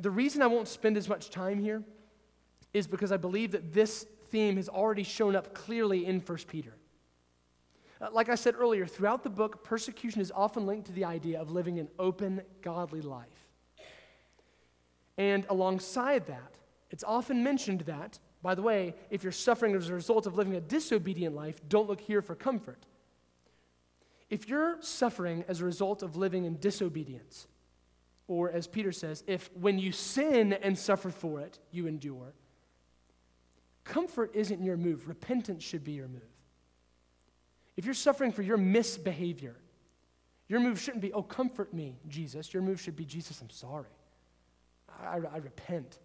The 0.00 0.10
reason 0.10 0.42
I 0.42 0.48
won't 0.48 0.66
spend 0.66 0.96
as 0.96 1.08
much 1.08 1.30
time 1.30 1.60
here 1.60 1.84
is 2.74 2.88
because 2.88 3.12
I 3.12 3.16
believe 3.16 3.52
that 3.52 3.72
this 3.72 4.04
theme 4.30 4.56
has 4.56 4.68
already 4.68 5.04
shown 5.04 5.36
up 5.36 5.54
clearly 5.54 6.04
in 6.04 6.18
1 6.18 6.38
Peter. 6.48 6.74
Uh, 8.00 8.08
like 8.10 8.28
I 8.28 8.34
said 8.34 8.56
earlier, 8.58 8.86
throughout 8.86 9.22
the 9.22 9.30
book, 9.30 9.62
persecution 9.62 10.20
is 10.20 10.32
often 10.34 10.66
linked 10.66 10.88
to 10.88 10.92
the 10.92 11.04
idea 11.04 11.40
of 11.40 11.52
living 11.52 11.78
an 11.78 11.86
open, 12.00 12.42
godly 12.60 13.02
life. 13.02 13.28
And 15.16 15.46
alongside 15.48 16.26
that, 16.26 16.58
it's 16.90 17.04
often 17.04 17.44
mentioned 17.44 17.82
that, 17.82 18.18
by 18.42 18.54
the 18.56 18.62
way, 18.62 18.94
if 19.08 19.22
you're 19.22 19.32
suffering 19.32 19.74
as 19.74 19.88
a 19.88 19.94
result 19.94 20.26
of 20.26 20.36
living 20.36 20.56
a 20.56 20.60
disobedient 20.60 21.34
life, 21.34 21.60
don't 21.68 21.88
look 21.88 22.00
here 22.00 22.20
for 22.20 22.34
comfort. 22.34 22.84
If 24.28 24.48
you're 24.48 24.78
suffering 24.80 25.44
as 25.46 25.60
a 25.60 25.64
result 25.64 26.02
of 26.02 26.16
living 26.16 26.44
in 26.44 26.58
disobedience, 26.58 27.46
or 28.26 28.50
as 28.50 28.66
Peter 28.66 28.90
says, 28.90 29.22
if 29.26 29.50
when 29.54 29.78
you 29.78 29.92
sin 29.92 30.52
and 30.52 30.76
suffer 30.76 31.10
for 31.10 31.40
it, 31.40 31.58
you 31.70 31.86
endure, 31.86 32.32
comfort 33.84 34.32
isn't 34.34 34.62
your 34.62 34.76
move. 34.76 35.06
Repentance 35.06 35.62
should 35.62 35.84
be 35.84 35.92
your 35.92 36.08
move. 36.08 36.22
If 37.76 37.84
you're 37.84 37.94
suffering 37.94 38.32
for 38.32 38.42
your 38.42 38.56
misbehavior, 38.56 39.56
your 40.48 40.60
move 40.60 40.80
shouldn't 40.80 41.02
be, 41.02 41.12
oh, 41.12 41.22
comfort 41.22 41.72
me, 41.72 41.96
Jesus. 42.08 42.52
Your 42.52 42.62
move 42.62 42.80
should 42.80 42.96
be, 42.96 43.04
Jesus, 43.04 43.40
I'm 43.40 43.50
sorry. 43.50 43.88
I, 45.00 45.18
I 45.32 45.38
repent. 45.38 45.98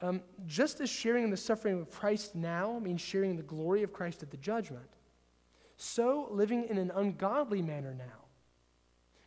Um, 0.00 0.22
just 0.46 0.80
as 0.80 0.88
sharing 0.88 1.24
in 1.24 1.30
the 1.30 1.36
suffering 1.36 1.80
of 1.80 1.90
Christ 1.90 2.34
now 2.34 2.78
means 2.78 3.00
sharing 3.00 3.30
in 3.32 3.36
the 3.36 3.42
glory 3.42 3.82
of 3.82 3.92
Christ 3.92 4.22
at 4.22 4.30
the 4.30 4.36
judgment, 4.36 4.88
so 5.76 6.28
living 6.30 6.64
in 6.64 6.78
an 6.78 6.92
ungodly 6.94 7.62
manner 7.62 7.94
now 7.94 8.26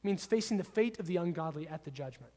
means 0.04 0.26
facing 0.26 0.58
the 0.58 0.64
fate 0.64 1.00
of 1.00 1.08
the 1.08 1.18
ungodly 1.18 1.68
at 1.68 1.84
the 1.84 1.92
judgment. 1.92 2.32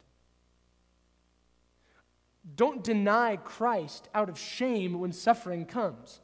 Don't 2.57 2.85
deny 2.85 3.37
Christ 3.37 4.09
out 4.15 4.29
of 4.29 4.39
shame 4.39 4.99
when 4.99 5.13
suffering 5.13 5.65
comes. 5.65 6.21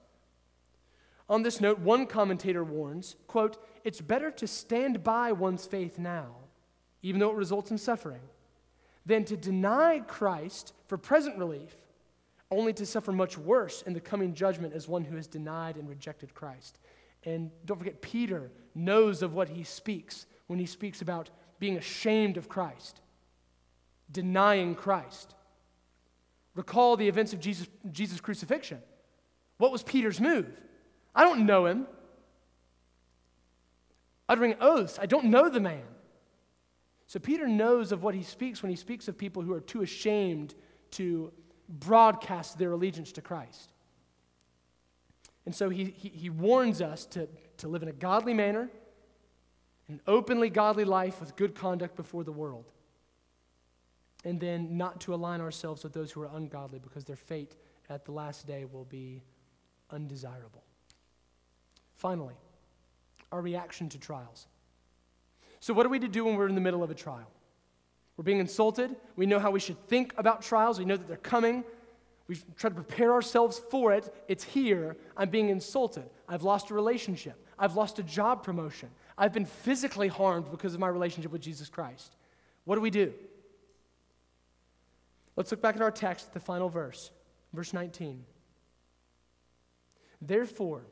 On 1.28 1.42
this 1.42 1.60
note, 1.60 1.78
one 1.78 2.06
commentator 2.06 2.64
warns, 2.64 3.14
quote, 3.28 3.56
"It's 3.84 4.00
better 4.00 4.32
to 4.32 4.46
stand 4.46 5.04
by 5.04 5.30
one's 5.30 5.64
faith 5.64 5.98
now, 5.98 6.34
even 7.02 7.20
though 7.20 7.30
it 7.30 7.36
results 7.36 7.70
in 7.70 7.78
suffering, 7.78 8.28
than 9.06 9.24
to 9.24 9.36
deny 9.36 10.00
Christ 10.00 10.74
for 10.86 10.98
present 10.98 11.38
relief, 11.38 11.79
only 12.50 12.72
to 12.72 12.84
suffer 12.86 13.12
much 13.12 13.38
worse 13.38 13.82
in 13.82 13.92
the 13.92 14.00
coming 14.00 14.34
judgment 14.34 14.74
as 14.74 14.88
one 14.88 15.04
who 15.04 15.16
has 15.16 15.26
denied 15.26 15.76
and 15.76 15.88
rejected 15.88 16.34
Christ." 16.34 16.78
And 17.24 17.50
don't 17.64 17.78
forget, 17.78 18.00
Peter 18.00 18.50
knows 18.74 19.22
of 19.22 19.34
what 19.34 19.48
he 19.48 19.62
speaks 19.62 20.26
when 20.46 20.58
he 20.58 20.66
speaks 20.66 21.02
about 21.02 21.30
being 21.58 21.76
ashamed 21.76 22.36
of 22.36 22.48
Christ, 22.48 23.00
denying 24.10 24.74
Christ. 24.74 25.34
Recall 26.54 26.96
the 26.96 27.08
events 27.08 27.32
of 27.32 27.40
Jesus, 27.40 27.68
Jesus' 27.90 28.20
crucifixion. 28.20 28.82
What 29.58 29.70
was 29.70 29.82
Peter's 29.82 30.20
move? 30.20 30.58
I 31.14 31.24
don't 31.24 31.46
know 31.46 31.66
him. 31.66 31.86
Uttering 34.28 34.54
oaths, 34.60 34.98
I 34.98 35.06
don't 35.06 35.26
know 35.26 35.48
the 35.48 35.60
man. 35.60 35.84
So 37.06 37.18
Peter 37.18 37.46
knows 37.46 37.92
of 37.92 38.02
what 38.02 38.14
he 38.14 38.22
speaks 38.22 38.62
when 38.62 38.70
he 38.70 38.76
speaks 38.76 39.08
of 39.08 39.18
people 39.18 39.42
who 39.42 39.52
are 39.52 39.60
too 39.60 39.82
ashamed 39.82 40.54
to 40.92 41.32
broadcast 41.70 42.58
their 42.58 42.72
allegiance 42.72 43.12
to 43.12 43.22
Christ. 43.22 43.72
And 45.46 45.54
so 45.54 45.68
he, 45.70 45.94
he, 45.96 46.08
he, 46.08 46.30
warns 46.30 46.82
us 46.82 47.06
to, 47.06 47.28
to 47.58 47.68
live 47.68 47.82
in 47.82 47.88
a 47.88 47.92
godly 47.92 48.34
manner, 48.34 48.68
an 49.88 50.00
openly 50.06 50.50
godly 50.50 50.84
life 50.84 51.20
with 51.20 51.34
good 51.36 51.54
conduct 51.54 51.96
before 51.96 52.24
the 52.24 52.32
world. 52.32 52.66
And 54.24 54.38
then 54.38 54.76
not 54.76 55.00
to 55.02 55.14
align 55.14 55.40
ourselves 55.40 55.82
with 55.82 55.92
those 55.92 56.12
who 56.12 56.20
are 56.20 56.30
ungodly 56.34 56.78
because 56.78 57.04
their 57.04 57.16
fate 57.16 57.56
at 57.88 58.04
the 58.04 58.12
last 58.12 58.46
day 58.46 58.66
will 58.70 58.84
be 58.84 59.22
undesirable. 59.90 60.62
Finally, 61.94 62.34
our 63.32 63.40
reaction 63.40 63.88
to 63.88 63.98
trials. 63.98 64.46
So, 65.60 65.72
what 65.72 65.86
are 65.86 65.88
we 65.88 65.98
to 65.98 66.08
do 66.08 66.24
when 66.24 66.36
we're 66.36 66.48
in 66.48 66.54
the 66.54 66.60
middle 66.60 66.82
of 66.82 66.90
a 66.90 66.94
trial? 66.94 67.30
We're 68.20 68.24
being 68.24 68.40
insulted. 68.40 68.96
We 69.16 69.24
know 69.24 69.38
how 69.38 69.50
we 69.50 69.60
should 69.60 69.78
think 69.88 70.12
about 70.18 70.42
trials. 70.42 70.78
We 70.78 70.84
know 70.84 70.98
that 70.98 71.06
they're 71.06 71.16
coming. 71.16 71.64
We've 72.28 72.44
tried 72.54 72.68
to 72.68 72.74
prepare 72.74 73.14
ourselves 73.14 73.62
for 73.70 73.94
it. 73.94 74.14
It's 74.28 74.44
here. 74.44 74.98
I'm 75.16 75.30
being 75.30 75.48
insulted. 75.48 76.04
I've 76.28 76.42
lost 76.42 76.68
a 76.68 76.74
relationship. 76.74 77.42
I've 77.58 77.76
lost 77.76 77.98
a 77.98 78.02
job 78.02 78.42
promotion. 78.42 78.90
I've 79.16 79.32
been 79.32 79.46
physically 79.46 80.08
harmed 80.08 80.50
because 80.50 80.74
of 80.74 80.80
my 80.80 80.88
relationship 80.88 81.32
with 81.32 81.40
Jesus 81.40 81.70
Christ. 81.70 82.14
What 82.64 82.74
do 82.74 82.82
we 82.82 82.90
do? 82.90 83.14
Let's 85.34 85.50
look 85.50 85.62
back 85.62 85.76
at 85.76 85.80
our 85.80 85.90
text, 85.90 86.34
the 86.34 86.40
final 86.40 86.68
verse, 86.68 87.10
verse 87.54 87.72
19. 87.72 88.22
Therefore, 90.20 90.82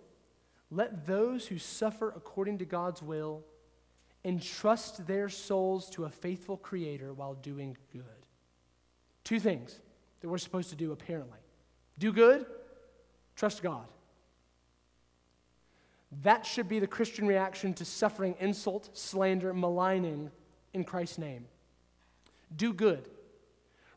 let 0.70 1.04
those 1.06 1.46
who 1.48 1.58
suffer 1.58 2.08
according 2.08 2.56
to 2.56 2.64
God's 2.64 3.02
will 3.02 3.44
entrust 4.24 5.06
their 5.06 5.28
souls 5.28 5.88
to 5.90 6.04
a 6.04 6.10
faithful 6.10 6.56
Creator 6.56 7.12
while 7.12 7.34
doing 7.34 7.76
good. 7.92 8.02
Two 9.24 9.40
things 9.40 9.78
that 10.20 10.28
we're 10.28 10.38
supposed 10.38 10.70
to 10.70 10.76
do, 10.76 10.92
apparently 10.92 11.38
do 11.98 12.12
good, 12.12 12.46
trust 13.36 13.62
God. 13.62 13.86
That 16.22 16.46
should 16.46 16.68
be 16.68 16.78
the 16.78 16.86
Christian 16.86 17.26
reaction 17.26 17.74
to 17.74 17.84
suffering 17.84 18.34
insult, 18.40 18.96
slander, 18.96 19.52
maligning 19.52 20.30
in 20.72 20.84
Christ's 20.84 21.18
name. 21.18 21.46
Do 22.54 22.72
good. 22.72 23.08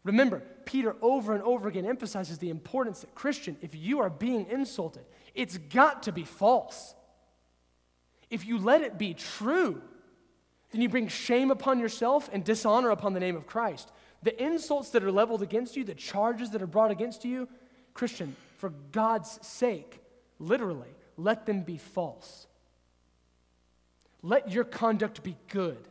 Remember, 0.03 0.41
Peter 0.65 0.95
over 1.01 1.34
and 1.34 1.43
over 1.43 1.67
again 1.67 1.86
emphasizes 1.86 2.39
the 2.39 2.49
importance 2.49 3.01
that 3.01 3.15
Christian, 3.15 3.55
if 3.61 3.76
you 3.76 3.99
are 3.99 4.09
being 4.09 4.47
insulted, 4.49 5.05
it's 5.36 5.57
got 5.57 6.03
to 6.03 6.11
be 6.11 6.24
false. 6.24 6.95
If 8.30 8.45
you 8.45 8.57
let 8.57 8.82
it 8.82 8.97
be 8.97 9.13
true, 9.13 9.82
then 10.72 10.82
you 10.82 10.89
bring 10.89 11.07
shame 11.07 11.51
upon 11.51 11.80
yourself 11.80 12.30
and 12.32 12.43
dishonor 12.43 12.91
upon 12.91 13.13
the 13.13 13.19
name 13.19 13.36
of 13.36 13.45
Christ. 13.45 13.91
The 14.24 14.41
insults 14.41 14.91
that 14.91 15.03
are 15.03 15.11
leveled 15.11 15.41
against 15.41 15.76
you, 15.76 15.84
the 15.84 15.95
charges 15.95 16.51
that 16.51 16.61
are 16.61 16.67
brought 16.67 16.91
against 16.91 17.26
you, 17.26 17.47
Christian, 17.93 18.36
for 18.57 18.69
God's 18.91 19.39
sake, 19.45 19.99
literally, 20.39 20.88
let 21.17 21.45
them 21.45 21.63
be 21.63 21.78
false. 21.78 22.47
Let 24.22 24.51
your 24.51 24.63
conduct 24.63 25.24
be 25.24 25.36
good. 25.49 25.88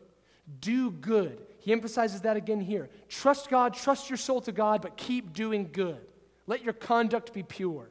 Do 0.61 0.91
good. 0.91 1.43
He 1.59 1.73
emphasizes 1.73 2.23
that 2.23 2.37
again 2.37 2.61
here. 2.61 2.89
Trust 3.09 3.51
God, 3.51 3.75
trust 3.75 4.09
your 4.09 4.17
soul 4.17 4.41
to 4.43 4.53
God, 4.53 4.81
but 4.83 4.97
keep 4.97 5.33
doing 5.33 5.69
good. 5.73 6.01
Let 6.47 6.65
your 6.65 6.73
conduct 6.73 7.33
be 7.33 7.43
pure. 7.43 7.91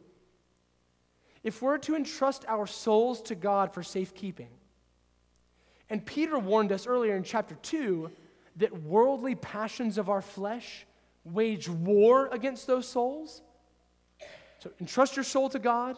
If 1.44 1.62
we're 1.62 1.78
to 1.80 1.96
entrust 1.96 2.46
our 2.48 2.68
souls 2.68 3.22
to 3.24 3.36
God 3.36 3.74
for 3.74 3.84
safekeeping, 3.84 4.50
and 5.90 6.06
Peter 6.06 6.38
warned 6.38 6.72
us 6.72 6.88
earlier 6.88 7.16
in 7.16 7.24
chapter 7.24 7.56
2 7.56 8.12
that 8.58 8.84
worldly 8.84 9.36
passions 9.36 9.98
of 9.98 10.10
our 10.10 10.22
flesh 10.22 10.86
wage 11.24 11.70
war 11.70 12.28
against 12.32 12.68
those 12.68 12.88
souls. 12.88 13.42
So 14.60 14.72
entrust 14.80 15.16
your 15.16 15.24
soul 15.24 15.50
to 15.50 15.60
God. 15.60 15.98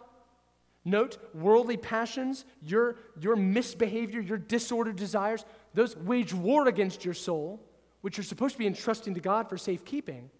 Note 0.83 1.17
worldly 1.33 1.77
passions, 1.77 2.45
your, 2.61 2.95
your 3.19 3.35
misbehavior, 3.35 4.19
your 4.19 4.37
disordered 4.37 4.95
desires, 4.95 5.45
those 5.73 5.95
wage 5.95 6.33
war 6.33 6.67
against 6.67 7.05
your 7.05 7.13
soul, 7.13 7.61
which 8.01 8.17
you're 8.17 8.23
supposed 8.23 8.53
to 8.53 8.59
be 8.59 8.67
entrusting 8.67 9.13
to 9.13 9.19
God 9.19 9.47
for 9.47 9.57
safekeeping. 9.57 10.31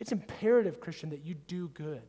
It's 0.00 0.12
imperative, 0.12 0.80
Christian, 0.80 1.10
that 1.10 1.24
you 1.24 1.34
do 1.34 1.68
good. 1.68 2.02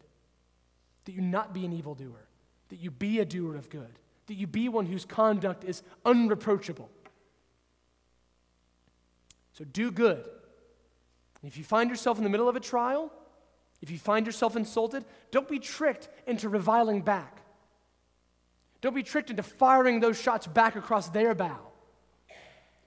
that 1.05 1.13
you 1.13 1.21
not 1.21 1.53
be 1.53 1.65
an 1.65 1.73
evildoer, 1.73 2.27
that 2.69 2.79
you 2.79 2.91
be 2.91 3.19
a 3.19 3.25
doer 3.25 3.55
of 3.55 3.69
good, 3.69 3.99
that 4.31 4.37
you 4.37 4.47
be 4.47 4.69
one 4.69 4.85
whose 4.85 5.03
conduct 5.03 5.65
is 5.65 5.83
unreproachable. 6.05 6.89
So 9.51 9.65
do 9.65 9.91
good. 9.91 10.23
And 11.41 11.51
if 11.51 11.57
you 11.57 11.65
find 11.65 11.89
yourself 11.89 12.17
in 12.17 12.23
the 12.23 12.29
middle 12.29 12.47
of 12.47 12.55
a 12.55 12.61
trial, 12.61 13.11
if 13.81 13.91
you 13.91 13.99
find 13.99 14.25
yourself 14.25 14.55
insulted, 14.55 15.03
don't 15.31 15.49
be 15.49 15.59
tricked 15.59 16.07
into 16.25 16.47
reviling 16.47 17.01
back. 17.01 17.41
Don't 18.79 18.95
be 18.95 19.03
tricked 19.03 19.29
into 19.29 19.43
firing 19.43 19.99
those 19.99 20.19
shots 20.19 20.47
back 20.47 20.77
across 20.77 21.09
their 21.09 21.35
bow. 21.35 21.59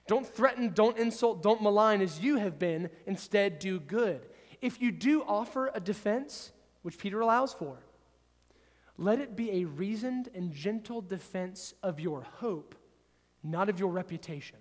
Don't 0.08 0.26
threaten, 0.26 0.72
don't 0.72 0.96
insult, 0.96 1.42
don't 1.42 1.62
malign 1.62 2.00
as 2.00 2.20
you 2.20 2.38
have 2.38 2.58
been. 2.58 2.88
Instead, 3.06 3.58
do 3.58 3.78
good. 3.78 4.24
If 4.62 4.80
you 4.80 4.92
do 4.92 5.22
offer 5.24 5.70
a 5.74 5.80
defense, 5.80 6.52
which 6.80 6.96
Peter 6.96 7.20
allows 7.20 7.52
for, 7.52 7.76
let 8.96 9.20
it 9.20 9.36
be 9.36 9.62
a 9.62 9.64
reasoned 9.64 10.28
and 10.34 10.52
gentle 10.52 11.00
defense 11.00 11.74
of 11.82 11.98
your 11.98 12.22
hope, 12.22 12.74
not 13.42 13.68
of 13.68 13.78
your 13.78 13.90
reputation. 13.90 14.58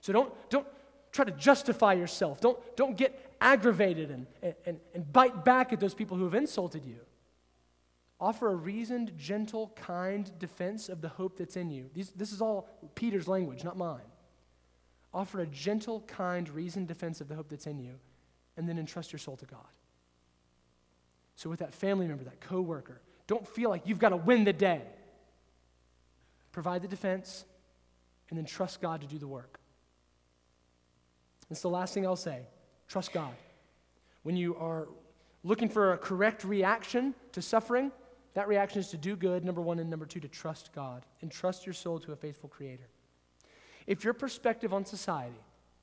So 0.00 0.12
don't, 0.12 0.50
don't 0.50 0.66
try 1.10 1.24
to 1.24 1.32
justify 1.32 1.94
yourself. 1.94 2.40
Don't, 2.40 2.58
don't 2.76 2.96
get 2.96 3.34
aggravated 3.40 4.10
and, 4.10 4.26
and, 4.64 4.78
and 4.94 5.12
bite 5.12 5.44
back 5.44 5.72
at 5.72 5.80
those 5.80 5.94
people 5.94 6.16
who 6.16 6.24
have 6.24 6.34
insulted 6.34 6.84
you. 6.84 7.00
Offer 8.20 8.48
a 8.48 8.54
reasoned, 8.54 9.12
gentle, 9.16 9.72
kind 9.76 10.30
defense 10.38 10.88
of 10.88 11.00
the 11.00 11.08
hope 11.08 11.36
that's 11.36 11.56
in 11.56 11.70
you. 11.70 11.88
These, 11.94 12.10
this 12.10 12.32
is 12.32 12.40
all 12.40 12.68
Peter's 12.94 13.28
language, 13.28 13.62
not 13.62 13.76
mine. 13.76 14.00
Offer 15.14 15.40
a 15.40 15.46
gentle, 15.46 16.00
kind, 16.02 16.48
reasoned 16.48 16.88
defense 16.88 17.20
of 17.20 17.28
the 17.28 17.34
hope 17.34 17.48
that's 17.48 17.66
in 17.66 17.78
you, 17.78 17.94
and 18.56 18.68
then 18.68 18.78
entrust 18.78 19.12
your 19.12 19.20
soul 19.20 19.36
to 19.36 19.46
God. 19.46 19.60
So, 21.36 21.48
with 21.48 21.60
that 21.60 21.72
family 21.72 22.08
member, 22.08 22.24
that 22.24 22.40
coworker, 22.40 23.00
don't 23.28 23.46
feel 23.46 23.70
like 23.70 23.82
you've 23.84 24.00
got 24.00 24.08
to 24.08 24.16
win 24.16 24.42
the 24.42 24.52
day. 24.52 24.82
Provide 26.50 26.82
the 26.82 26.88
defense, 26.88 27.44
and 28.30 28.36
then 28.38 28.44
trust 28.44 28.80
God 28.80 29.02
to 29.02 29.06
do 29.06 29.18
the 29.18 29.28
work. 29.28 29.60
That's 31.48 31.62
the 31.62 31.70
last 31.70 31.94
thing 31.94 32.04
I'll 32.04 32.16
say. 32.16 32.40
Trust 32.88 33.12
God. 33.12 33.32
When 34.24 34.36
you 34.36 34.56
are 34.56 34.88
looking 35.44 35.68
for 35.68 35.92
a 35.92 35.98
correct 35.98 36.42
reaction 36.42 37.14
to 37.32 37.40
suffering, 37.40 37.92
that 38.34 38.48
reaction 38.48 38.80
is 38.80 38.88
to 38.88 38.96
do 38.96 39.14
good, 39.14 39.44
number 39.44 39.60
one, 39.60 39.78
and 39.78 39.88
number 39.88 40.06
two, 40.06 40.20
to 40.20 40.28
trust 40.28 40.72
God 40.74 41.04
and 41.20 41.30
trust 41.30 41.64
your 41.66 41.74
soul 41.74 41.98
to 42.00 42.12
a 42.12 42.16
faithful 42.16 42.48
Creator. 42.48 42.88
If 43.86 44.04
your 44.04 44.14
perspective 44.14 44.74
on 44.74 44.84
society, 44.84 45.40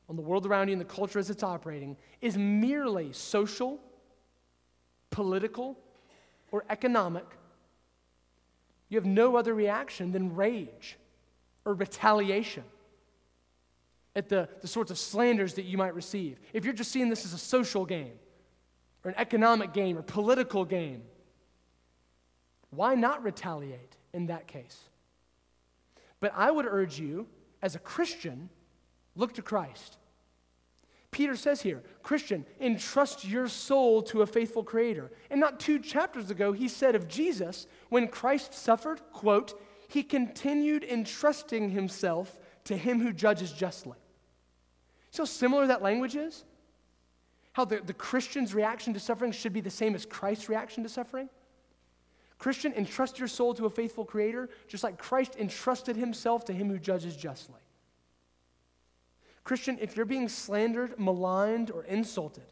on 0.09 0.15
the 0.15 0.21
world 0.21 0.45
around 0.45 0.67
you, 0.67 0.73
and 0.73 0.81
the 0.81 0.85
culture 0.85 1.19
as 1.19 1.29
it's 1.29 1.43
operating 1.43 1.97
is 2.21 2.37
merely 2.37 3.11
social, 3.13 3.79
political, 5.09 5.77
or 6.55 6.63
economic, 6.69 7.25
you 8.87 8.97
have 8.97 9.05
no 9.05 9.35
other 9.35 9.53
reaction 9.53 10.13
than 10.13 10.35
rage 10.35 10.97
or 11.65 11.73
retaliation 11.73 12.63
at 14.15 14.29
the, 14.29 14.47
the 14.61 14.67
sorts 14.67 14.89
of 14.89 14.97
slanders 14.97 15.55
that 15.55 15.65
you 15.65 15.77
might 15.77 15.93
receive. 15.93 16.39
If 16.53 16.63
you're 16.63 16.73
just 16.73 16.91
seeing 16.91 17.09
this 17.09 17.25
as 17.25 17.33
a 17.33 17.37
social 17.37 17.85
game, 17.85 18.13
or 19.03 19.09
an 19.09 19.15
economic 19.17 19.73
game, 19.73 19.97
or 19.97 20.01
political 20.01 20.63
game, 20.63 21.03
why 22.69 22.95
not 22.95 23.21
retaliate 23.21 23.97
in 24.13 24.27
that 24.27 24.47
case? 24.47 24.79
But 26.21 26.31
I 26.35 26.49
would 26.49 26.65
urge 26.65 26.97
you, 26.97 27.27
as 27.61 27.75
a 27.75 27.79
Christian, 27.79 28.49
look 29.13 29.33
to 29.33 29.41
Christ. 29.41 29.97
Peter 31.15 31.37
says 31.37 31.61
here, 31.61 31.81
Christian, 32.03 32.45
entrust 32.59 33.23
your 33.23 33.47
soul 33.47 34.01
to 34.01 34.21
a 34.21 34.25
faithful 34.25 34.65
creator. 34.65 35.13
And 35.29 35.39
not 35.39 35.61
two 35.61 35.79
chapters 35.79 36.29
ago, 36.29 36.51
he 36.51 36.67
said 36.67 36.93
of 36.93 37.07
Jesus, 37.07 37.67
when 37.87 38.09
Christ 38.09 38.53
suffered, 38.53 38.99
quote, 39.13 39.57
he 39.87 40.03
continued 40.03 40.83
entrusting 40.83 41.69
himself 41.69 42.37
to 42.65 42.75
him 42.75 42.99
who 42.99 43.13
judges 43.13 43.53
justly. 43.53 43.97
How 45.17 45.23
similar 45.23 45.67
that 45.67 45.81
language 45.81 46.17
is? 46.17 46.43
How 47.53 47.63
the, 47.63 47.79
the 47.79 47.93
Christian's 47.93 48.53
reaction 48.53 48.93
to 48.93 48.99
suffering 48.99 49.31
should 49.31 49.53
be 49.53 49.61
the 49.61 49.69
same 49.69 49.95
as 49.95 50.05
Christ's 50.05 50.49
reaction 50.49 50.83
to 50.83 50.89
suffering? 50.89 51.29
Christian, 52.39 52.73
entrust 52.73 53.19
your 53.19 53.29
soul 53.29 53.53
to 53.53 53.67
a 53.67 53.69
faithful 53.69 54.03
creator, 54.03 54.49
just 54.67 54.83
like 54.83 54.97
Christ 54.97 55.37
entrusted 55.39 55.95
himself 55.95 56.43
to 56.43 56.51
him 56.51 56.67
who 56.67 56.77
judges 56.77 57.15
justly. 57.15 57.61
Christian, 59.45 59.77
if 59.79 59.95
you're 59.95 60.05
being 60.05 60.27
slandered, 60.27 60.99
maligned, 60.99 61.71
or 61.71 61.83
insulted, 61.83 62.43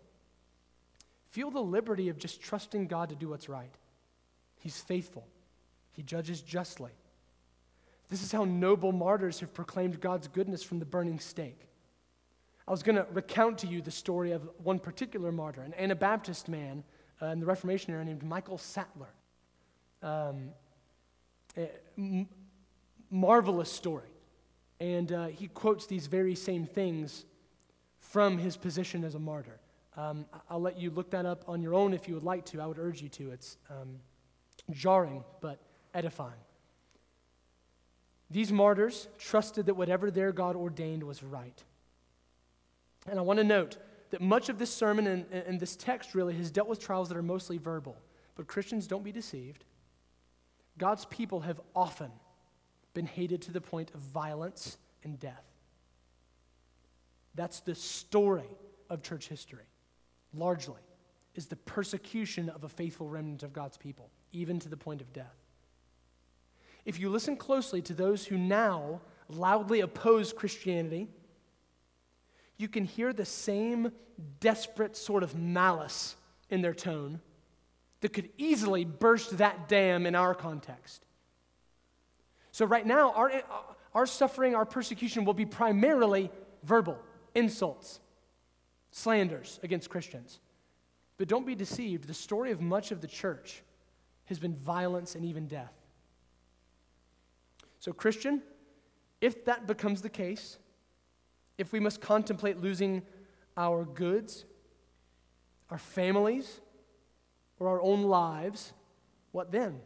feel 1.31 1.49
the 1.49 1.59
liberty 1.59 2.07
of 2.07 2.17
just 2.17 2.39
trusting 2.39 2.87
God 2.87 3.09
to 3.09 3.15
do 3.15 3.29
what's 3.29 3.49
right. 3.49 3.73
He's 4.59 4.79
faithful, 4.79 5.27
He 5.91 6.03
judges 6.03 6.41
justly. 6.41 6.91
This 8.09 8.21
is 8.21 8.31
how 8.31 8.45
noble 8.45 8.91
martyrs 8.91 9.39
have 9.39 9.53
proclaimed 9.53 9.99
God's 9.99 10.27
goodness 10.27 10.61
from 10.61 10.77
the 10.77 10.85
burning 10.85 11.19
stake. 11.19 11.67
I 12.67 12.71
was 12.71 12.83
going 12.83 12.95
to 12.95 13.07
recount 13.11 13.57
to 13.59 13.67
you 13.67 13.81
the 13.81 13.91
story 13.91 14.31
of 14.31 14.47
one 14.63 14.77
particular 14.77 15.31
martyr, 15.31 15.61
an 15.61 15.73
Anabaptist 15.73 16.47
man 16.47 16.83
uh, 17.21 17.27
in 17.27 17.39
the 17.39 17.45
Reformation 17.45 17.91
era 17.91 18.05
named 18.05 18.21
Michael 18.23 18.59
Sattler. 18.59 19.09
Um, 20.03 20.51
marvelous 23.09 23.71
story. 23.71 24.12
And 24.84 25.13
uh, 25.13 25.27
he 25.27 25.47
quotes 25.47 25.86
these 25.86 26.07
very 26.07 26.36
same 26.36 26.65
things 26.65 27.23
from 27.99 28.38
his 28.38 28.57
position 28.57 29.05
as 29.05 29.15
a 29.15 29.19
martyr. 29.19 29.57
Um, 29.95 30.25
I'll 30.49 30.59
let 30.59 30.77
you 30.77 30.89
look 30.89 31.11
that 31.11 31.25
up 31.25 31.45
on 31.47 31.61
your 31.61 31.73
own 31.73 31.93
if 31.93 32.05
you 32.05 32.15
would 32.15 32.23
like 32.23 32.43
to. 32.47 32.59
I 32.59 32.65
would 32.65 32.77
urge 32.77 33.01
you 33.01 33.07
to. 33.07 33.31
It's 33.31 33.55
um, 33.69 33.99
jarring, 34.71 35.23
but 35.39 35.59
edifying. 35.93 36.34
These 38.29 38.51
martyrs 38.51 39.07
trusted 39.17 39.67
that 39.67 39.75
whatever 39.75 40.11
their 40.11 40.34
God 40.34 40.57
ordained 40.57 41.03
was 41.03 41.23
right. 41.23 41.63
And 43.07 43.17
I 43.17 43.21
want 43.21 43.38
to 43.38 43.45
note 43.45 43.77
that 44.09 44.19
much 44.19 44.49
of 44.49 44.59
this 44.59 44.73
sermon 44.73 45.07
and, 45.07 45.25
and 45.31 45.61
this 45.61 45.77
text 45.77 46.13
really 46.13 46.36
has 46.36 46.51
dealt 46.51 46.67
with 46.67 46.81
trials 46.81 47.07
that 47.07 47.17
are 47.17 47.23
mostly 47.23 47.57
verbal. 47.57 47.95
But 48.36 48.47
Christians, 48.47 48.86
don't 48.86 49.03
be 49.03 49.13
deceived. 49.13 49.63
God's 50.77 51.05
people 51.05 51.39
have 51.39 51.61
often 51.73 52.11
been 52.93 53.05
hated 53.05 53.41
to 53.43 53.51
the 53.51 53.61
point 53.61 53.91
of 53.93 53.99
violence 53.99 54.77
and 55.03 55.19
death. 55.19 55.43
That's 57.35 57.61
the 57.61 57.75
story 57.75 58.49
of 58.89 59.01
church 59.01 59.27
history, 59.27 59.65
largely, 60.33 60.81
is 61.35 61.47
the 61.47 61.55
persecution 61.55 62.49
of 62.49 62.63
a 62.63 62.69
faithful 62.69 63.09
remnant 63.09 63.43
of 63.43 63.53
God's 63.53 63.77
people, 63.77 64.09
even 64.31 64.59
to 64.59 64.69
the 64.69 64.77
point 64.77 65.01
of 65.01 65.11
death. 65.13 65.35
If 66.85 66.99
you 66.99 67.09
listen 67.09 67.37
closely 67.37 67.81
to 67.83 67.93
those 67.93 68.25
who 68.25 68.37
now 68.37 69.01
loudly 69.29 69.79
oppose 69.79 70.33
Christianity, 70.33 71.07
you 72.57 72.67
can 72.67 72.83
hear 72.83 73.13
the 73.13 73.25
same 73.25 73.91
desperate 74.39 74.95
sort 74.95 75.23
of 75.23 75.35
malice 75.35 76.15
in 76.49 76.61
their 76.61 76.73
tone 76.73 77.19
that 78.01 78.13
could 78.13 78.29
easily 78.37 78.85
burst 78.85 79.37
that 79.37 79.67
dam 79.67 80.05
in 80.05 80.13
our 80.13 80.35
context. 80.35 81.05
So, 82.54 82.68
right 82.68 82.86
now, 82.86 83.12
our, 83.14 83.32
uh, 83.32 83.41
our 83.95 84.06
suffering, 84.06 84.54
our 84.54 84.64
persecution 84.64 85.26
will 85.26 85.34
be 85.34 85.45
primarily 85.45 86.30
verbal 86.62 86.99
insults, 87.34 87.99
slanders 88.91 89.60
against 89.64 89.89
Christians. 89.89 90.39
But 91.18 91.28
don't 91.28 91.47
be 91.47 91.56
deceived, 91.56 92.08
the 92.08 92.14
story 92.14 92.51
of 92.51 92.62
much 92.62 92.91
of 92.91 93.01
the 93.01 93.08
church 93.08 93.64
has 94.26 94.38
been 94.38 94.56
violence 94.56 95.16
and 95.16 95.26
even 95.26 95.47
death. 95.47 95.74
So, 97.80 97.91
Christian, 97.91 98.43
if 99.20 99.45
that 99.45 99.66
becomes 99.66 100.04
the 100.04 100.10
case, 100.10 100.60
if 101.58 101.72
we 101.74 101.80
must 101.80 102.01
contemplate 102.01 102.62
losing 102.62 103.01
our 103.58 103.84
goods, 103.84 104.45
our 105.72 105.80
families, 105.80 106.62
or 107.58 107.68
our 107.70 107.82
own 107.82 108.04
lives, 108.04 108.74
what 109.32 109.51
then? 109.51 109.82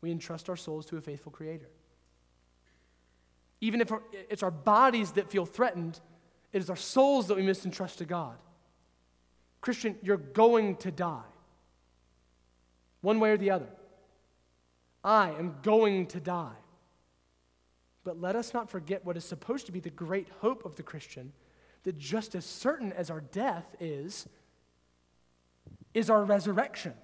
We 0.00 0.10
entrust 0.10 0.48
our 0.48 0.56
souls 0.56 0.86
to 0.86 0.96
a 0.96 1.00
faithful 1.00 1.32
Creator. 1.32 1.68
Even 3.60 3.80
if 3.80 3.90
it's 4.12 4.42
our 4.42 4.50
bodies 4.50 5.12
that 5.12 5.30
feel 5.30 5.44
threatened, 5.44 5.98
it 6.52 6.58
is 6.58 6.70
our 6.70 6.76
souls 6.76 7.26
that 7.28 7.36
we 7.36 7.42
must 7.42 7.64
entrust 7.64 7.98
to 7.98 8.04
God. 8.04 8.36
Christian, 9.60 9.96
you're 10.02 10.16
going 10.16 10.76
to 10.76 10.90
die. 10.90 11.22
One 13.00 13.18
way 13.20 13.30
or 13.30 13.36
the 13.36 13.50
other. 13.50 13.68
I 15.02 15.30
am 15.30 15.56
going 15.62 16.06
to 16.08 16.20
die. 16.20 16.56
But 18.04 18.20
let 18.20 18.36
us 18.36 18.54
not 18.54 18.70
forget 18.70 19.04
what 19.04 19.16
is 19.16 19.24
supposed 19.24 19.66
to 19.66 19.72
be 19.72 19.80
the 19.80 19.90
great 19.90 20.28
hope 20.40 20.64
of 20.64 20.76
the 20.76 20.82
Christian 20.82 21.32
that 21.82 21.98
just 21.98 22.34
as 22.34 22.44
certain 22.44 22.92
as 22.92 23.10
our 23.10 23.20
death 23.20 23.74
is, 23.80 24.28
is 25.94 26.10
our 26.10 26.24
resurrection. 26.24 26.94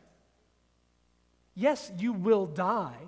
Yes, 1.55 1.92
you 1.98 2.12
will 2.12 2.46
die, 2.46 2.98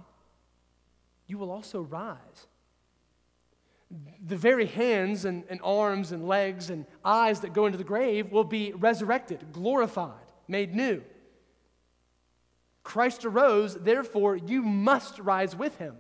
you 1.27 1.39
will 1.39 1.51
also 1.51 1.83
rise. 1.83 2.47
The 4.25 4.37
very 4.37 4.67
hands 4.67 5.25
and, 5.25 5.45
and 5.49 5.61
arms 5.63 6.13
and 6.13 6.27
legs 6.27 6.71
and 6.71 6.87
eyes 7.05 7.41
that 7.41 7.53
go 7.53 7.67
into 7.67 7.79
the 7.79 7.85
grave 7.85 8.33
will 8.33 8.45
be 8.45 8.73
resurrected, 8.73 9.53
glorified, 9.53 10.33
made 10.49 10.75
new. 10.75 11.03
Christ 12.83 13.25
arose, 13.25 13.75
therefore 13.75 14.37
you 14.37 14.63
must 14.63 15.19
rise 15.19 15.57
with 15.57 15.77
him. 15.79 15.97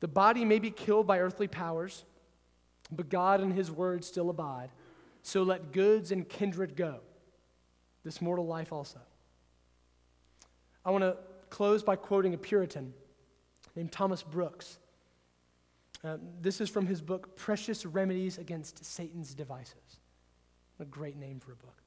The 0.00 0.08
body 0.08 0.44
may 0.44 0.58
be 0.58 0.72
killed 0.72 1.06
by 1.06 1.20
earthly 1.20 1.46
powers, 1.46 2.04
but 2.90 3.08
God 3.08 3.40
and 3.40 3.52
his 3.52 3.70
word 3.70 4.04
still 4.04 4.30
abide. 4.30 4.70
So 5.22 5.44
let 5.44 5.70
goods 5.70 6.10
and 6.10 6.28
kindred 6.28 6.74
go, 6.74 6.98
this 8.04 8.20
mortal 8.20 8.46
life 8.46 8.72
also. 8.72 8.98
I 10.84 10.90
want 10.90 11.02
to 11.02 11.16
close 11.50 11.82
by 11.82 11.96
quoting 11.96 12.34
a 12.34 12.38
Puritan 12.38 12.92
named 13.76 13.92
Thomas 13.92 14.22
Brooks. 14.22 14.78
Uh, 16.04 16.16
this 16.40 16.60
is 16.60 16.68
from 16.68 16.86
his 16.86 17.00
book, 17.00 17.36
Precious 17.36 17.86
Remedies 17.86 18.38
Against 18.38 18.84
Satan's 18.84 19.34
Devices. 19.34 20.00
A 20.80 20.84
great 20.84 21.16
name 21.16 21.38
for 21.38 21.52
a 21.52 21.56
book. 21.56 21.82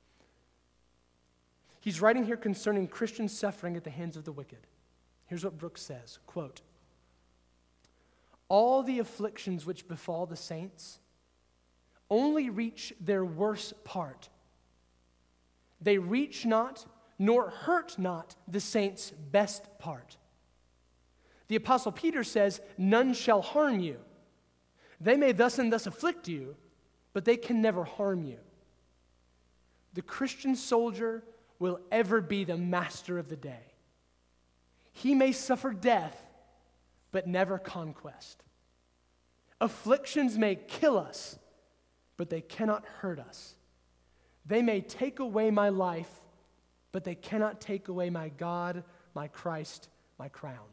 He's 1.81 2.01
writing 2.01 2.25
here 2.25 2.37
concerning 2.37 2.87
Christian 2.87 3.27
suffering 3.27 3.75
at 3.75 3.83
the 3.83 3.89
hands 3.89 4.15
of 4.17 4.23
the 4.23 4.31
wicked. 4.31 4.67
Here's 5.27 5.43
what 5.43 5.57
Brooks 5.57 5.81
says 5.81 6.19
quote, 6.25 6.61
All 8.47 8.81
the 8.83 8.99
afflictions 8.99 9.65
which 9.65 9.87
befall 9.87 10.25
the 10.25 10.35
saints 10.35 10.99
only 12.09 12.49
reach 12.49 12.93
their 13.01 13.25
worst 13.25 13.83
part. 13.83 14.29
They 15.81 15.97
reach 15.97 16.45
not, 16.45 16.85
nor 17.17 17.49
hurt 17.49 17.97
not 17.97 18.35
the 18.47 18.59
saint's 18.59 19.11
best 19.11 19.63
part. 19.79 20.17
The 21.47 21.55
Apostle 21.55 21.91
Peter 21.91 22.23
says, 22.23 22.61
None 22.77 23.13
shall 23.13 23.41
harm 23.41 23.79
you. 23.79 23.97
They 24.99 25.15
may 25.15 25.31
thus 25.31 25.59
and 25.59 25.71
thus 25.71 25.87
afflict 25.87 26.27
you, 26.27 26.55
but 27.13 27.25
they 27.25 27.37
can 27.37 27.61
never 27.61 27.83
harm 27.83 28.23
you. 28.23 28.39
The 29.93 30.01
Christian 30.01 30.55
soldier 30.55 31.23
will 31.59 31.79
ever 31.91 32.21
be 32.21 32.43
the 32.43 32.57
master 32.57 33.17
of 33.17 33.29
the 33.29 33.35
day. 33.35 33.73
He 34.91 35.13
may 35.13 35.31
suffer 35.31 35.71
death, 35.71 36.17
but 37.11 37.27
never 37.27 37.57
conquest. 37.57 38.43
Afflictions 39.61 40.37
may 40.37 40.55
kill 40.55 40.97
us, 40.97 41.39
but 42.17 42.29
they 42.29 42.41
cannot 42.41 42.85
hurt 42.99 43.19
us. 43.19 43.55
They 44.45 44.61
may 44.61 44.81
take 44.81 45.19
away 45.19 45.49
my 45.51 45.69
life, 45.69 46.09
but 46.95 47.03
they 47.03 47.13
cannot 47.13 47.59
take 47.59 47.89
away 47.89 48.09
my 48.09 48.29
God, 48.29 48.81
my 49.15 49.27
Christ, 49.27 49.89
my 50.17 50.29
crown. 50.29 50.69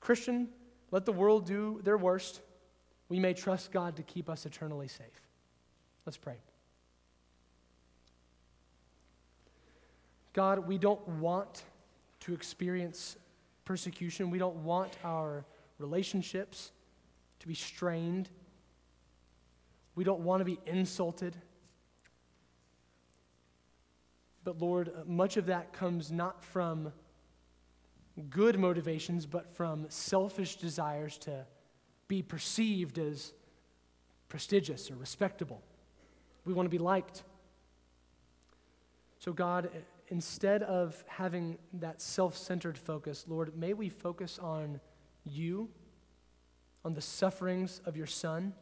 Christian, 0.00 0.48
let 0.90 1.04
the 1.04 1.12
world 1.12 1.44
do 1.44 1.78
their 1.84 1.98
worst. 1.98 2.40
We 3.10 3.20
may 3.20 3.34
trust 3.34 3.70
God 3.70 3.96
to 3.96 4.02
keep 4.02 4.30
us 4.30 4.46
eternally 4.46 4.88
safe. 4.88 5.28
Let's 6.06 6.16
pray. 6.16 6.36
God, 10.32 10.66
we 10.66 10.78
don't 10.78 11.06
want 11.06 11.62
to 12.20 12.32
experience 12.32 13.18
persecution. 13.66 14.30
We 14.30 14.38
don't 14.38 14.64
want 14.64 14.96
our 15.04 15.44
relationships 15.76 16.72
to 17.40 17.46
be 17.46 17.52
strained. 17.52 18.30
We 19.96 20.02
don't 20.02 20.20
want 20.20 20.40
to 20.40 20.46
be 20.46 20.58
insulted. 20.64 21.36
But 24.44 24.60
Lord, 24.60 24.88
uh, 24.88 25.02
much 25.06 25.36
of 25.36 25.46
that 25.46 25.72
comes 25.72 26.10
not 26.10 26.44
from 26.44 26.92
good 28.28 28.58
motivations, 28.58 29.26
but 29.26 29.54
from 29.54 29.86
selfish 29.88 30.56
desires 30.56 31.18
to 31.18 31.46
be 32.08 32.22
perceived 32.22 32.98
as 32.98 33.32
prestigious 34.28 34.90
or 34.90 34.96
respectable. 34.96 35.62
We 36.44 36.52
want 36.52 36.66
to 36.66 36.70
be 36.70 36.78
liked. 36.78 37.22
So, 39.18 39.32
God, 39.32 39.70
instead 40.08 40.62
of 40.62 41.04
having 41.06 41.58
that 41.74 42.00
self 42.00 42.36
centered 42.36 42.78
focus, 42.78 43.24
Lord, 43.28 43.56
may 43.56 43.74
we 43.74 43.88
focus 43.88 44.38
on 44.38 44.80
you, 45.24 45.68
on 46.84 46.94
the 46.94 47.02
sufferings 47.02 47.80
of 47.84 47.96
your 47.96 48.06
Son, 48.06 48.54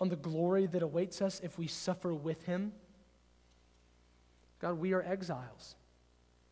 on 0.00 0.08
the 0.08 0.16
glory 0.16 0.66
that 0.66 0.82
awaits 0.82 1.22
us 1.22 1.40
if 1.44 1.58
we 1.58 1.66
suffer 1.66 2.12
with 2.12 2.44
him. 2.44 2.72
God, 4.62 4.78
we 4.78 4.92
are 4.92 5.02
exiles. 5.02 5.74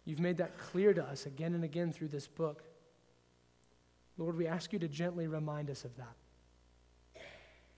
You've 0.04 0.18
made 0.18 0.38
that 0.38 0.58
clear 0.58 0.92
to 0.92 1.02
us 1.04 1.26
again 1.26 1.54
and 1.54 1.62
again 1.62 1.92
through 1.92 2.08
this 2.08 2.26
book. 2.26 2.64
Lord, 4.18 4.36
we 4.36 4.48
ask 4.48 4.72
you 4.72 4.80
to 4.80 4.88
gently 4.88 5.28
remind 5.28 5.70
us 5.70 5.84
of 5.84 5.96
that. 5.96 7.22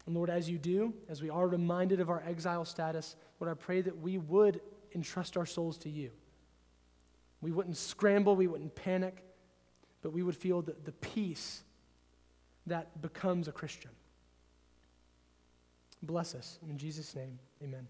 And 0.07 0.15
Lord, 0.17 0.31
as 0.31 0.49
you 0.49 0.59
do, 0.59 0.95
as 1.09 1.23
we 1.23 1.29
are 1.29 1.47
reminded 1.47 2.01
of 2.01 2.09
our 2.09 2.23
exile 2.27 2.65
status, 2.65 3.15
Lord, 3.39 3.53
I 3.53 3.55
pray 3.55 3.83
that 3.83 4.01
we 4.01 4.17
would 4.19 4.61
entrust 4.95 5.37
our 5.37 5.47
souls 5.47 5.77
to 5.79 5.91
you. 5.91 6.11
We 7.43 7.53
wouldn't 7.53 7.77
scramble, 7.77 8.35
we 8.35 8.47
wouldn't 8.47 8.75
panic, 8.75 9.23
but 10.01 10.13
we 10.13 10.23
would 10.23 10.37
feel 10.37 10.63
the, 10.63 10.75
the 10.85 10.93
peace 10.93 11.63
that 12.67 13.03
becomes 13.03 13.49
a 13.49 13.53
Christian. 13.53 13.91
Bless 16.03 16.35
us. 16.35 16.59
In 16.69 16.79
Jesus' 16.79 17.15
name, 17.15 17.39
amen. 17.63 17.87